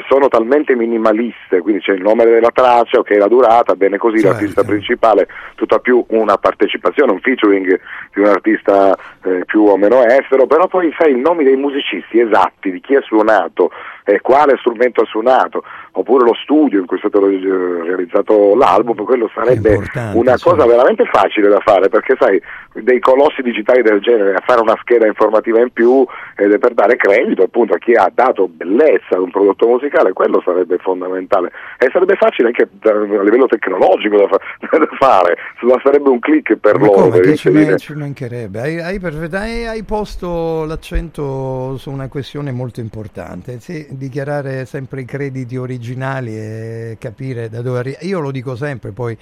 [0.09, 4.31] sono talmente minimaliste, quindi c'è il nome della traccia, ok, la durata, bene così, Certo.
[4.31, 7.81] l'artista principale, tutto più una partecipazione, un featuring
[8.15, 12.21] di un artista eh, più o meno estero, però poi sai i nomi dei musicisti
[12.21, 13.71] esatti, di chi ha suonato,
[14.05, 15.63] eh, quale strumento ha suonato,
[15.93, 17.39] oppure lo studio in cui è stato eh,
[17.85, 19.79] realizzato l'album, quello sarebbe
[20.15, 20.45] una sì.
[20.45, 22.41] cosa veramente facile da fare, perché sai,
[22.75, 26.05] dei colossi digitali del genere, a fare una scheda informativa in più
[26.37, 29.81] ed è per dare credito appunto a chi ha dato bellezza ad un prodotto musicale,
[30.13, 34.41] quello sarebbe fondamentale e sarebbe facile anche a livello tecnologico da, fa-
[34.79, 35.37] da fare,
[35.83, 37.03] sarebbe un click per Ma loro.
[37.03, 38.61] come, per ci, man- ci mancherebbe?
[38.61, 38.99] Hai, hai
[39.33, 43.61] hai- hai posto l'accento su una questione molto importante.
[43.61, 47.99] Sì, dichiarare sempre i crediti originali e capire da dove arriva.
[48.01, 49.17] Io lo dico sempre, poi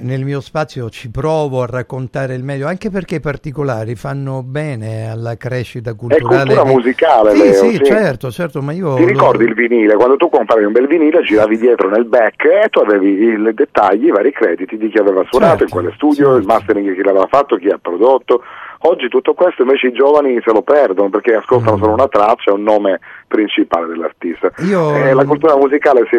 [0.00, 5.10] nel mio spazio ci provo a raccontare il meglio, anche perché i particolari fanno bene
[5.10, 6.44] alla crescita È culturale.
[6.44, 7.84] cultura di- musicale, Sì, Leo, sì, sì.
[7.84, 8.94] certo, certo, ma io...
[8.94, 9.94] Ti lo- ricordi il vinile?
[9.94, 14.06] Quando tu compravi un bel vinile giravi dietro nel back e tu avevi i dettagli,
[14.06, 17.26] i vari crediti di chi aveva suonato Certo, in quale studio, il mastering chi l'aveva
[17.28, 18.42] fatto, chi ha prodotto.
[18.80, 21.38] Oggi tutto questo invece i giovani se lo perdono perché Mm.
[21.38, 24.50] ascoltano solo una traccia, un nome principale dell'artista.
[24.58, 26.16] Io- Eh, la cultura musicale si,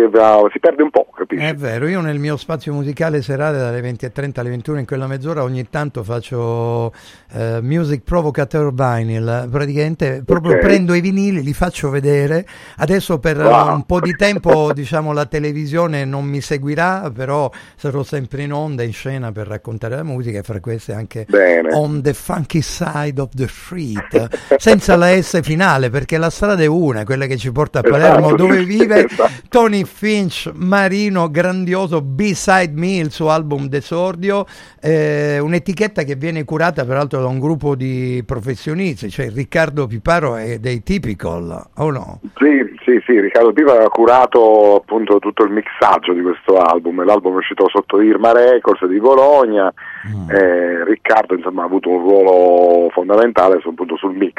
[0.51, 1.43] si perde un po', capisci?
[1.45, 5.43] È vero, io nel mio spazio musicale serale dalle 20.30 alle 21 in quella mezz'ora
[5.43, 6.91] ogni tanto faccio
[7.33, 10.59] eh, music provocateur vinyl, praticamente proprio Ok.
[10.59, 12.45] prendo i vinili, li faccio vedere,
[12.77, 13.73] adesso per Wow.
[13.73, 18.83] un po' di tempo diciamo la televisione non mi seguirà, però sarò sempre in onda,
[18.83, 21.73] in scena per raccontare la musica e fra queste anche Bene.
[21.73, 22.13] on the
[22.48, 27.26] funky side of the street, senza la S finale perché la strada è una, quella
[27.26, 29.32] che ci porta a Palermo Esatto, dove sì, vive esatto.
[29.50, 34.45] Tony Finch, Marino, grandioso B-Side Me, il suo album d'esordio,
[34.82, 40.59] eh, un'etichetta che viene curata peraltro da un gruppo di professionisti, cioè Riccardo Piparo e
[40.59, 42.22] dei Typical, o no?
[42.38, 47.34] Sì, sì, sì, Riccardo Piva ha curato appunto tutto il mixaggio di questo album, l'album
[47.34, 49.72] è uscito sotto Irma Records di Bologna,
[50.08, 50.30] Mm.
[50.30, 52.32] eh, Riccardo insomma, ha avuto un ruolo
[52.91, 54.33] fondamentale appunto sul mix,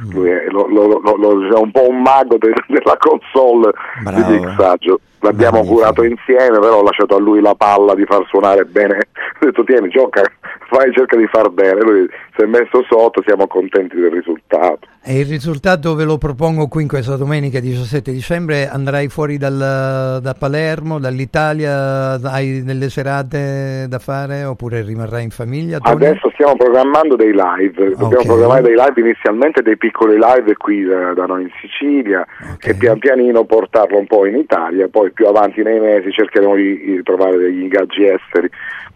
[0.00, 0.10] Mm.
[0.12, 4.30] lui è, lo- lo- lo- un po' un mago de- della console Bravo.
[4.30, 5.00] di mixaggio.
[5.22, 5.76] L'abbiamo Magnifico.
[5.80, 9.08] curato insieme, però ho lasciato a lui la palla di far suonare bene.
[9.40, 10.22] Ho detto tieni, gioca,
[10.70, 11.80] fai, cerca di far bene.
[11.82, 12.08] Lui
[12.40, 14.88] si è messo sotto, siamo contenti del risultato.
[15.02, 20.20] E il risultato ve lo propongo qui in questa domenica 17 dicembre, andrai fuori dal-
[20.22, 25.78] da Palermo, dall'Italia, hai delle serate da fare oppure rimarrai in famiglia?
[25.78, 25.96] Tony?
[26.06, 28.26] Adesso stiamo programmando dei live, dobbiamo Ok.
[28.26, 32.26] programmare dei live inizialmente dei piccoli live qui da, da noi in Sicilia
[32.60, 36.78] e pian pianino portarlo un po' in Italia, poi più avanti nei mesi cercheremo di,
[36.78, 38.48] di trovare degli ingaggi esteri.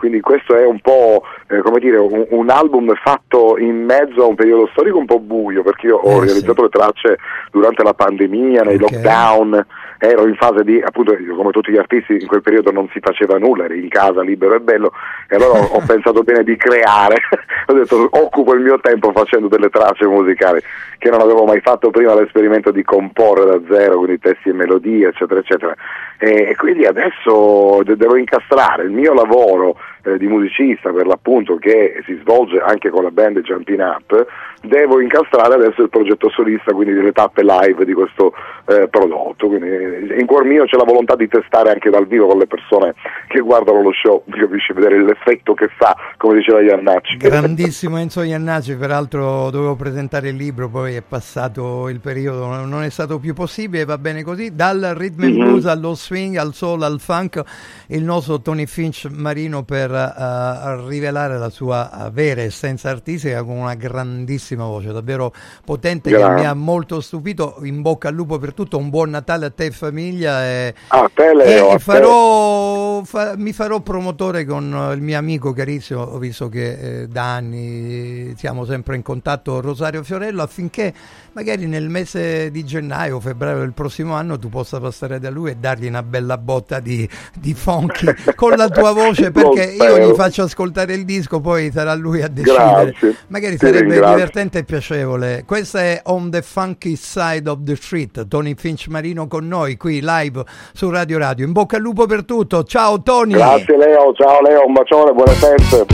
[0.05, 4.27] Quindi questo è un po' eh, come dire un, un album fatto in mezzo a
[4.27, 7.17] un periodo storico un po' buio perché io ho Eh, realizzato le tracce
[7.51, 8.81] durante la pandemia, nei Ok.
[8.83, 9.67] lockdown,
[9.99, 13.39] ero in fase di, appunto, come tutti gli artisti, in quel periodo non si faceva
[13.39, 14.93] nulla, eri in casa libero e bello,
[15.27, 17.17] e allora ho, ho pensato bene di creare,
[17.67, 20.61] ho detto occupo il mio tempo facendo delle tracce musicali
[20.99, 25.09] che non avevo mai fatto prima l'esperimento di comporre da zero, quindi testi e melodie,
[25.09, 25.75] eccetera, eccetera.
[26.19, 31.57] E, e quindi adesso de- devo incastrare il mio lavoro eh, di musicista, per l'appunto,
[31.57, 34.27] che si svolge anche con la band Jumping Up,
[34.63, 38.33] devo incastrare adesso il progetto solista, quindi delle tappe live di questo
[38.67, 39.49] eh, prodotto.
[39.49, 42.47] Quindi eh, in cuor mio c'è la volontà di testare anche dal vivo con le
[42.47, 42.95] persone
[43.29, 47.17] che guardano lo show, capisci, vedere l'effetto che fa, come diceva Iannacci.
[47.17, 52.91] Grandissimo Enzo Iannacci, peraltro dovevo presentare il libro, poi è passato il periodo, non è
[52.91, 54.55] stato più possibile, va bene così.
[54.55, 55.45] Dal rhythm and Mhm.
[55.45, 57.43] blues allo swing, al soul, al funk,
[57.89, 63.57] il nostro Tony Finch Marino per eh, rivelare la sua eh, vera essenza artistica con
[63.57, 65.33] una grandissima voce, davvero
[65.65, 66.35] potente che Grazie.
[66.35, 67.59] mi ha molto stupito.
[67.63, 70.45] In bocca al lupo per tutto, un buon Natale a te e famiglia.
[70.45, 75.53] E, A te Leo, e farò, fa- mi farò promotore con eh, il mio amico
[75.53, 80.93] carissimo, ho visto che eh, da anni siamo sempre in contatto, Rosario Fiorello, affinché
[81.35, 85.51] magari nel mese di gennaio o febbraio del prossimo anno tu possa passare da lui
[85.51, 90.15] e dargli una bella botta di, di funky con la tua voce, perché io gli
[90.15, 92.91] faccio ascoltare il disco, poi sarà lui a decidere.
[92.91, 93.17] Grazie.
[93.29, 94.15] Magari Ti sarebbe ringrazio.
[94.15, 95.45] divertente e piacevole.
[95.47, 98.27] Questa è On the Funky Side of the Street.
[98.29, 101.45] Tony Finch Marino con noi qui live su Radio Radio.
[101.45, 102.65] In bocca al lupo per tutto.
[102.65, 103.35] Ciao Tony.
[103.35, 105.85] Grazie Leo, ciao Leo, un bacione, buone feste.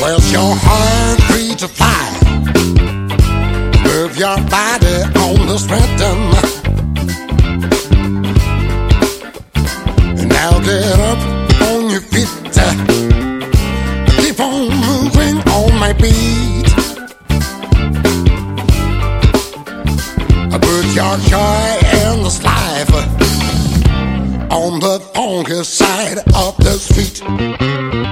[0.00, 2.10] Let your heart reach a fly.
[3.84, 6.20] Move your body on the rhythm.
[10.28, 11.20] Now get up
[11.62, 12.28] on your feet.
[14.16, 16.68] Keep on moving on my beat.
[20.60, 21.66] Put your joy
[22.02, 22.90] in this life
[24.50, 28.03] on the funky side of the street.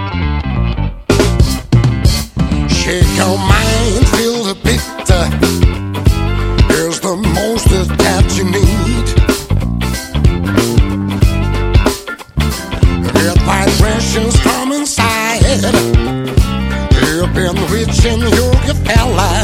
[2.93, 5.27] Shake your mind, feel the picture.
[6.69, 7.65] Here's the most
[8.05, 9.07] that you need.
[13.15, 15.41] Get vibrations from inside.
[17.01, 18.53] You've been reaching your
[18.85, 19.42] fellas.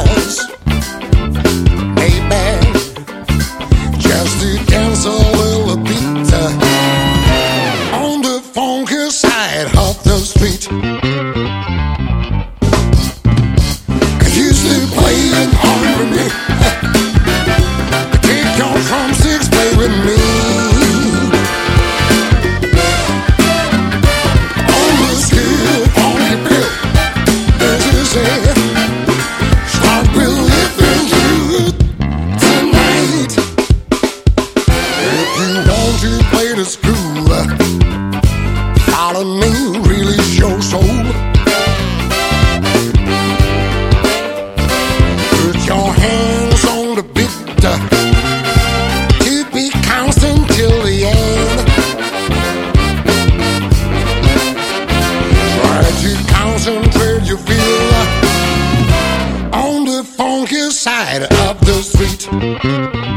[62.59, 62.95] Street.
[62.95, 63.08] I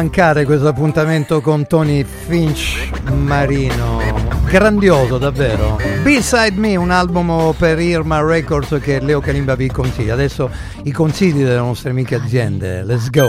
[0.00, 4.00] mancare questo appuntamento con Tony Finch Marino?
[4.46, 5.78] Grandioso davvero.
[6.02, 10.14] Beside Me, un album per Irma Records che Leo Kalimba vi consiglia.
[10.14, 10.50] Adesso
[10.84, 12.82] i consigli delle nostre amiche aziende.
[12.82, 13.28] Let's go.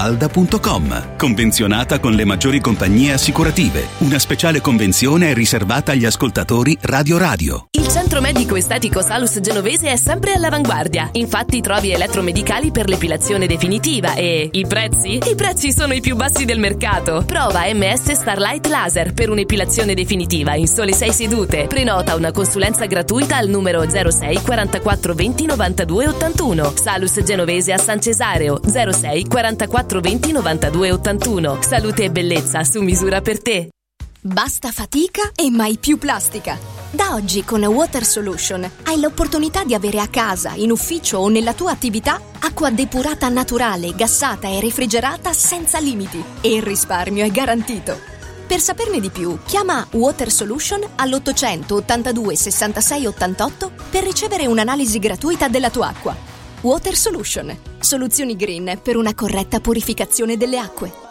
[0.01, 1.15] villamafalda.com.
[1.17, 3.87] Convenzionata con le maggiori compagnie assicurative.
[3.99, 7.67] Una speciale convenzione è riservata agli ascoltatori Radio Radio.
[7.71, 11.09] Il Centro medico estetico Salus Genovese è sempre all'avanguardia.
[11.13, 15.19] Infatti trovi elettromedicali per l'epilazione definitiva e i prezzi?
[15.23, 17.23] I prezzi sono i più bassi del mercato.
[17.25, 21.67] Prova MS Starlight Laser per un'epilazione definitiva in sole 6 sedute.
[21.67, 26.73] Prenota una consulenza gratuita al numero 06 44 20 92 81.
[26.75, 31.61] Salus Genovese a San Cesareo 06 44 20 92 81.
[31.61, 33.69] Salute e bellezza su misura per te.
[34.23, 36.55] Basta fatica e mai più plastica.
[36.91, 41.53] Da oggi con Water Solution hai l'opportunità di avere a casa, in ufficio o nella
[41.53, 47.97] tua attività acqua depurata naturale, gassata e refrigerata senza limiti e il risparmio è garantito.
[48.45, 55.47] Per saperne di più, chiama Water Solution all'800 82 66 88 per ricevere un'analisi gratuita
[55.47, 56.15] della tua acqua.
[56.63, 61.10] Water Solution, soluzioni green per una corretta purificazione delle acque.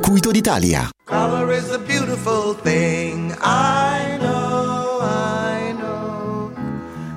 [0.33, 0.89] d'Italia.
[1.05, 3.33] Color is a beautiful thing.
[3.41, 6.51] I know, I know.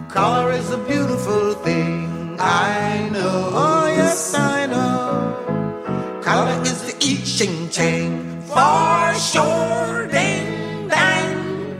[0.08, 2.36] Color is a beautiful thing.
[2.38, 3.50] I know.
[3.52, 6.20] Oh, yes, I know.
[6.22, 10.06] Color is the I Ching Ching for sure.
[10.08, 11.78] Ding, dang.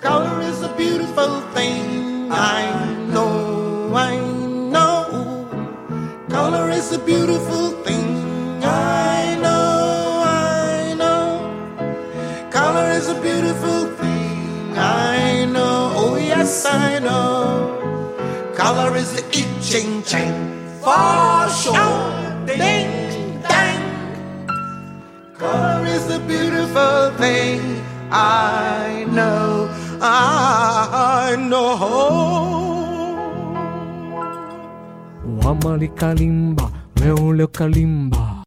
[0.00, 2.30] Color is a beautiful thing.
[2.30, 2.62] I
[3.12, 4.16] know, I
[4.74, 5.48] know.
[6.28, 7.79] Color is a beautiful
[16.50, 18.52] I know.
[18.56, 20.34] Color is the I Ching Ching
[20.82, 22.10] for sure.
[22.44, 23.82] Ding, dang.
[25.38, 27.60] Color is a beautiful thing.
[28.10, 29.70] I know,
[30.02, 31.76] I know.
[35.40, 36.66] Wamali kalimba,
[37.00, 38.39] meule kalimba.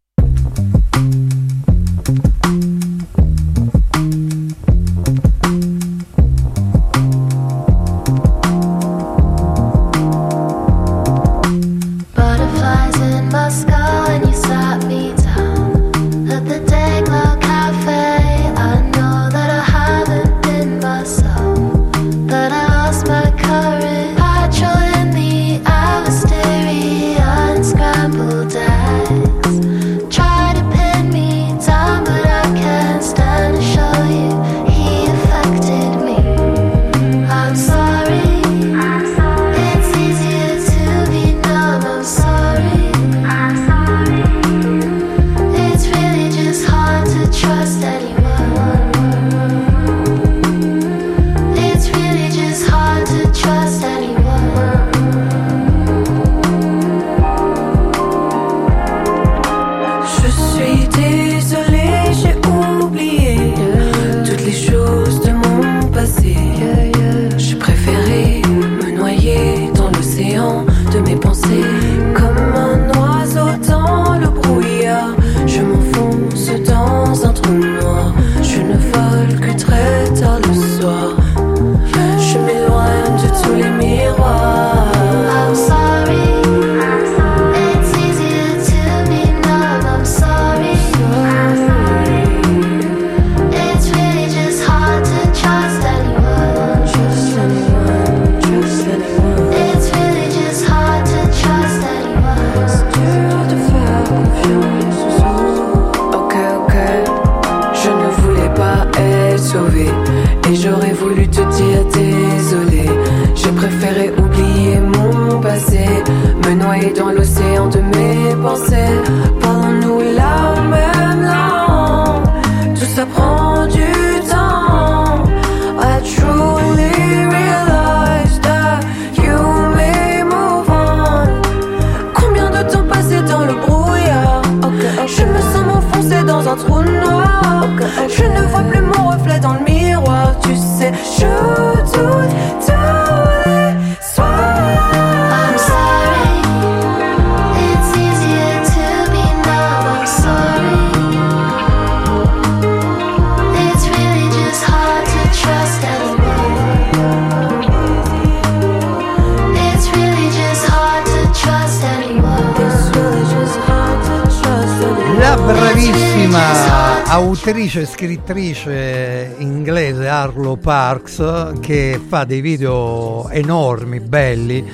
[167.13, 174.67] Autrice e scrittrice inglese Arlo Parks che fa dei video enormi, belli.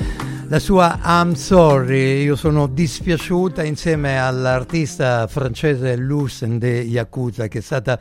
[0.47, 7.61] La sua I'm Sorry, io sono dispiaciuta insieme all'artista francese Lucen de Yakuza che è
[7.61, 7.99] stata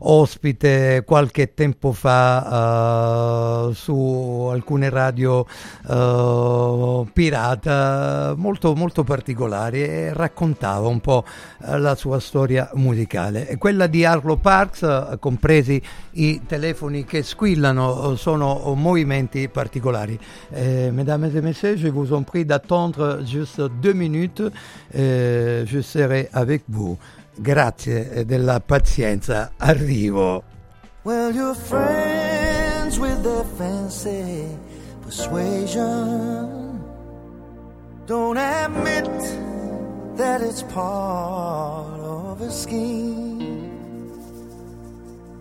[0.00, 5.46] ospite qualche tempo fa eh, su alcune radio
[5.88, 11.24] eh, pirata molto, molto particolari e raccontava un po'
[11.64, 13.56] eh, la sua storia musicale.
[13.58, 15.80] Quella di Arlo Parks, compresi
[16.12, 20.18] i telefoni che squillano, sono movimenti particolari.
[20.50, 24.42] Eh, mesdames et messieurs, je vous en prie d'attendre juste deux minutes,
[24.92, 26.96] eh, je serai avec vous.
[27.40, 30.42] Grazie eh, della pazienza, arrivo.
[31.02, 34.44] Well, you're friends with their fancy
[35.02, 36.80] persuasion.
[38.06, 39.08] Don't admit
[40.16, 43.70] that it's part of a scheme.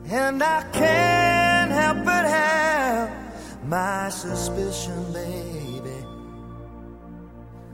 [0.10, 3.10] And I can't help but have
[3.66, 5.67] my suspicion, baby.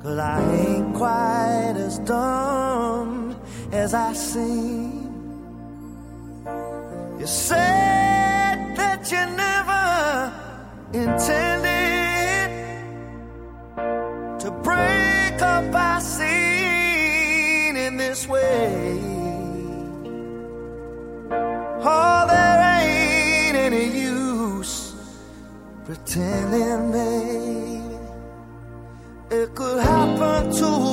[0.04, 3.38] Cause I ain't quite as dumb
[3.72, 5.10] as I seem.
[7.18, 10.34] You said that you never
[10.92, 12.50] intended
[14.42, 19.00] to break up our scene in this way.
[21.82, 24.96] Oh, there ain't any use
[25.86, 27.83] pretending, babe.
[29.56, 30.93] Could happen to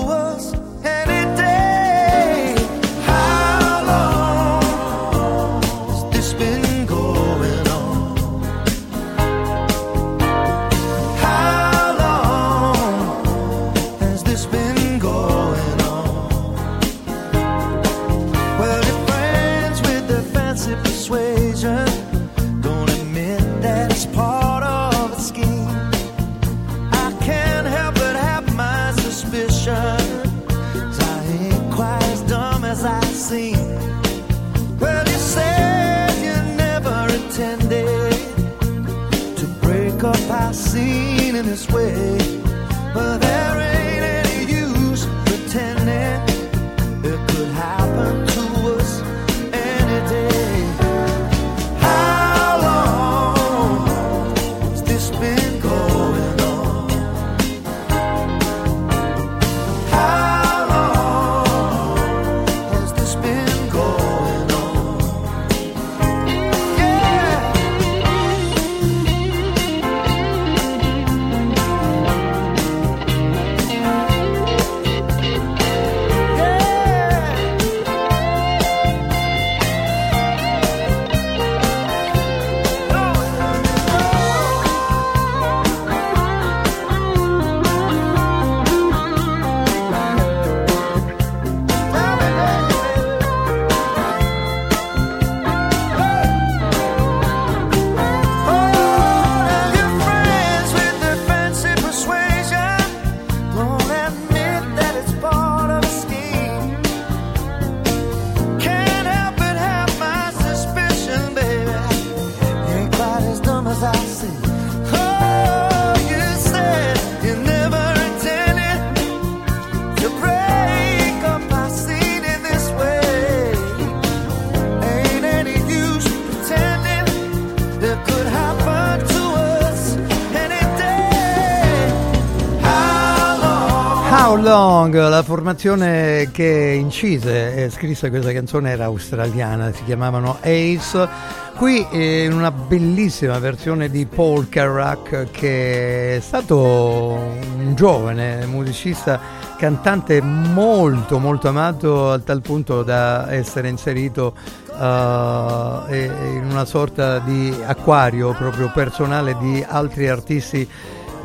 [134.30, 141.08] How Long, la formazione che incise e scrisse questa canzone era australiana, si chiamavano Ace.
[141.56, 149.18] Qui eh, in una bellissima versione di Paul Carrack che è stato un giovane musicista,
[149.56, 154.34] cantante molto molto amato a tal punto da essere inserito
[154.78, 160.68] e- in una sorta di acquario proprio personale di altri artisti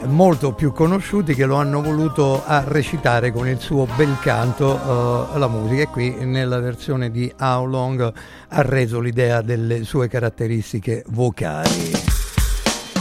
[0.06, 5.40] molto più conosciuti che lo hanno voluto a recitare con il suo bel canto eh,
[5.40, 8.14] la musica e qui nella versione di How Long
[8.50, 11.92] ha reso l'idea delle sue caratteristiche vocali.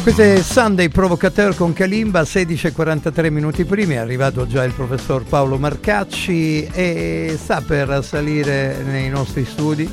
[0.03, 5.57] Questo è Sunday Provocateur con Kalimba, 16.43 minuti prima, è arrivato già il professor Paolo
[5.57, 9.91] Marcacci e sta per salire nei nostri studi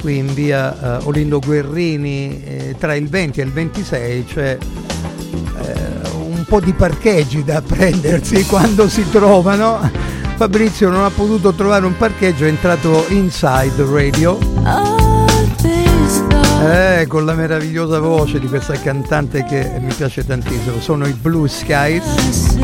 [0.00, 4.58] qui in via eh, Olindo Guerrini eh, tra il 20 e il 26 c'è
[5.60, 6.07] eh,
[6.48, 9.78] po' di parcheggi da prendersi quando si trovano.
[10.36, 14.38] Fabrizio non ha potuto trovare un parcheggio, è entrato inside radio.
[16.60, 21.48] Eh, con la meravigliosa voce di questa cantante che mi piace tantissimo, sono i Blue
[21.48, 22.56] Skies.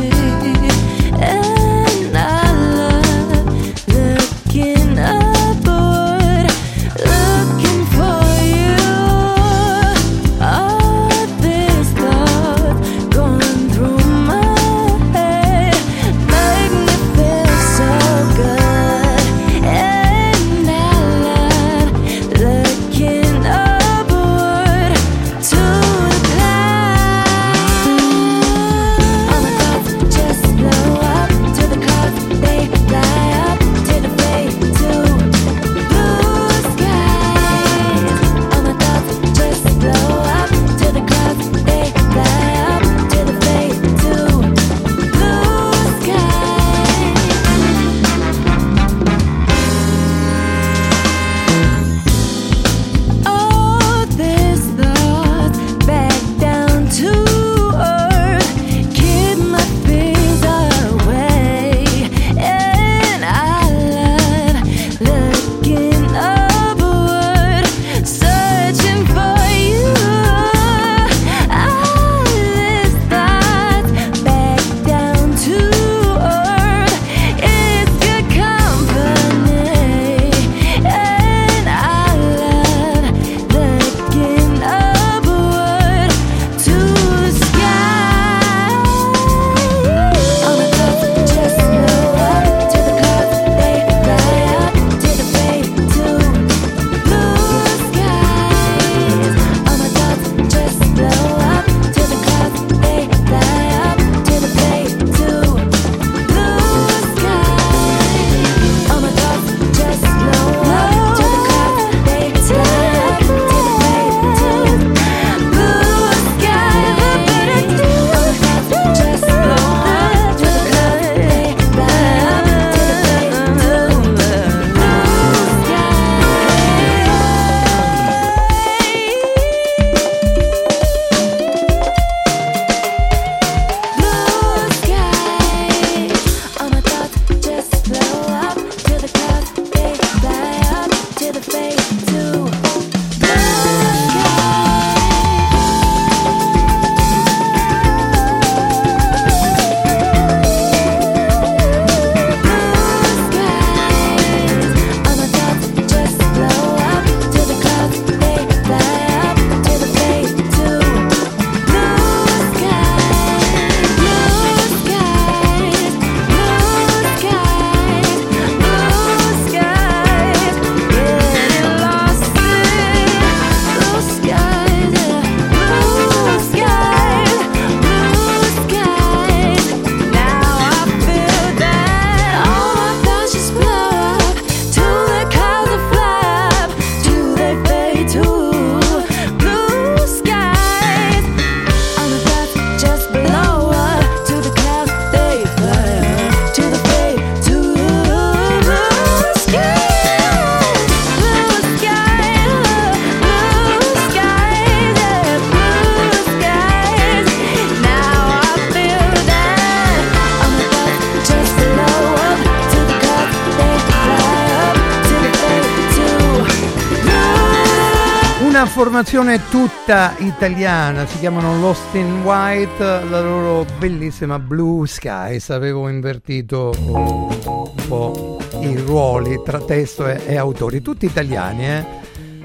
[219.05, 225.51] Formazione tutta italiana, si chiamano Lost in White, la loro bellissima Blue Skies.
[225.51, 231.85] Avevo invertito un po' i ruoli tra testo e, e autori, tutti italiani, eh?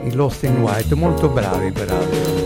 [0.03, 2.38] I Lost in White, molto bravi peraltro.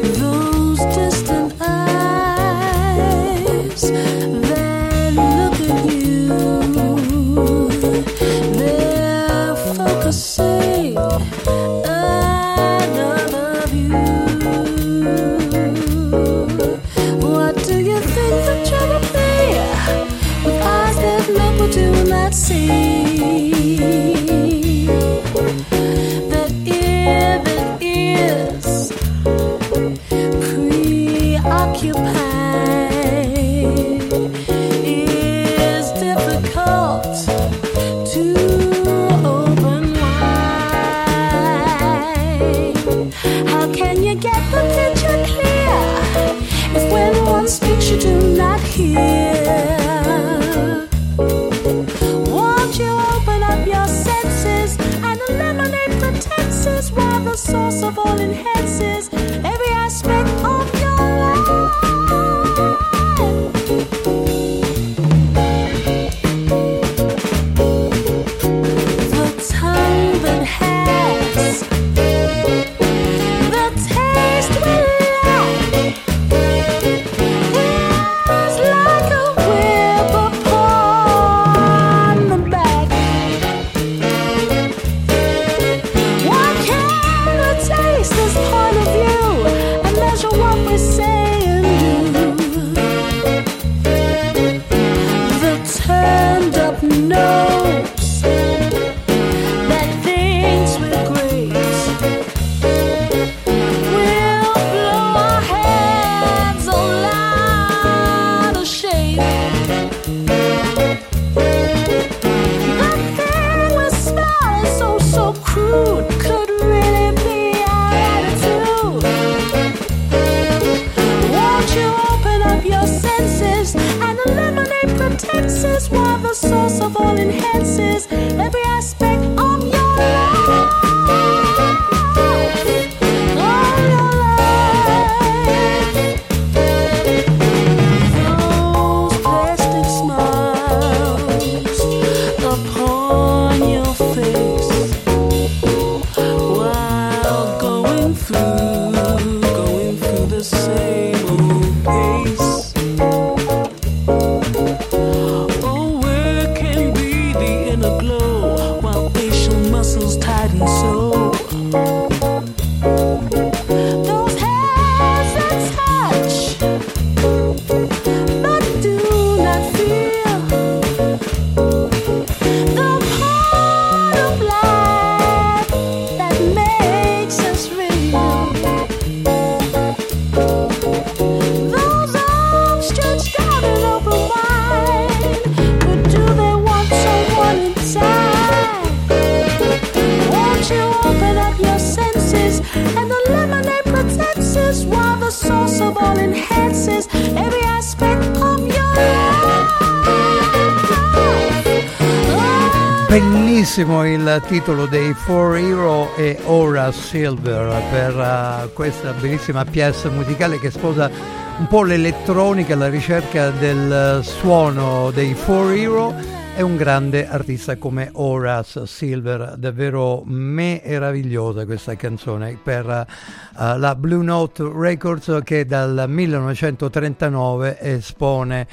[203.83, 210.57] Bellissimo il titolo dei Four Hero e Ora Silver per uh, questa bellissima pièce musicale
[210.57, 211.11] che sposa
[211.57, 216.15] un po' l'elettronica, la ricerca del suono dei Four Hero
[216.55, 224.23] e un grande artista come Horace Silver, davvero meravigliosa questa canzone per uh, la Blue
[224.23, 228.65] Note Records che dal 1939 espone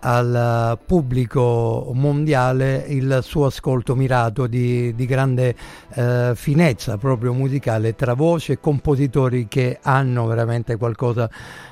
[0.00, 5.54] al pubblico mondiale il suo ascolto mirato di, di grande
[5.94, 11.28] eh, finezza proprio musicale tra voci e compositori che hanno veramente qualcosa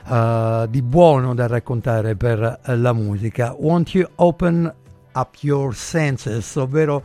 [0.08, 3.54] eh, di buono da raccontare per la musica.
[3.56, 4.72] Won't you open
[5.12, 7.02] up your senses, ovvero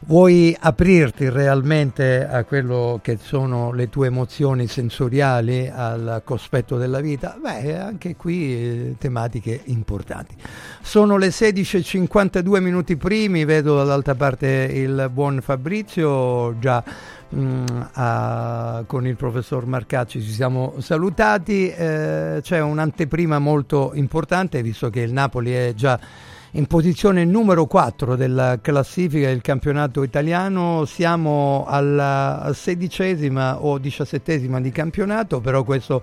[0.00, 7.36] vuoi aprirti realmente a quello che sono le tue emozioni sensoriali, al cospetto della vita?
[7.40, 10.34] Beh, anche qui eh, tematiche importanti.
[10.80, 16.82] Sono le 16.52 minuti primi, vedo dall'altra parte il buon Fabrizio, già
[17.34, 24.88] mm, a- con il professor Marcacci ci siamo salutati, eh, c'è un'anteprima molto importante visto
[24.88, 25.98] che il Napoli è già
[26.52, 34.72] in posizione numero 4 della classifica del campionato italiano, siamo alla sedicesima o diciassettesima di
[34.72, 36.02] campionato, però questo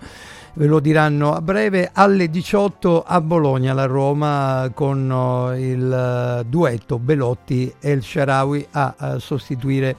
[0.53, 6.47] ve lo diranno a breve, alle 18 a Bologna, la Roma, con uh, il uh,
[6.47, 9.95] duetto Belotti e il Sharawi a, a sostituire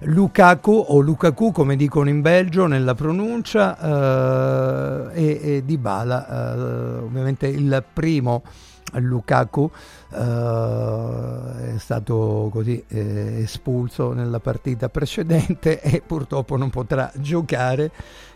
[0.00, 7.82] Lukaku o Lukaku come dicono in Belgio nella pronuncia uh, e, e Dybala, ovviamente il
[7.92, 8.42] primo
[8.94, 9.70] Lukaku
[10.10, 17.90] Uh, è stato così eh, espulso nella partita precedente e purtroppo non potrà giocare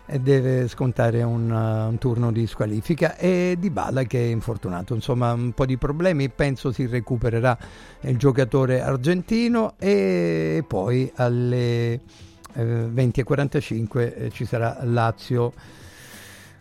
[0.05, 3.17] e deve scontare un, uh, un turno di squalifica.
[3.17, 7.57] E Di Bala che è infortunato insomma un po' di problemi penso si recupererà
[8.01, 12.01] il giocatore argentino e poi alle eh,
[12.53, 15.53] 20.45 eh, ci sarà Lazio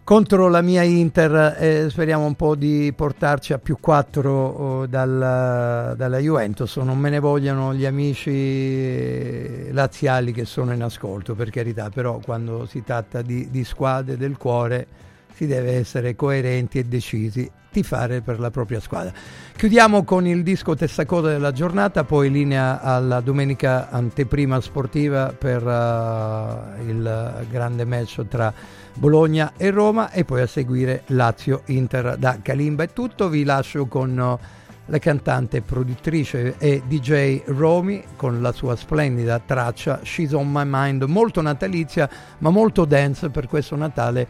[0.05, 5.95] contro la mia Inter eh, speriamo un po' di portarci a più 4 oh, dalla,
[5.97, 11.89] dalla, Juventus non me ne vogliano gli amici laziali che sono in ascolto per carità
[11.91, 14.87] però quando si tratta di, di squadre del cuore
[15.35, 19.13] si deve essere coerenti e decisi tifare per la propria squadra.
[19.57, 26.89] Chiudiamo con il disco Testacoda della giornata, poi linea alla domenica anteprima sportiva per uh,
[26.89, 28.53] il grande match tra
[28.95, 32.85] Bologna e Roma e poi a seguire Lazio-Inter da Kalimba.
[32.85, 34.39] È tutto, vi lascio con uh,
[34.87, 41.03] la cantante, produttrice e DJ Romy con la sua splendida traccia She's on My Mind,
[41.05, 44.27] molto natalizia ma molto dance per questo Natale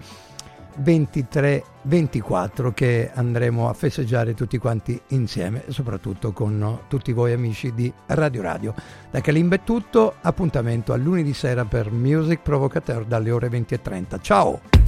[0.80, 8.42] 23-24 che andremo a festeggiare tutti quanti insieme, soprattutto con tutti voi amici di Radio
[8.42, 8.74] Radio.
[9.10, 14.20] Da Kalimba è tutto, appuntamento a lunedì sera per Music Provocateur dalle ore 20.30.
[14.20, 14.81] Ciao!